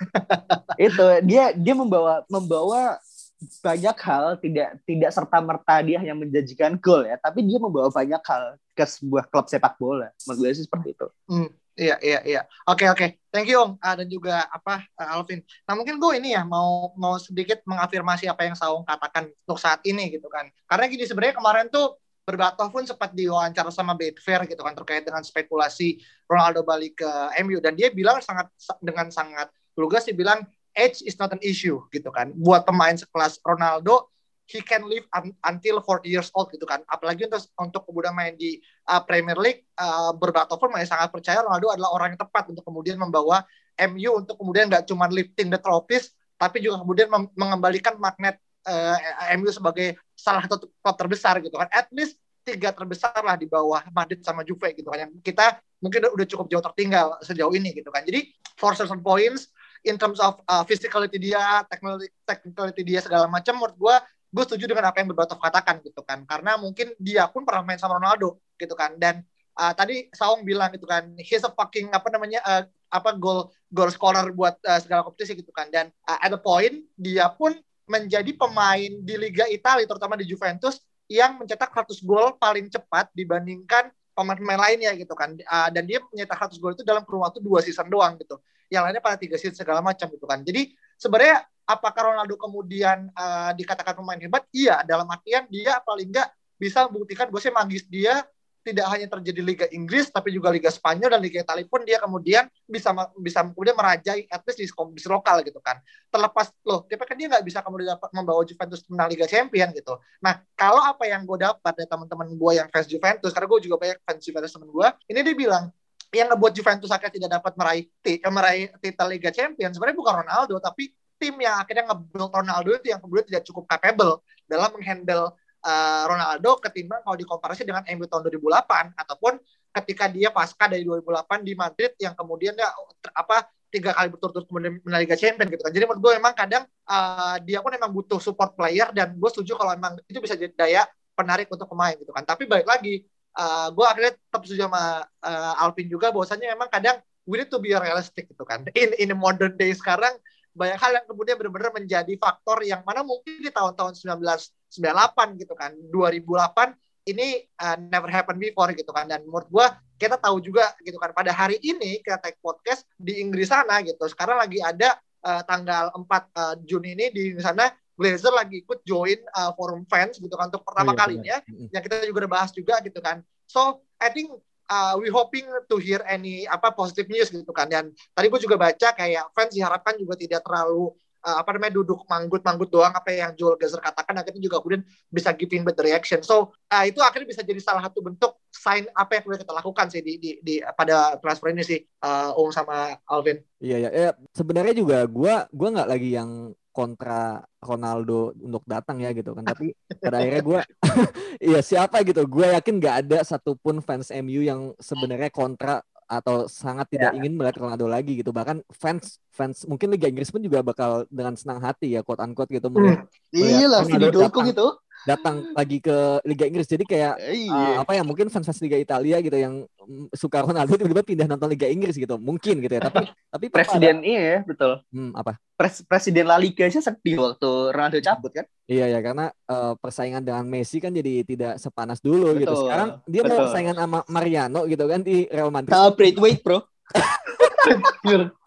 itu 0.88 1.06
dia 1.28 1.52
dia 1.52 1.74
membawa 1.76 2.24
membawa 2.32 2.96
banyak 3.40 3.96
hal 4.04 4.36
tidak 4.36 4.68
tidak 4.84 5.10
serta 5.16 5.40
merta 5.40 5.80
dia 5.80 5.96
hanya 5.96 6.12
menjanjikan 6.12 6.76
gol 6.76 7.08
ya 7.08 7.16
tapi 7.16 7.40
dia 7.40 7.56
membawa 7.56 7.88
banyak 7.88 8.20
hal 8.20 8.60
ke 8.76 8.84
sebuah 8.84 9.28
klub 9.32 9.48
sepak 9.48 9.80
bola. 9.80 10.12
Menurut 10.28 10.38
gue 10.44 10.50
sih 10.60 10.64
seperti 10.68 10.92
itu. 10.92 11.06
Hmm, 11.24 11.48
iya 11.76 11.96
iya 12.04 12.20
iya. 12.24 12.42
Oke 12.68 12.84
oke. 12.88 13.16
Thank 13.32 13.48
you 13.48 13.60
om. 13.60 13.80
Uh, 13.80 13.94
dan 13.96 14.06
juga 14.12 14.44
apa 14.48 14.84
uh, 14.96 15.16
Alvin. 15.16 15.40
Nah 15.64 15.74
mungkin 15.76 15.96
gue 15.96 16.12
ini 16.20 16.36
ya 16.36 16.44
mau 16.44 16.92
mau 16.96 17.16
sedikit 17.16 17.64
mengafirmasi 17.64 18.28
apa 18.28 18.44
yang 18.44 18.56
Saung 18.56 18.84
katakan 18.84 19.32
untuk 19.48 19.60
saat 19.60 19.80
ini 19.88 20.12
gitu 20.12 20.28
kan. 20.28 20.48
Karena 20.68 20.84
gini 20.88 21.04
sebenarnya 21.08 21.36
kemarin 21.36 21.68
tuh 21.72 21.96
Berbato 22.20 22.62
pun 22.70 22.86
sempat 22.86 23.10
diwawancara 23.10 23.74
sama 23.74 23.96
Betfair 23.98 24.46
gitu 24.46 24.60
kan 24.62 24.76
terkait 24.76 25.02
dengan 25.02 25.24
spekulasi 25.24 25.98
Ronaldo 26.30 26.62
balik 26.62 27.02
ke 27.02 27.10
MU 27.42 27.58
dan 27.58 27.74
dia 27.74 27.90
bilang 27.90 28.22
sangat 28.22 28.46
dengan 28.78 29.10
sangat 29.10 29.50
lugas 29.74 30.06
sih 30.06 30.14
bilang 30.14 30.44
age 30.76 31.02
is 31.06 31.18
not 31.18 31.30
an 31.34 31.42
issue 31.42 31.80
gitu 31.90 32.10
kan. 32.10 32.30
Buat 32.36 32.66
pemain 32.66 32.94
sekelas 32.94 33.42
Ronaldo, 33.42 34.10
he 34.50 34.58
can 34.58 34.82
live 34.90 35.06
un 35.14 35.30
until 35.46 35.78
40 35.78 36.10
years 36.10 36.28
old 36.34 36.50
gitu 36.50 36.66
kan. 36.66 36.82
Apalagi 36.90 37.30
untuk 37.30 37.42
untuk 37.54 37.82
kemudian 37.86 38.14
main 38.14 38.34
di 38.34 38.58
uh, 38.90 38.98
Premier 39.06 39.38
League, 39.38 39.70
uh, 39.78 40.10
Berbato 40.14 40.58
pun 40.58 40.74
masih 40.74 40.90
sangat 40.90 41.14
percaya 41.14 41.42
Ronaldo 41.46 41.70
adalah 41.70 41.90
orang 41.94 42.18
yang 42.18 42.20
tepat 42.20 42.50
untuk 42.50 42.66
kemudian 42.66 42.98
membawa 42.98 43.46
MU 43.78 44.10
untuk 44.18 44.36
kemudian 44.36 44.66
nggak 44.66 44.84
cuma 44.90 45.06
lifting 45.06 45.48
the 45.48 45.60
trophies, 45.62 46.10
tapi 46.34 46.58
juga 46.58 46.82
kemudian 46.82 47.06
mengembalikan 47.38 47.96
magnet 47.96 48.42
uh, 48.66 48.98
MU 49.38 49.48
sebagai 49.54 49.96
salah 50.18 50.44
satu 50.44 50.68
klub 50.82 50.96
terbesar 50.98 51.38
gitu 51.40 51.54
kan. 51.54 51.70
At 51.70 51.86
least 51.94 52.18
tiga 52.42 52.74
terbesar 52.74 53.14
lah 53.22 53.38
di 53.38 53.46
bawah 53.46 53.84
Madrid 53.94 54.20
sama 54.26 54.42
Juve 54.42 54.74
gitu 54.74 54.90
kan. 54.90 55.06
Yang 55.06 55.12
kita 55.22 55.62
mungkin 55.78 56.10
udah 56.10 56.26
cukup 56.26 56.46
jauh 56.50 56.64
tertinggal 56.64 57.16
sejauh 57.22 57.54
ini 57.54 57.70
gitu 57.72 57.88
kan. 57.94 58.02
Jadi 58.02 58.34
for 58.58 58.74
certain 58.74 59.00
points 59.00 59.48
in 59.84 59.96
terms 59.96 60.20
of 60.20 60.40
uh, 60.44 60.62
physicality 60.64 61.16
dia, 61.16 61.64
technicality, 61.68 62.08
technicality 62.28 62.82
dia 62.84 63.00
segala 63.00 63.24
macam 63.26 63.56
menurut 63.56 63.76
gue 63.76 63.96
gue 64.30 64.44
setuju 64.46 64.70
dengan 64.70 64.94
apa 64.94 65.02
yang 65.02 65.08
Berbatov 65.10 65.42
katakan 65.42 65.82
gitu 65.82 66.00
kan. 66.06 66.22
Karena 66.22 66.54
mungkin 66.60 66.94
dia 67.00 67.26
pun 67.26 67.42
pernah 67.42 67.66
main 67.66 67.80
sama 67.80 67.98
Ronaldo 67.98 68.38
gitu 68.60 68.78
kan. 68.78 68.94
Dan 68.94 69.26
uh, 69.58 69.72
tadi 69.74 70.06
Saung 70.14 70.46
bilang 70.46 70.70
gitu 70.70 70.86
kan 70.86 71.10
he's 71.18 71.42
a 71.42 71.50
fucking 71.50 71.90
apa 71.90 72.08
namanya 72.14 72.40
uh, 72.46 72.62
apa 72.90 73.14
goal 73.18 73.50
goal 73.70 73.90
scorer 73.90 74.30
buat 74.30 74.58
uh, 74.62 74.78
segala 74.78 75.02
kompetisi 75.02 75.42
gitu 75.42 75.50
kan. 75.50 75.66
Dan 75.72 75.90
uh, 76.06 76.18
at 76.22 76.30
the 76.30 76.38
point 76.38 76.86
dia 76.94 77.26
pun 77.34 77.56
menjadi 77.90 78.30
pemain 78.38 78.92
di 79.02 79.14
Liga 79.18 79.50
Italia 79.50 79.82
terutama 79.88 80.14
di 80.14 80.28
Juventus 80.28 80.78
yang 81.10 81.42
mencetak 81.42 81.74
100 81.74 82.06
gol 82.06 82.38
paling 82.38 82.70
cepat 82.70 83.10
dibandingkan 83.18 83.90
pemain-pemain 84.14 84.62
lainnya 84.62 84.94
gitu 84.94 85.10
kan. 85.18 85.34
Uh, 85.42 85.68
dan 85.74 85.90
dia 85.90 85.98
mencetak 86.06 86.54
100 86.54 86.62
gol 86.62 86.78
itu 86.78 86.86
dalam 86.86 87.02
kurun 87.02 87.26
waktu 87.26 87.42
dua 87.42 87.58
season 87.66 87.90
doang 87.90 88.14
gitu 88.22 88.38
yang 88.70 88.86
lainnya 88.86 89.02
pada 89.02 89.18
tiga 89.18 89.36
season 89.36 89.58
segala 89.58 89.82
macam 89.82 90.06
gitu 90.08 90.24
kan. 90.24 90.40
Jadi 90.46 90.72
sebenarnya 90.94 91.42
apakah 91.66 92.14
Ronaldo 92.14 92.38
kemudian 92.38 93.10
uh, 93.12 93.50
dikatakan 93.52 93.98
pemain 93.98 94.18
hebat? 94.22 94.46
Iya 94.54 94.86
dalam 94.86 95.10
artian 95.10 95.50
dia 95.50 95.82
paling 95.82 96.08
enggak 96.08 96.30
bisa 96.54 96.86
membuktikan 96.86 97.26
sih 97.36 97.50
magis 97.50 97.84
dia 97.90 98.22
tidak 98.60 98.86
hanya 98.92 99.08
terjadi 99.08 99.40
Liga 99.40 99.66
Inggris 99.72 100.12
tapi 100.12 100.36
juga 100.36 100.52
Liga 100.52 100.68
Spanyol 100.68 101.16
dan 101.16 101.20
Liga 101.24 101.40
Italia 101.40 101.64
pun 101.64 101.80
dia 101.80 101.96
kemudian 101.96 102.44
bisa 102.68 102.92
bisa 103.16 103.40
kemudian 103.48 103.72
merajai 103.72 104.28
at 104.28 104.44
least 104.44 104.60
di 104.60 104.68
kompetisi 104.68 105.08
lokal 105.08 105.40
gitu 105.40 105.58
kan. 105.64 105.80
Terlepas 106.12 106.52
loh 106.68 106.84
tapi 106.84 107.04
kan 107.08 107.16
dia 107.16 107.26
nggak 107.32 107.44
bisa 107.44 107.64
kemudian 107.64 107.96
dapat 107.96 108.12
membawa 108.12 108.44
Juventus 108.44 108.84
menang 108.92 109.08
Liga 109.08 109.24
Champion 109.24 109.72
gitu. 109.72 109.96
Nah 110.20 110.44
kalau 110.52 110.84
apa 110.84 111.08
yang 111.08 111.24
gue 111.24 111.40
dapat 111.40 111.72
dari 111.72 111.88
teman-teman 111.88 112.28
gue 112.36 112.52
yang 112.60 112.68
fans 112.68 112.86
Juventus 112.86 113.32
karena 113.32 113.48
gue 113.48 113.60
juga 113.64 113.76
banyak 113.80 113.98
fans 114.04 114.20
Juventus 114.20 114.52
teman 114.52 114.68
gue 114.68 114.88
ini 115.08 115.18
dia 115.24 115.34
bilang 115.34 115.64
yang 116.10 116.28
ngebuat 116.34 116.52
Juventus 116.54 116.90
akhirnya 116.90 117.14
tidak 117.22 117.30
dapat 117.38 117.52
meraih 117.54 117.84
eh, 118.02 118.18
meraih 118.26 118.66
titel 118.82 119.06
Liga 119.06 119.30
Champions 119.30 119.78
sebenarnya 119.78 119.98
bukan 119.98 120.14
Ronaldo 120.26 120.58
tapi 120.58 120.90
tim 121.20 121.36
yang 121.38 121.60
akhirnya 121.60 121.84
nge-build 121.92 122.32
Ronaldo 122.32 122.70
itu 122.80 122.86
yang 122.90 123.00
kemudian 123.00 123.26
tidak 123.28 123.42
cukup 123.46 123.68
capable 123.68 124.24
dalam 124.48 124.72
menghandle 124.72 125.36
uh, 125.62 126.02
Ronaldo 126.08 126.56
ketimbang 126.64 127.04
kalau 127.04 127.16
dikomparasi 127.20 127.62
dengan 127.68 127.84
MU 127.94 128.08
tahun 128.08 128.26
2008 128.26 128.96
ataupun 128.96 129.32
ketika 129.70 130.10
dia 130.10 130.34
pasca 130.34 130.66
dari 130.66 130.82
2008 130.82 131.46
di 131.46 131.52
Madrid 131.54 131.92
yang 132.00 132.16
kemudian 132.16 132.58
ya 132.58 132.72
apa 133.14 133.46
tiga 133.70 133.94
kali 133.94 134.10
berturut-turut 134.10 134.50
kemudian 134.50 134.82
menang 134.82 135.06
Liga 135.06 135.14
Champions 135.14 135.46
gitu 135.46 135.62
kan. 135.62 135.70
Jadi 135.70 135.84
menurut 135.86 136.02
gue 136.02 136.12
memang 136.18 136.34
kadang 136.34 136.66
uh, 136.90 137.38
dia 137.46 137.62
pun 137.62 137.70
memang 137.70 137.94
butuh 137.94 138.18
support 138.18 138.58
player 138.58 138.90
dan 138.90 139.14
gue 139.14 139.30
setuju 139.30 139.54
kalau 139.54 139.78
memang 139.78 139.94
itu 140.10 140.18
bisa 140.18 140.34
jadi 140.34 140.50
daya 140.58 140.82
penarik 141.14 141.46
untuk 141.46 141.70
pemain 141.70 141.94
gitu 141.94 142.10
kan. 142.10 142.26
Tapi 142.26 142.50
balik 142.50 142.66
lagi, 142.66 143.06
uh, 143.36 143.68
gue 143.70 143.86
akhirnya 143.86 144.12
tetap 144.16 144.40
setuju 144.46 144.66
sama 144.66 145.04
uh, 145.04 145.62
Alvin 145.62 145.86
juga 145.86 146.10
bahwasanya 146.10 146.54
memang 146.54 146.70
kadang 146.70 146.98
we 147.28 147.38
need 147.38 147.50
to 147.52 147.60
be 147.62 147.70
realistic 147.74 148.26
gitu 148.26 148.42
kan. 148.42 148.66
In 148.80 148.96
in 148.98 149.10
modern 149.14 149.54
day 149.54 149.70
sekarang 149.76 150.16
banyak 150.50 150.78
hal 150.82 150.90
yang 150.98 151.06
kemudian 151.06 151.38
benar-benar 151.38 151.70
menjadi 151.70 152.10
faktor 152.18 152.66
yang 152.66 152.82
mana 152.82 153.06
mungkin 153.06 153.38
di 153.38 153.54
tahun-tahun 153.54 153.94
1998 153.94 155.40
gitu 155.42 155.54
kan. 155.54 155.70
2008 155.94 156.74
ini 157.10 157.46
uh, 157.62 157.78
never 157.78 158.10
happen 158.10 158.36
before 158.36 158.74
gitu 158.74 158.90
kan. 158.90 159.06
Dan 159.06 159.22
menurut 159.24 159.46
gua 159.46 159.78
kita 159.94 160.18
tahu 160.18 160.42
juga 160.42 160.74
gitu 160.82 160.96
kan 160.98 161.14
pada 161.14 161.30
hari 161.30 161.60
ini 161.62 162.00
kita 162.02 162.18
take 162.18 162.40
podcast 162.42 162.88
di 162.98 163.22
Inggris 163.22 163.52
sana 163.52 163.78
gitu. 163.86 164.10
Sekarang 164.10 164.42
lagi 164.42 164.58
ada 164.58 164.98
uh, 165.22 165.42
tanggal 165.46 165.94
4 165.94 166.02
uh, 166.02 166.54
Juni 166.66 166.98
ini 166.98 167.06
di 167.14 167.24
sana 167.38 167.70
Glazer 168.00 168.32
lagi 168.32 168.64
ikut 168.64 168.80
join 168.88 169.20
uh, 169.36 169.52
forum 169.52 169.84
fans 169.84 170.16
gitu 170.16 170.32
kan 170.32 170.48
untuk 170.48 170.64
pertama 170.64 170.90
oh, 170.90 170.96
iya, 170.96 171.00
kalinya. 171.04 171.36
yang 171.68 171.82
kita 171.84 172.08
juga 172.08 172.24
udah 172.24 172.32
bahas 172.32 172.50
juga 172.56 172.80
gitu 172.80 173.04
kan. 173.04 173.20
So 173.44 173.84
I 174.00 174.08
think 174.08 174.32
uh, 174.70 174.96
we 174.96 175.12
hoping 175.12 175.44
to 175.68 175.76
hear 175.76 176.00
any 176.08 176.48
apa 176.48 176.72
positive 176.72 177.10
news 177.12 177.28
gitu 177.28 177.52
kan. 177.52 177.68
Dan 177.68 177.92
tadi 178.16 178.26
gue 178.32 178.40
juga 178.40 178.56
baca 178.56 178.88
kayak 178.96 179.34
fans 179.36 179.52
diharapkan 179.52 180.00
juga 180.00 180.16
tidak 180.16 180.40
terlalu 180.46 180.94
uh, 181.26 181.36
apa 181.42 181.50
namanya 181.58 181.82
duduk 181.82 182.06
manggut-manggut 182.08 182.70
doang 182.72 182.94
apa 182.94 183.10
yang 183.12 183.34
Joel 183.34 183.58
Gazer 183.58 183.82
katakan. 183.82 184.14
Akhirnya 184.16 184.40
juga 184.40 184.62
kemudian 184.62 184.86
bisa 185.10 185.34
giving 185.34 185.66
better 185.66 185.84
reaction. 185.84 186.22
So 186.22 186.54
uh, 186.70 186.84
itu 186.86 187.02
akhirnya 187.02 187.28
bisa 187.28 187.42
jadi 187.42 187.60
salah 187.60 187.84
satu 187.84 188.00
bentuk 188.00 188.38
sign 188.48 188.86
apa 188.94 189.18
yang 189.18 189.22
kemudian 189.26 189.42
kita 189.42 189.54
lakukan 189.54 189.86
sih 189.90 190.00
di 190.00 190.14
di, 190.16 190.30
di 190.40 190.54
pada 190.78 191.18
transfer 191.18 191.50
ini 191.52 191.66
sih 191.66 191.80
uh, 192.06 192.38
Om 192.38 192.50
sama 192.54 192.96
Alvin. 193.10 193.42
Iya 193.60 193.76
iya 193.76 193.90
ya, 193.92 194.10
sebenarnya 194.32 194.72
juga 194.72 195.04
gue 195.04 195.34
gue 195.50 195.68
nggak 195.68 195.90
lagi 195.90 196.10
yang 196.16 196.54
kontra 196.70 197.42
Ronaldo 197.60 198.32
untuk 198.38 198.64
datang 198.66 199.02
ya 199.02 199.10
gitu 199.12 199.34
kan. 199.34 199.44
Tapi 199.46 199.74
pada 200.02 200.22
akhirnya 200.22 200.42
gue 200.42 200.60
iya 201.50 201.60
siapa 201.60 202.02
gitu? 202.06 202.24
Gue 202.26 202.50
yakin 202.54 202.74
nggak 202.80 202.96
ada 203.06 203.18
satupun 203.26 203.82
fans 203.84 204.10
MU 204.22 204.40
yang 204.42 204.72
sebenarnya 204.78 205.30
kontra 205.30 205.82
atau 206.10 206.50
sangat 206.50 206.90
tidak 206.90 207.14
yeah. 207.14 207.18
ingin 207.22 207.38
melihat 207.38 207.62
Ronaldo 207.62 207.86
lagi 207.86 208.18
gitu. 208.18 208.34
Bahkan 208.34 208.66
fans 208.74 209.22
fans 209.30 209.62
mungkin 209.70 209.94
Liga 209.94 210.10
Inggris 210.10 210.34
pun 210.34 210.42
juga 210.42 210.58
bakal 210.66 211.06
dengan 211.06 211.38
senang 211.38 211.62
hati 211.62 211.94
ya 211.94 212.02
quote 212.02 212.18
unquote 212.18 212.50
gitu 212.50 212.66
melihat, 212.66 213.06
hmm. 213.06 213.30
iya 213.30 213.66
lah 213.70 213.86
dukung 214.10 214.50
itu 214.50 214.66
datang 215.08 215.52
lagi 215.56 215.80
ke 215.80 216.20
Liga 216.28 216.44
Inggris. 216.44 216.68
Jadi 216.68 216.84
kayak 216.84 217.16
uh, 217.48 217.80
apa 217.80 217.92
ya 217.96 218.02
mungkin 218.04 218.28
fans-fans 218.28 218.60
Liga 218.60 218.76
Italia 218.76 219.16
gitu 219.24 219.36
yang 219.36 219.64
suka 220.12 220.44
Ronaldo 220.44 220.76
tiba-tiba 220.76 221.04
pindah 221.04 221.26
nonton 221.28 221.48
Liga 221.50 221.68
Inggris 221.68 221.96
gitu. 221.96 222.20
Mungkin 222.20 222.60
gitu 222.60 222.72
ya. 222.76 222.82
Tapi 222.84 223.04
tapi 223.34 223.46
presiden 223.48 224.04
iya 224.04 224.20
ya, 224.20 224.38
betul. 224.44 224.80
Hmm, 224.92 225.12
apa? 225.16 225.40
Pres 225.56 225.84
presiden 225.84 226.28
La 226.28 226.40
Liga 226.40 226.64
aja 226.68 226.80
sedih 226.80 227.20
waktu 227.20 227.50
Ronaldo 227.72 228.00
cabut 228.00 228.32
kan? 228.32 228.44
Iya 228.68 228.86
ya 228.92 228.98
karena 229.04 229.32
uh, 229.48 229.74
persaingan 229.76 230.22
dengan 230.24 230.44
Messi 230.48 230.80
kan 230.80 230.92
jadi 230.92 231.24
tidak 231.24 231.54
sepanas 231.60 232.00
dulu 232.00 232.36
gitu. 232.36 232.48
betul, 232.48 232.54
gitu. 232.56 232.56
Sekarang 232.68 232.88
dia 233.08 233.22
betul. 233.24 233.36
mau 233.36 233.40
persaingan 233.44 233.76
sama 233.76 234.00
Mariano 234.08 234.60
gitu 234.68 234.84
kan 234.88 235.00
di 235.04 235.28
Real 235.28 235.52
Madrid. 235.52 235.72
Nah, 235.72 235.92
weight, 235.96 236.40
Bro. 236.44 236.64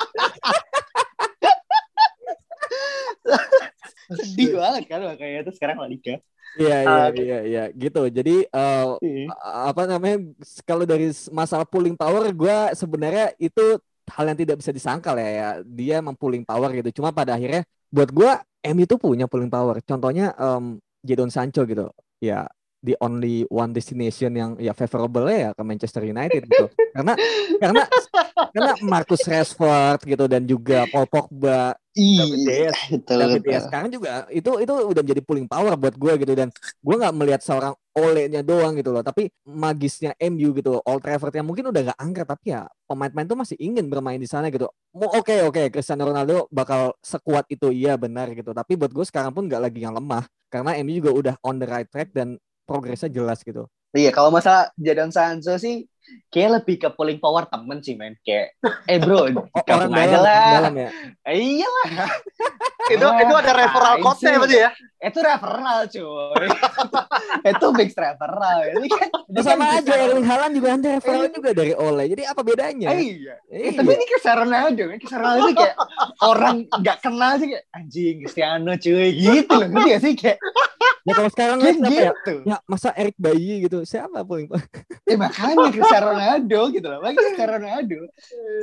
sedih 4.13 4.59
banget 4.59 4.83
kan 4.91 4.99
makanya 5.03 5.47
itu 5.47 5.51
sekarang 5.55 5.77
La 5.79 5.87
Liga. 5.89 6.19
Iya 6.53 6.77
iya 6.85 7.03
uh, 7.03 7.09
iya 7.17 7.39
iya 7.49 7.63
gitu. 7.73 8.05
Jadi 8.13 8.45
uh, 8.53 8.97
apa 9.41 9.89
namanya 9.89 10.21
kalau 10.63 10.85
dari 10.85 11.09
masalah 11.33 11.65
pulling 11.65 11.97
power 11.97 12.29
gue 12.29 12.57
sebenarnya 12.77 13.33
itu 13.41 13.81
hal 14.03 14.25
yang 14.29 14.37
tidak 14.37 14.61
bisa 14.61 14.69
disangkal 14.69 15.17
ya, 15.17 15.29
ya. 15.29 15.49
Dia 15.65 15.97
mempulling 16.05 16.45
power 16.45 16.69
gitu. 16.77 17.01
Cuma 17.01 17.09
pada 17.09 17.33
akhirnya 17.33 17.65
buat 17.89 18.13
gue 18.13 18.31
M 18.63 18.77
itu 18.79 18.95
punya 19.01 19.25
pulling 19.25 19.49
power. 19.49 19.81
Contohnya 19.81 20.37
um, 20.37 20.77
Jadon 21.01 21.33
Sancho 21.33 21.65
gitu. 21.65 21.89
Ya 22.21 22.47
the 22.83 22.99
only 22.99 23.47
one 23.47 23.71
destination 23.71 24.35
yang 24.35 24.51
ya 24.59 24.75
favorable 24.75 25.25
ya 25.31 25.55
ke 25.55 25.63
Manchester 25.63 26.03
United 26.03 26.43
gitu. 26.45 26.67
karena 26.93 27.15
karena 27.57 27.83
karena 28.51 28.73
Marcus 28.83 29.23
Rashford 29.23 30.03
gitu 30.03 30.27
dan 30.27 30.43
juga 30.43 30.85
Paul 30.91 31.07
Pogba. 31.07 31.73
David 31.93 32.41
Diaz, 32.49 32.77
David 33.05 33.41
Diaz 33.45 33.63
sekarang 33.69 33.93
juga 33.93 34.25
itu 34.34 34.49
itu 34.57 34.73
udah 34.73 35.01
menjadi 35.05 35.21
pulling 35.21 35.45
power 35.45 35.77
buat 35.77 35.93
gue 35.93 36.13
gitu 36.25 36.34
dan 36.34 36.49
gue 36.81 36.95
nggak 36.97 37.13
melihat 37.13 37.41
seorang 37.45 37.77
olehnya 37.93 38.41
doang 38.41 38.73
gitu 38.73 38.89
loh. 38.89 39.05
Tapi 39.05 39.29
magisnya 39.45 40.17
MU 40.17 40.57
gitu 40.57 40.81
Old 40.81 41.01
Trafford 41.05 41.34
yang 41.38 41.45
mungkin 41.45 41.69
udah 41.69 41.93
gak 41.93 41.99
angkat 42.01 42.25
tapi 42.25 42.45
ya 42.49 42.65
pemain-pemain 42.89 43.27
tuh 43.29 43.38
masih 43.38 43.57
ingin 43.61 43.86
bermain 43.88 44.17
di 44.17 44.25
sana 44.25 44.49
gitu. 44.49 44.65
Oke 44.93 45.21
okay, 45.21 45.39
oke 45.45 45.53
okay, 45.53 45.65
Cristiano 45.69 46.09
Ronaldo 46.09 46.49
bakal 46.49 46.97
sekuat 47.05 47.45
itu 47.53 47.69
iya 47.69 47.93
benar 47.93 48.34
gitu. 48.34 48.51
Tapi 48.51 48.73
buat 48.73 48.89
gue 48.89 49.05
sekarang 49.05 49.31
pun 49.31 49.45
gak 49.45 49.61
lagi 49.61 49.86
yang 49.86 49.93
lemah 49.93 50.25
karena 50.49 50.77
MU 50.81 50.97
juga 50.97 51.11
udah 51.13 51.36
on 51.45 51.61
the 51.61 51.69
right 51.69 51.89
track 51.89 52.09
dan 52.13 52.41
progresnya 52.64 53.11
jelas 53.11 53.43
gitu. 53.43 53.68
Iya 53.93 54.09
kalau 54.09 54.34
masa 54.34 54.74
Jadon 54.74 55.14
Sancho 55.14 55.53
sih 55.61 55.86
kayak 56.34 56.61
lebih 56.61 56.76
ke 56.82 56.89
pulling 56.91 57.22
power 57.22 57.45
temen 57.45 57.80
sih 57.86 57.93
men. 57.93 58.18
Kayak 58.26 58.57
eh 58.89 58.97
bro 58.97 59.30
gabung 59.68 59.93
aja 59.93 60.18
lah. 60.20 60.51
dalam 60.59 60.74
ya? 60.76 60.89
eh, 61.30 61.36
iyalah 61.38 61.88
itu 62.93 63.05
oh, 63.07 63.16
itu 63.16 63.34
ada 63.39 63.51
referral 63.55 63.95
code-nya 64.03 64.36
berarti 64.36 64.57
ya 64.59 64.70
itu 65.04 65.20
referral 65.20 65.80
cuy. 65.91 66.47
Itu 67.51 67.68
big 67.76 67.91
referral. 67.91 68.60
Ini 68.72 68.88
kan 68.88 69.10
ini 69.12 69.41
sama 69.43 69.66
kan 69.68 69.84
aja 69.84 69.93
Erling 69.99 70.28
Haaland 70.28 70.54
juga 70.56 70.68
ada 70.80 70.89
referral 70.95 71.28
juga 71.28 71.49
dari 71.51 71.74
Ole 71.76 72.04
jadi 72.08 72.24
apa 72.32 72.41
bedanya? 72.41 72.88
Eh, 72.95 73.20
iya. 73.20 73.36
Eh, 73.51 73.76
tapi 73.76 73.91
ini 73.99 74.06
kisah 74.08 74.34
Ronaldo 74.39 74.84
kan 74.95 74.97
kisah 75.04 75.18
Ronaldo 75.20 75.51
kayak 75.60 75.76
orang 76.24 76.56
nggak 76.72 76.97
kenal 77.04 77.32
sih 77.36 77.47
kayak 77.51 77.66
anjing 77.76 78.16
Cristiano 78.24 78.72
cuy. 78.80 79.10
Gitu 79.12 79.51
loh 79.51 79.68
ngerti 79.68 79.89
gak 79.91 80.01
sih 80.01 80.14
kayak? 80.16 80.39
Ya 81.04 81.12
kalau 81.20 81.30
sekarang 81.36 81.58
kan 81.60 81.76
gitu. 81.84 81.95
ya, 81.99 82.12
ya 82.47 82.58
masa 82.64 82.89
Erik 82.95 83.18
Bayi 83.20 83.68
gitu 83.68 83.84
siapa 83.84 84.24
paling 84.24 84.47
eh 85.04 85.18
makanya 85.22 85.68
Cristiano 85.68 86.16
Ronaldo 86.16 86.60
gitu 86.72 86.88
loh. 86.88 86.99
Lagi 87.04 87.18
Cristiano 87.20 87.54
Ronaldo 87.60 87.99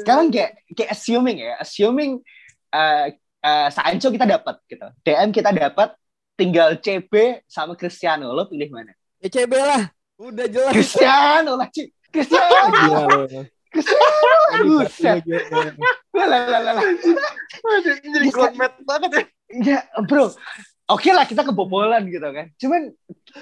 sekarang 0.01 0.26
kayak 0.32 0.51
kayak 0.72 0.91
assuming 0.97 1.36
ya 1.45 1.61
assuming 1.61 2.24
uh, 2.72 3.12
uh, 3.45 3.68
Sancho 3.68 4.09
kita 4.09 4.24
dapat 4.24 4.57
gitu. 4.72 4.88
DM 5.05 5.28
kita 5.36 5.53
dapat 5.53 5.99
tinggal 6.41 6.80
CB 6.80 7.45
sama 7.45 7.76
Cristiano. 7.76 8.32
Lo 8.32 8.49
pilih 8.49 8.72
mana? 8.72 8.97
Ya 9.20 9.28
CB 9.28 9.53
lah. 9.53 9.93
Udah 10.16 10.49
jelas. 10.49 10.72
Cristiano 10.72 11.61
lah 11.61 11.68
Ci. 11.68 11.93
Cristiano. 12.09 13.28
Cristiano. 13.72 14.64
Buset. 14.64 15.22
lah 16.16 16.26
lah 16.26 16.61
lah 16.74 16.84
jadi 18.11 18.28
godmat 18.32 18.72
banget 18.88 19.11
ya. 19.12 19.24
Ya, 19.51 19.78
bro, 20.07 20.30
oke 20.91 21.07
okay 21.07 21.12
lah 21.14 21.24
kita 21.24 21.47
kebobolan 21.47 22.03
gitu 22.11 22.26
kan. 22.26 22.47
Cuman 22.59 22.91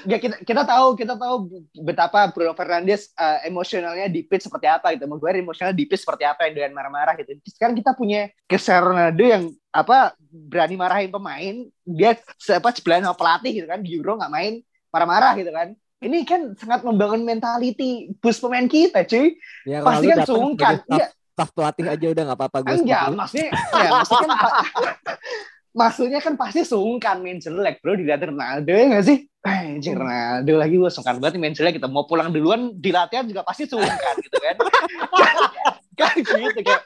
ya 0.05 0.21
kita 0.21 0.37
kita 0.45 0.63
tahu 0.69 0.95
kita 0.95 1.17
tahu 1.17 1.65
betapa 1.81 2.29
Bruno 2.31 2.53
Fernandes 2.53 3.11
uh, 3.17 3.41
emosionalnya 3.49 4.13
di 4.13 4.21
pitch 4.23 4.47
seperti 4.47 4.69
apa 4.69 4.93
gitu. 4.93 5.09
Maguire 5.09 5.41
emosional 5.41 5.73
di 5.73 5.89
pitch 5.89 6.05
seperti 6.05 6.29
apa 6.29 6.47
yang 6.47 6.55
dengan 6.61 6.73
marah-marah 6.77 7.17
gitu. 7.17 7.41
Sekarang 7.49 7.75
kita 7.75 7.97
punya 7.97 8.29
Cristiano 8.45 8.93
Ronaldo 8.93 9.25
yang 9.25 9.45
apa 9.73 10.13
berani 10.29 10.77
marahin 10.77 11.11
pemain, 11.11 11.55
dia 11.89 12.21
apa 12.53 12.69
sebelahan 12.77 13.09
sama 13.09 13.17
pelatih 13.17 13.53
gitu 13.65 13.67
kan 13.67 13.81
di 13.81 13.97
Euro 13.97 14.21
nggak 14.21 14.33
main 14.33 14.61
marah-marah 14.93 15.33
gitu 15.41 15.51
kan. 15.51 15.73
Ini 15.99 16.23
kan 16.23 16.55
sangat 16.55 16.87
membangun 16.87 17.27
mentality 17.27 18.15
bus 18.23 18.39
pemain 18.39 18.71
kita, 18.71 19.03
cuy. 19.03 19.35
Ya, 19.67 19.83
Pasti 19.83 20.07
kan 20.07 20.19
sungkan. 20.23 20.75
Iya. 20.87 21.11
Staff 21.35 21.55
pelatih 21.55 21.87
aja 21.87 22.07
udah 22.11 22.23
nggak 22.27 22.39
apa-apa 22.39 22.59
gue. 22.67 22.75
Enggak, 22.83 23.15
maksudnya 23.15 23.51
ya 23.55 23.91
maksudnya 23.95 24.27
kan 24.35 24.53
maksudnya 25.79 26.18
kan 26.18 26.35
pasti 26.35 26.66
sungkan 26.66 27.22
main 27.22 27.39
jelek 27.39 27.79
bro 27.79 27.95
dilihat 27.95 28.26
Ronaldo 28.26 28.74
ya 28.74 28.99
gak 28.99 29.07
sih? 29.07 29.31
Eh, 29.47 29.79
anjing 29.79 29.95
Ronaldo 29.95 30.53
lagi 30.59 30.74
gue 30.74 30.91
sungkan 30.91 31.22
banget 31.22 31.39
main 31.39 31.55
jelek 31.55 31.79
kita 31.79 31.87
mau 31.87 32.03
pulang 32.03 32.35
duluan 32.35 32.74
di 32.74 32.91
latihan 32.91 33.22
juga 33.22 33.47
pasti 33.47 33.70
sungkan 33.70 34.14
gitu 34.18 34.37
kan. 34.43 34.57
Kan 35.99 36.14
gitu 36.14 36.62
kayak 36.62 36.83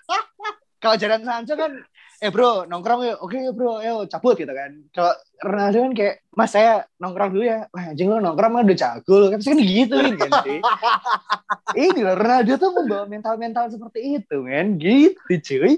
kalau 0.80 0.96
jalan 0.96 1.20
Sancho 1.20 1.52
kan 1.52 1.84
eh 2.22 2.30
bro 2.32 2.64
nongkrong 2.64 3.06
yuk. 3.06 3.18
Oke 3.20 3.38
bro 3.52 3.78
ayo 3.84 4.08
cabut 4.08 4.40
gitu 4.40 4.50
kan. 4.50 4.72
Kalau 4.88 5.12
Ronaldo 5.44 5.78
kan 5.84 5.92
kayak 5.92 6.14
mas 6.32 6.50
saya 6.50 6.88
nongkrong 6.96 7.30
dulu 7.36 7.44
ya. 7.44 7.68
Wah 7.70 7.92
anjing 7.92 8.08
lo 8.08 8.18
nongkrong 8.24 8.50
mah 8.56 8.64
udah 8.64 8.78
jago 8.78 9.14
lo 9.20 9.26
kan 9.30 9.40
kan 9.44 9.58
gitu 9.60 9.94
kan 10.16 10.30
sih? 10.42 10.58
Ini 11.76 12.00
loh 12.02 12.16
Ronaldo 12.16 12.52
tuh 12.56 12.70
membawa 12.72 13.04
mental 13.04 13.36
mental 13.36 13.68
seperti 13.68 14.16
itu 14.16 14.36
men. 14.42 14.80
Gitu 14.80 15.32
cuy. 15.44 15.76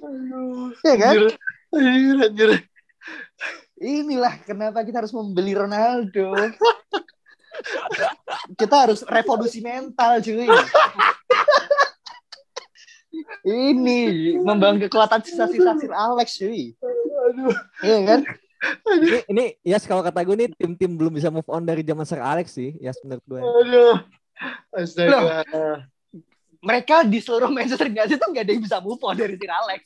Ya 0.87 0.95
kan? 0.95 1.13
Anjir, 1.75 2.17
anjir 2.23 2.51
Inilah 3.81 4.39
kenapa 4.47 4.87
kita 4.87 5.03
harus 5.03 5.11
membeli 5.11 5.59
Ronaldo. 5.59 6.31
kita 8.61 8.75
harus 8.87 9.03
revolusi 9.07 9.59
mental, 9.59 10.23
cuy. 10.23 10.47
Ini 13.45 13.99
membangun 14.41 14.87
kekuatan 14.87 15.21
sisa-sisa 15.27 15.75
Sir 15.79 15.91
Alex, 15.91 16.39
cuy. 16.39 16.75
Aduh. 17.31 17.55
Iya 17.83 17.99
kan? 18.07 18.21
Ini, 18.89 19.19
ini 19.29 19.45
ya 19.61 19.77
yes, 19.77 19.85
kalau 19.85 20.01
kata 20.01 20.25
gue 20.25 20.37
nih 20.41 20.49
tim-tim 20.57 20.97
belum 20.97 21.13
bisa 21.13 21.29
move 21.29 21.45
on 21.53 21.69
dari 21.69 21.85
zaman 21.85 22.07
Sir 22.09 22.23
Alex 22.23 22.57
sih, 22.57 22.79
ya 22.81 22.95
yes, 22.95 23.03
menurut 23.03 23.25
gue. 23.27 23.41
Aduh. 23.43 23.97
Astaga. 24.75 25.11
Loh, 25.11 25.23
mereka 26.65 27.05
di 27.05 27.21
seluruh 27.21 27.53
Manchester 27.53 27.93
United 27.93 28.17
tuh 28.17 28.29
gak 28.33 28.49
ada 28.49 28.53
yang 28.57 28.65
bisa 28.65 28.81
move 28.81 29.03
on 29.05 29.19
dari 29.19 29.37
Sir 29.37 29.53
Alex. 29.53 29.81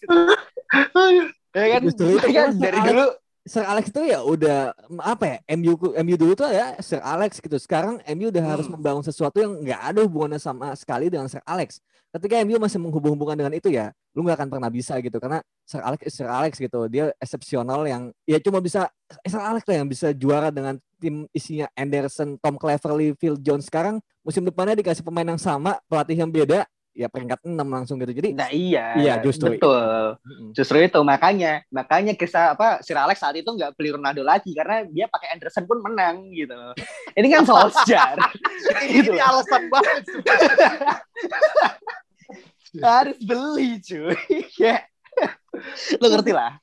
ya 1.56 1.66
kan? 1.74 1.80
Justru 1.82 2.06
itu 2.20 2.28
kan 2.30 2.48
dari 2.54 2.78
dulu 2.84 3.06
Sir 3.48 3.64
Alex 3.64 3.88
itu 3.88 4.04
ya 4.04 4.20
udah 4.20 4.76
apa 5.00 5.24
ya 5.24 5.36
MU 5.56 5.72
MU 5.80 6.14
dulu 6.20 6.36
tuh 6.36 6.52
ya 6.52 6.76
Sir 6.84 7.00
Alex 7.00 7.40
gitu. 7.40 7.56
Sekarang 7.56 7.96
MU 8.04 8.28
udah 8.28 8.44
hmm. 8.44 8.52
harus 8.52 8.66
membangun 8.68 9.00
sesuatu 9.00 9.40
yang 9.40 9.56
nggak 9.64 9.80
ada 9.80 10.00
hubungannya 10.04 10.36
sama 10.36 10.76
sekali 10.76 11.08
dengan 11.08 11.32
Sir 11.32 11.40
Alex. 11.48 11.80
Ketika 12.12 12.40
MU 12.44 12.60
masih 12.60 12.76
menghubung-hubungkan 12.76 13.36
dengan 13.40 13.52
itu 13.56 13.72
ya, 13.72 13.92
lu 14.12 14.24
nggak 14.24 14.44
akan 14.44 14.48
pernah 14.52 14.68
bisa 14.68 15.00
gitu 15.00 15.16
karena 15.16 15.40
Sir 15.64 15.80
Alex 15.80 16.00
Sir 16.12 16.28
Alex 16.28 16.60
gitu. 16.60 16.80
Dia 16.92 17.08
eksepsional 17.16 17.88
yang 17.88 18.12
ya 18.28 18.36
cuma 18.38 18.60
bisa 18.60 18.92
Sir 19.24 19.40
Alex 19.40 19.64
lah 19.64 19.76
yang 19.80 19.88
bisa 19.88 20.12
juara 20.12 20.52
dengan 20.52 20.76
tim 21.00 21.24
isinya 21.32 21.66
Anderson, 21.72 22.36
Tom 22.38 22.60
Cleverley, 22.60 23.16
Phil 23.16 23.40
Jones. 23.40 23.66
Sekarang 23.66 24.04
musim 24.20 24.44
depannya 24.44 24.76
dikasih 24.76 25.00
pemain 25.00 25.24
yang 25.24 25.40
sama, 25.40 25.80
pelatih 25.88 26.20
yang 26.20 26.28
beda, 26.28 26.68
ya 26.98 27.06
peringkat 27.06 27.46
6 27.46 27.54
langsung 27.62 28.02
gitu. 28.02 28.10
Jadi 28.10 28.34
Nah, 28.34 28.50
iya. 28.50 28.98
Iya, 28.98 29.14
justru. 29.22 29.54
Betul. 29.54 30.18
Justru 30.50 30.82
itu 30.82 30.98
makanya 31.06 31.62
makanya 31.70 32.18
kisah 32.18 32.58
apa 32.58 32.82
Sir 32.82 32.98
Alex 32.98 33.22
saat 33.22 33.38
itu 33.38 33.46
nggak 33.46 33.78
beli 33.78 33.94
Ronaldo 33.94 34.26
lagi 34.26 34.50
karena 34.50 34.82
dia 34.90 35.06
pakai 35.06 35.38
Anderson 35.38 35.70
pun 35.70 35.78
menang 35.78 36.34
gitu. 36.34 36.58
Ini 37.14 37.26
kan 37.30 37.46
Solskjaer. 37.48 38.18
gitu. 38.90 39.14
Ini 39.14 39.22
alasan 39.22 39.70
banget. 39.70 40.02
Harus 42.84 43.18
beli 43.22 43.78
cuy. 43.80 44.18
ya. 44.66 44.82
Lo 45.98 46.06
ngerti 46.10 46.32
lah. 46.34 46.58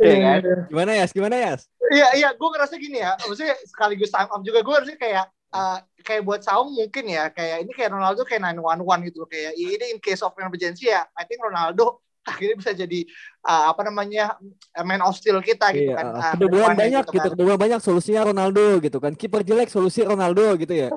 ya 0.00 0.16
kan? 0.20 0.40
Gimana 0.68 0.90
ya? 0.96 1.04
Gimana 1.08 1.36
ya? 1.36 1.52
Iya, 1.92 2.08
iya, 2.16 2.28
gue 2.32 2.48
ngerasa 2.48 2.74
gini 2.80 2.98
ya. 3.00 3.16
Maksudnya 3.24 3.54
sekaligus 3.68 4.10
time 4.12 4.28
up 4.32 4.42
juga 4.42 4.60
gue 4.64 4.74
harusnya 4.74 4.98
kayak 4.98 5.24
uh, 5.54 5.78
kayak 6.04 6.22
buat 6.26 6.42
Saung 6.42 6.74
mungkin 6.74 7.08
ya 7.08 7.30
kayak 7.30 7.64
ini 7.64 7.72
kayak 7.72 7.94
Ronaldo 7.94 8.26
kayak 8.26 8.42
911 8.58 9.08
gitu 9.08 9.16
loh 9.24 9.28
kayak 9.30 9.52
ini 9.56 9.84
in 9.94 9.98
case 10.02 10.20
of 10.20 10.34
emergency 10.36 10.90
ya 10.90 11.06
I 11.16 11.24
think 11.24 11.40
Ronaldo 11.40 12.04
akhirnya 12.30 12.56
bisa 12.56 12.72
jadi 12.72 13.04
uh, 13.44 13.70
apa 13.72 13.84
namanya 13.84 14.40
main 14.80 15.04
of 15.04 15.12
steel 15.12 15.38
kita 15.44 15.76
gitu 15.76 15.92
iya, 15.92 16.00
kan. 16.00 16.06
Uh, 16.40 16.72
banyak 16.72 17.04
gitu, 17.04 17.20
kan. 17.20 17.30
kebobolan 17.36 17.60
banyak 17.60 17.80
solusinya 17.84 18.32
Ronaldo 18.32 18.80
gitu 18.80 18.96
kan. 18.96 19.12
Kiper 19.12 19.44
jelek 19.44 19.68
solusi 19.68 20.00
Ronaldo 20.00 20.56
gitu 20.56 20.72
ya. 20.72 20.88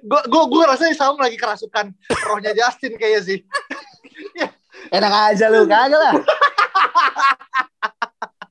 gue 0.00 0.20
gue 0.32 0.42
gue 0.48 0.62
rasanya 0.64 0.96
Saung 0.96 1.20
lagi 1.20 1.36
kerasukan 1.36 1.92
rohnya 2.24 2.56
Justin 2.56 2.96
kayaknya 2.96 3.20
sih. 3.20 3.38
Enak 4.96 5.12
aja 5.12 5.52
lu 5.52 5.68
kagak 5.68 6.00
lah. 6.00 6.16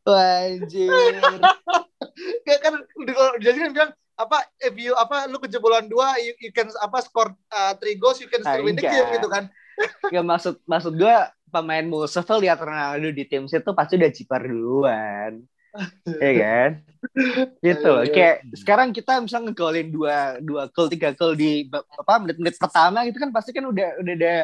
Wajir. 0.13 1.17
Kayak 2.45 2.59
kan 2.61 2.73
jadi 3.41 3.57
kan 3.65 3.71
bilang 3.73 3.91
apa 4.13 4.45
if 4.61 4.73
you 4.77 4.93
apa 4.93 5.25
lu 5.25 5.41
kejebolan 5.41 5.89
dua 5.89 6.17
you, 6.21 6.33
you 6.37 6.51
can 6.53 6.69
apa 6.81 7.01
score 7.01 7.33
uh, 7.49 7.73
three 7.81 7.97
goals 7.97 8.21
you 8.21 8.29
can 8.29 8.45
still 8.45 8.65
win 8.65 8.77
the 8.77 8.85
game 8.85 9.09
gitu 9.13 9.29
kan. 9.29 9.49
Ya 10.13 10.21
maksud 10.21 10.61
maksud 10.69 11.01
gue 11.01 11.15
pemain 11.49 11.81
Mustafa 11.81 12.37
lihat 12.37 12.61
Ronaldo 12.61 13.09
di 13.09 13.25
tim 13.25 13.49
situ 13.49 13.73
pasti 13.73 13.97
udah 13.97 14.13
cipar 14.13 14.45
duluan. 14.45 15.41
Ya 16.21 16.31
kan? 16.45 16.69
Gitu 17.57 17.87
loh 17.89 18.05
kayak 18.05 18.45
sekarang 18.53 18.93
kita 18.93 19.17
bisa 19.25 19.41
ngegolin 19.41 19.89
dua 19.89 20.37
dua 20.45 20.69
gol 20.69 20.93
tiga 20.93 21.17
gol 21.17 21.33
di 21.33 21.65
apa 21.73 22.13
menit-menit 22.21 22.61
pertama 22.61 23.01
gitu 23.09 23.17
kan 23.17 23.33
pasti 23.33 23.49
kan 23.49 23.65
udah 23.65 23.97
udah 23.97 24.13
ada 24.13 24.35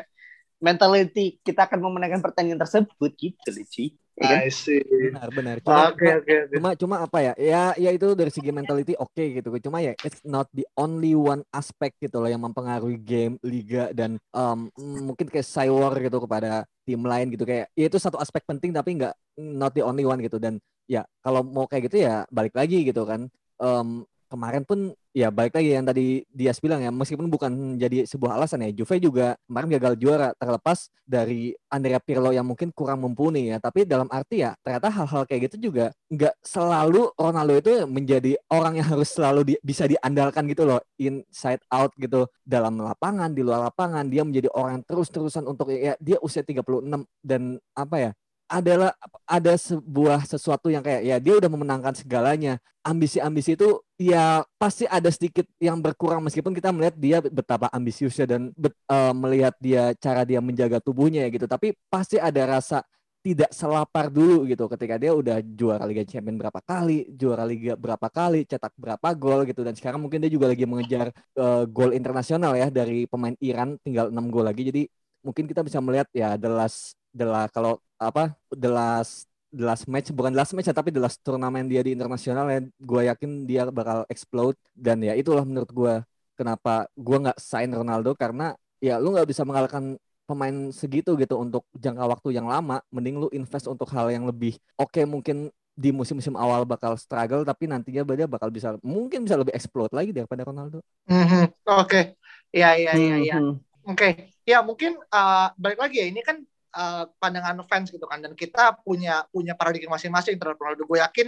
mentality 0.57 1.37
kita 1.45 1.69
akan 1.69 1.77
memenangkan 1.77 2.25
pertandingan 2.25 2.65
tersebut 2.65 3.11
gitu 3.21 3.49
loh 3.53 3.65
Ci. 3.69 3.85
Ya 4.19 4.27
kan? 4.35 4.39
I 4.43 4.51
see. 4.51 4.83
Benar 4.83 5.29
benar. 5.31 5.55
Cuma, 5.63 5.95
okay, 5.95 6.11
okay, 6.19 6.37
okay. 6.43 6.55
cuma 6.59 6.69
cuma 6.75 6.95
apa 7.07 7.17
ya? 7.23 7.33
Ya 7.39 7.63
ya 7.79 7.89
itu 7.95 8.07
dari 8.19 8.27
segi 8.27 8.51
mentality 8.51 8.93
oke 8.99 9.15
okay, 9.15 9.39
gitu. 9.39 9.47
Cuma 9.63 9.79
ya 9.79 9.95
it's 10.03 10.19
not 10.27 10.51
the 10.51 10.67
only 10.75 11.15
one 11.15 11.41
aspect 11.55 11.95
gitu 12.03 12.19
loh 12.19 12.27
yang 12.27 12.43
mempengaruhi 12.43 12.99
game, 12.99 13.39
liga 13.39 13.95
dan 13.95 14.19
um, 14.35 14.67
mungkin 14.77 15.31
kayak 15.31 15.47
Cywar 15.47 15.95
gitu 16.03 16.19
kepada 16.19 16.67
tim 16.83 16.99
lain 16.99 17.31
gitu 17.31 17.47
kayak 17.47 17.71
ya 17.79 17.85
itu 17.87 17.95
satu 17.95 18.19
aspek 18.19 18.43
penting 18.43 18.75
tapi 18.75 18.99
nggak 18.99 19.15
not 19.39 19.71
the 19.71 19.85
only 19.85 20.03
one 20.03 20.19
gitu 20.19 20.35
dan 20.35 20.59
ya 20.89 21.07
kalau 21.23 21.45
mau 21.45 21.69
kayak 21.69 21.87
gitu 21.87 22.03
ya 22.03 22.27
balik 22.27 22.53
lagi 22.59 22.83
gitu 22.83 23.07
kan. 23.07 23.31
Um, 23.59 24.03
kemarin 24.29 24.63
pun 24.67 24.93
ya 25.09 25.33
balik 25.33 25.57
lagi 25.57 25.73
yang 25.73 25.85
tadi 25.85 26.21
dia 26.29 26.53
bilang 26.61 26.81
ya 26.85 26.91
meskipun 26.93 27.27
bukan 27.27 27.51
jadi 27.81 28.05
sebuah 28.05 28.37
alasan 28.37 28.61
ya 28.65 28.71
Juve 28.71 29.01
juga 29.01 29.33
kemarin 29.49 29.69
gagal 29.77 29.93
juara 29.97 30.29
terlepas 30.37 30.93
dari 31.09 31.57
Andrea 31.65 31.97
Pirlo 31.97 32.29
yang 32.29 32.45
mungkin 32.45 32.69
kurang 32.69 33.01
mumpuni 33.01 33.49
ya. 33.49 33.57
Tapi 33.57 33.89
dalam 33.89 34.05
arti 34.13 34.45
ya 34.45 34.53
ternyata 34.61 34.93
hal-hal 34.93 35.25
kayak 35.25 35.49
gitu 35.49 35.73
juga 35.73 35.89
nggak 36.13 36.35
selalu 36.45 37.09
Ronaldo 37.17 37.53
itu 37.57 37.71
menjadi 37.89 38.37
orang 38.53 38.77
yang 38.77 38.87
harus 38.93 39.09
selalu 39.09 39.41
di, 39.49 39.53
bisa 39.65 39.89
diandalkan 39.89 40.45
gitu 40.45 40.69
loh 40.69 40.79
inside 41.01 41.61
out 41.73 41.89
gitu. 41.97 42.29
Dalam 42.45 42.77
lapangan 42.77 43.33
di 43.33 43.41
luar 43.41 43.73
lapangan 43.73 44.05
dia 44.05 44.21
menjadi 44.21 44.53
orang 44.53 44.85
terus-terusan 44.85 45.49
untuk 45.49 45.73
ya 45.73 45.97
dia 45.97 46.21
usia 46.21 46.45
36 46.45 46.85
dan 47.25 47.57
apa 47.73 47.95
ya 47.97 48.11
adalah 48.49 48.97
ada 49.29 49.53
sebuah 49.53 50.25
sesuatu 50.25 50.73
yang 50.73 50.81
kayak 50.81 51.05
ya 51.05 51.17
dia 51.21 51.37
udah 51.37 51.47
memenangkan 51.47 51.93
segalanya. 51.93 52.57
Ambisi-ambisi 52.81 53.53
itu 53.53 53.77
ya 54.01 54.41
pasti 54.57 54.89
ada 54.89 55.07
sedikit 55.13 55.45
yang 55.61 55.77
berkurang 55.77 56.25
meskipun 56.25 56.57
kita 56.57 56.73
melihat 56.73 56.95
dia 56.97 57.17
betapa 57.21 57.69
ambisiusnya 57.69 58.25
dan 58.25 58.41
bet, 58.57 58.73
uh, 58.89 59.13
melihat 59.13 59.53
dia 59.61 59.93
cara 60.01 60.25
dia 60.25 60.41
menjaga 60.41 60.81
tubuhnya 60.81 61.23
ya 61.23 61.29
gitu. 61.29 61.45
Tapi 61.45 61.77
pasti 61.87 62.17
ada 62.17 62.41
rasa 62.49 62.81
tidak 63.19 63.51
selapar 63.51 64.07
dulu 64.07 64.47
gitu 64.47 64.65
ketika 64.71 64.95
dia 64.95 65.11
udah 65.11 65.43
juara 65.43 65.83
Liga 65.83 66.07
Champions 66.07 66.39
berapa 66.39 66.59
kali, 66.63 67.11
juara 67.13 67.43
Liga 67.43 67.75
berapa 67.75 68.07
kali, 68.07 68.47
cetak 68.47 68.73
berapa 68.79 69.07
gol 69.13 69.43
gitu 69.43 69.61
dan 69.61 69.75
sekarang 69.75 69.99
mungkin 69.99 70.23
dia 70.23 70.31
juga 70.31 70.47
lagi 70.49 70.63
mengejar 70.63 71.11
uh, 71.35 71.67
gol 71.67 71.91
internasional 71.91 72.55
ya 72.55 72.71
dari 72.71 73.05
pemain 73.05 73.35
Iran 73.43 73.75
tinggal 73.83 74.09
6 74.09 74.33
gol 74.33 74.47
lagi. 74.47 74.63
Jadi 74.71 74.83
mungkin 75.19 75.45
kita 75.51 75.61
bisa 75.67 75.83
melihat 75.83 76.07
ya 76.15 76.39
the 76.39 76.47
last 76.47 76.98
the 77.13 77.25
last, 77.25 77.51
kalau 77.53 77.81
apa 77.99 78.33
the 78.53 78.71
last 78.71 79.29
the 79.49 79.65
last 79.65 79.89
match 79.89 80.13
bukan 80.13 80.31
the 80.31 80.39
last 80.39 80.53
match 80.53 80.69
ya, 80.69 80.75
tapi 80.75 80.93
the 80.93 81.01
last 81.01 81.19
turnamen 81.25 81.65
dia 81.65 81.81
di 81.81 81.97
internasional 81.97 82.45
ya 82.47 82.61
gue 82.61 83.01
yakin 83.09 83.49
dia 83.49 83.65
bakal 83.73 84.05
explode 84.07 84.55
dan 84.77 85.01
ya 85.01 85.17
itulah 85.17 85.41
menurut 85.41 85.69
gue 85.73 85.93
kenapa 86.37 86.85
gue 86.93 87.17
nggak 87.17 87.39
sign 87.41 87.73
Ronaldo 87.73 88.13
karena 88.13 88.53
ya 88.79 89.01
lu 89.01 89.17
nggak 89.17 89.27
bisa 89.27 89.43
mengalahkan 89.43 89.97
pemain 90.29 90.69
segitu 90.69 91.17
gitu 91.17 91.41
untuk 91.41 91.65
jangka 91.73 92.05
waktu 92.05 92.37
yang 92.37 92.45
lama, 92.45 92.85
mending 92.93 93.17
lu 93.17 93.27
invest 93.33 93.65
untuk 93.65 93.89
hal 93.89 94.13
yang 94.13 94.29
lebih 94.29 94.55
oke 94.77 94.93
okay, 94.93 95.03
mungkin 95.03 95.49
di 95.79 95.95
musim-musim 95.95 96.35
awal 96.35 96.67
bakal 96.67 96.99
struggle 96.99 97.47
tapi 97.47 97.63
nantinya 97.63 98.03
dia 98.03 98.27
bakal 98.27 98.51
bisa 98.51 98.75
mungkin 98.83 99.23
bisa 99.23 99.39
lebih 99.39 99.55
explode 99.55 99.95
lagi 99.95 100.11
daripada 100.11 100.43
Ronaldo. 100.43 100.83
Mm 101.07 101.23
-hmm. 101.23 101.43
Oke, 101.71 101.79
okay. 101.87 102.03
ya 102.51 102.75
ya 102.75 102.91
ya 102.99 103.15
ya. 103.23 103.37
Mm 103.39 103.55
-hmm. 103.55 103.55
Oke, 103.87 103.95
okay. 103.95 104.11
ya 104.43 104.59
mungkin 104.59 104.99
uh, 105.09 105.55
balik 105.55 105.79
lagi 105.79 106.03
ya 106.03 106.11
ini 106.11 106.19
kan 106.19 106.43
uh, 106.75 107.05
pandangan 107.17 107.61
fans 107.65 107.89
gitu 107.89 108.05
kan 108.05 108.21
dan 108.21 108.33
kita 108.33 108.77
punya 108.81 109.25
punya 109.29 109.53
paradigma 109.53 109.97
masing-masing 109.97 110.37
terhadap 110.37 110.59
Ronaldo. 110.61 110.85
Gue 110.85 110.99
yakin 111.01 111.27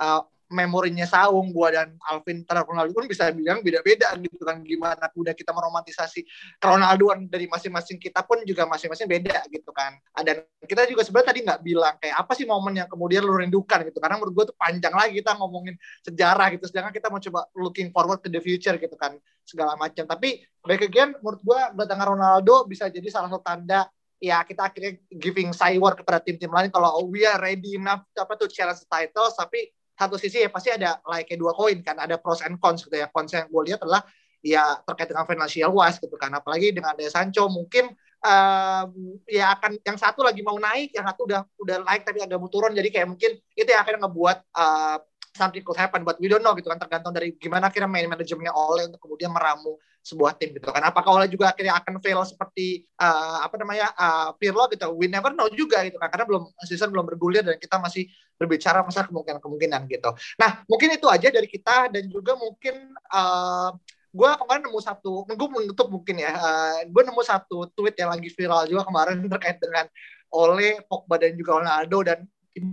uh, 0.00 0.22
memorinya 0.52 1.08
Saung, 1.08 1.50
gua 1.50 1.72
dan 1.72 1.96
Alvin 2.04 2.44
terhadap 2.44 2.68
Ronaldo 2.68 2.92
pun 2.92 3.08
bisa 3.08 3.32
bilang 3.32 3.64
beda-beda 3.64 4.12
gitu 4.20 4.44
kan 4.44 4.60
gimana 4.60 5.08
udah 5.16 5.32
kita 5.32 5.50
meromantisasi 5.50 6.20
Ronaldo 6.60 7.16
dari 7.26 7.48
masing-masing 7.48 7.96
kita 7.96 8.22
pun 8.22 8.44
juga 8.44 8.68
masing-masing 8.68 9.08
beda 9.08 9.48
gitu 9.48 9.72
kan. 9.72 9.96
Dan 10.20 10.44
kita 10.62 10.84
juga 10.86 11.02
sebenarnya 11.02 11.28
tadi 11.32 11.40
nggak 11.42 11.60
bilang 11.64 11.94
kayak 11.98 12.16
apa 12.20 12.32
sih 12.36 12.44
momen 12.44 12.84
yang 12.84 12.88
kemudian 12.92 13.24
lu 13.24 13.34
rindukan 13.40 13.88
gitu 13.88 13.98
karena 13.98 14.20
menurut 14.20 14.32
gua 14.36 14.44
tuh 14.52 14.56
panjang 14.60 14.92
lagi 14.92 15.12
kita 15.24 15.32
ngomongin 15.40 15.74
sejarah 16.04 16.52
gitu 16.54 16.68
sedangkan 16.68 16.92
kita 16.92 17.08
mau 17.08 17.18
coba 17.18 17.40
looking 17.56 17.88
forward 17.90 18.20
to 18.20 18.28
the 18.28 18.38
future 18.38 18.76
gitu 18.76 18.94
kan 19.00 19.16
segala 19.48 19.74
macam. 19.80 20.04
Tapi 20.04 20.44
back 20.62 20.84
again 20.84 21.16
menurut 21.24 21.40
gua 21.42 21.72
kedatangan 21.72 22.06
Ronaldo 22.14 22.68
bisa 22.68 22.92
jadi 22.92 23.08
salah 23.08 23.32
satu 23.32 23.40
tanda 23.40 23.88
ya 24.22 24.46
kita 24.46 24.70
akhirnya 24.70 25.02
giving 25.10 25.50
cyber 25.50 25.98
kepada 25.98 26.22
tim-tim 26.22 26.54
lain 26.54 26.70
kalau 26.70 27.02
we 27.10 27.26
are 27.26 27.42
ready 27.42 27.74
enough 27.74 28.06
apa 28.14 28.38
tuh 28.38 28.46
challenge 28.46 28.78
the 28.78 28.88
titles. 28.88 29.34
Tapi 29.34 29.66
satu 29.98 30.14
sisi 30.14 30.46
ya 30.46 30.48
pasti 30.48 30.70
ada 30.70 31.02
like 31.10 31.26
kayak 31.26 31.42
dua 31.42 31.50
koin 31.58 31.82
kan 31.82 31.98
ada 31.98 32.14
pros 32.22 32.38
and 32.46 32.62
cons 32.62 32.86
gitu 32.86 32.94
ya. 32.94 33.10
Cons 33.10 33.34
yang 33.34 33.50
gue 33.50 33.62
lihat 33.66 33.82
adalah 33.82 34.06
ya 34.38 34.78
terkait 34.86 35.10
dengan 35.10 35.26
financial 35.26 35.74
wise 35.74 35.98
gitu 35.98 36.14
kan. 36.14 36.30
Apalagi 36.30 36.70
dengan 36.70 36.94
ada 36.94 37.02
Sancho 37.10 37.50
mungkin 37.50 37.90
uh, 38.22 38.84
ya 39.26 39.58
akan 39.58 39.82
yang 39.82 39.98
satu 39.98 40.22
lagi 40.22 40.46
mau 40.46 40.54
naik 40.54 40.94
yang 40.94 41.02
satu 41.02 41.26
udah 41.26 41.42
udah 41.58 41.76
naik 41.82 42.06
tapi 42.06 42.22
agak 42.22 42.38
mau 42.38 42.46
turun. 42.46 42.70
Jadi 42.70 42.94
kayak 42.94 43.10
mungkin 43.10 43.42
itu 43.58 43.66
yang 43.66 43.82
akhirnya 43.82 44.06
ngebuat 44.06 44.38
uh, 44.54 44.96
something 45.32 45.64
could 45.64 45.80
happen 45.80 46.04
but 46.04 46.20
we 46.20 46.28
don't 46.28 46.44
know 46.44 46.52
gitu 46.52 46.68
kan 46.68 46.76
tergantung 46.76 47.12
dari 47.16 47.32
gimana 47.40 47.72
akhirnya 47.72 47.88
main 47.88 48.08
manajemennya 48.08 48.52
oleh 48.52 48.88
untuk 48.88 49.00
kemudian 49.00 49.32
meramu 49.32 49.80
sebuah 50.02 50.34
tim 50.34 50.50
gitu 50.58 50.68
kan. 50.74 50.82
Apakah 50.82 51.14
Ole 51.14 51.30
juga 51.30 51.54
akhirnya 51.54 51.78
akan 51.78 52.02
fail 52.02 52.18
seperti 52.26 52.82
uh, 52.98 53.46
apa 53.46 53.54
namanya 53.54 53.94
uh, 53.94 54.34
Pirlo 54.34 54.66
gitu. 54.66 54.90
We 54.98 55.06
never 55.06 55.30
know 55.30 55.46
juga 55.54 55.86
gitu 55.86 55.96
kan 55.96 56.10
karena 56.10 56.26
belum 56.26 56.42
season 56.66 56.90
belum 56.90 57.06
bergulir 57.06 57.46
dan 57.46 57.56
kita 57.56 57.78
masih 57.78 58.10
berbicara 58.34 58.82
masalah 58.82 59.06
kemungkinan-kemungkinan 59.08 59.86
gitu. 59.86 60.10
Nah, 60.42 60.66
mungkin 60.66 60.98
itu 60.98 61.06
aja 61.06 61.30
dari 61.30 61.46
kita 61.46 61.94
dan 61.94 62.10
juga 62.10 62.34
mungkin 62.34 62.90
uh, 63.14 63.70
gue 64.12 64.30
kemarin 64.44 64.62
nemu 64.68 64.80
satu, 64.82 65.24
gue 65.24 65.48
menutup 65.48 65.88
mungkin 65.88 66.20
ya, 66.20 66.34
uh, 66.36 66.78
gue 66.84 67.02
nemu 67.06 67.22
satu 67.22 67.70
tweet 67.72 67.96
yang 67.96 68.12
lagi 68.12 68.28
viral 68.28 68.68
juga 68.68 68.82
kemarin 68.84 69.22
terkait 69.24 69.56
dengan 69.62 69.86
Ole, 70.34 70.82
Pogba 70.84 71.16
dan 71.16 71.32
juga 71.38 71.62
Ronaldo 71.62 71.98
dan 72.04 72.18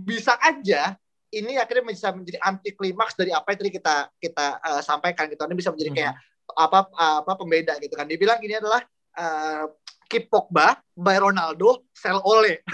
bisa 0.04 0.36
aja 0.42 0.98
ini 1.30 1.58
akhirnya 1.58 1.86
bisa 1.86 2.10
menjadi 2.10 2.38
anti 2.42 2.74
klimaks 2.74 3.14
dari 3.14 3.30
apa 3.30 3.54
yang 3.54 3.58
tadi 3.62 3.70
kita 3.70 3.94
kita 4.18 4.46
uh, 4.58 4.82
sampaikan 4.82 5.30
gitu. 5.30 5.42
Ini 5.46 5.56
bisa 5.58 5.70
menjadi 5.70 5.92
kayak 5.94 6.14
hmm 6.18 6.28
apa 6.56 6.90
apa 6.94 7.32
pembeda 7.38 7.78
gitu 7.78 7.94
kan. 7.94 8.06
Dibilang 8.10 8.42
ini 8.42 8.58
adalah 8.58 8.82
uh, 9.14 9.70
keep 10.10 10.26
Pogba 10.26 10.82
by 10.98 11.22
Ronaldo, 11.22 11.86
sell 11.94 12.18
Ole. 12.26 12.58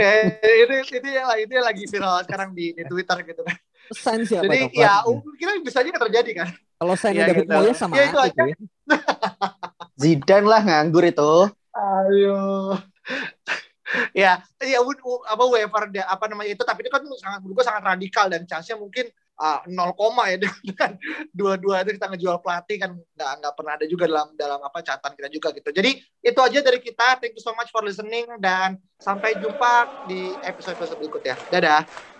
eh, 0.00 0.40
itu 0.64 0.74
itu 0.96 1.08
yang 1.12 1.28
itu 1.36 1.52
yang 1.52 1.66
lagi 1.66 1.84
viral 1.84 2.24
sekarang 2.24 2.56
di, 2.56 2.72
di 2.72 2.84
Twitter 2.88 3.20
gitu 3.28 3.44
kan. 3.44 3.56
Sign 3.90 4.22
siapa 4.22 4.46
Jadi 4.46 4.70
ya 4.78 5.02
kira 5.36 5.60
bisa 5.60 5.82
aja 5.82 5.90
terjadi 6.08 6.30
kan. 6.44 6.48
Kalau 6.80 6.94
saya 6.96 7.12
ya, 7.12 7.26
David 7.28 7.44
gitu. 7.44 7.52
Moyes 7.60 7.76
sama 7.76 7.94
ya, 7.98 8.04
itu 8.08 8.18
aja. 8.18 8.42
Ya. 8.48 8.56
Zidane 10.00 10.46
lah 10.48 10.60
nganggur 10.64 11.04
itu. 11.04 11.32
Ayo. 11.76 12.40
Ya, 14.14 14.40
ya 14.60 14.78
apa 14.82 15.42
whoever 15.46 15.90
apa 15.90 16.24
namanya 16.30 16.50
itu 16.54 16.62
tapi 16.62 16.86
itu 16.86 16.90
kan 16.92 17.02
sangat 17.18 17.40
menurut 17.42 17.64
sangat 17.66 17.82
radikal 17.82 18.26
dan 18.30 18.42
chance-nya 18.46 18.76
mungkin 18.78 19.08
uh, 19.40 19.60
nol 19.72 19.96
koma 19.96 20.28
ya 20.28 20.36
dengan 20.44 20.90
dua-dua 21.32 21.82
itu 21.82 21.96
kita 21.96 22.06
ngejual 22.12 22.36
pelatih 22.44 22.76
kan 22.76 22.90
nggak 22.94 23.32
nggak 23.40 23.54
pernah 23.56 23.72
ada 23.80 23.86
juga 23.88 24.04
dalam 24.06 24.28
dalam 24.36 24.60
apa 24.60 24.78
catatan 24.84 25.12
kita 25.16 25.28
juga 25.32 25.48
gitu. 25.56 25.70
Jadi 25.72 25.90
itu 26.20 26.40
aja 26.40 26.58
dari 26.60 26.78
kita. 26.84 27.18
Thank 27.18 27.40
you 27.40 27.42
so 27.42 27.56
much 27.56 27.72
for 27.72 27.80
listening 27.80 28.28
dan 28.38 28.76
sampai 29.00 29.40
jumpa 29.40 30.06
di 30.06 30.36
episode-episode 30.44 31.00
berikutnya. 31.00 31.36
Dadah. 31.48 32.19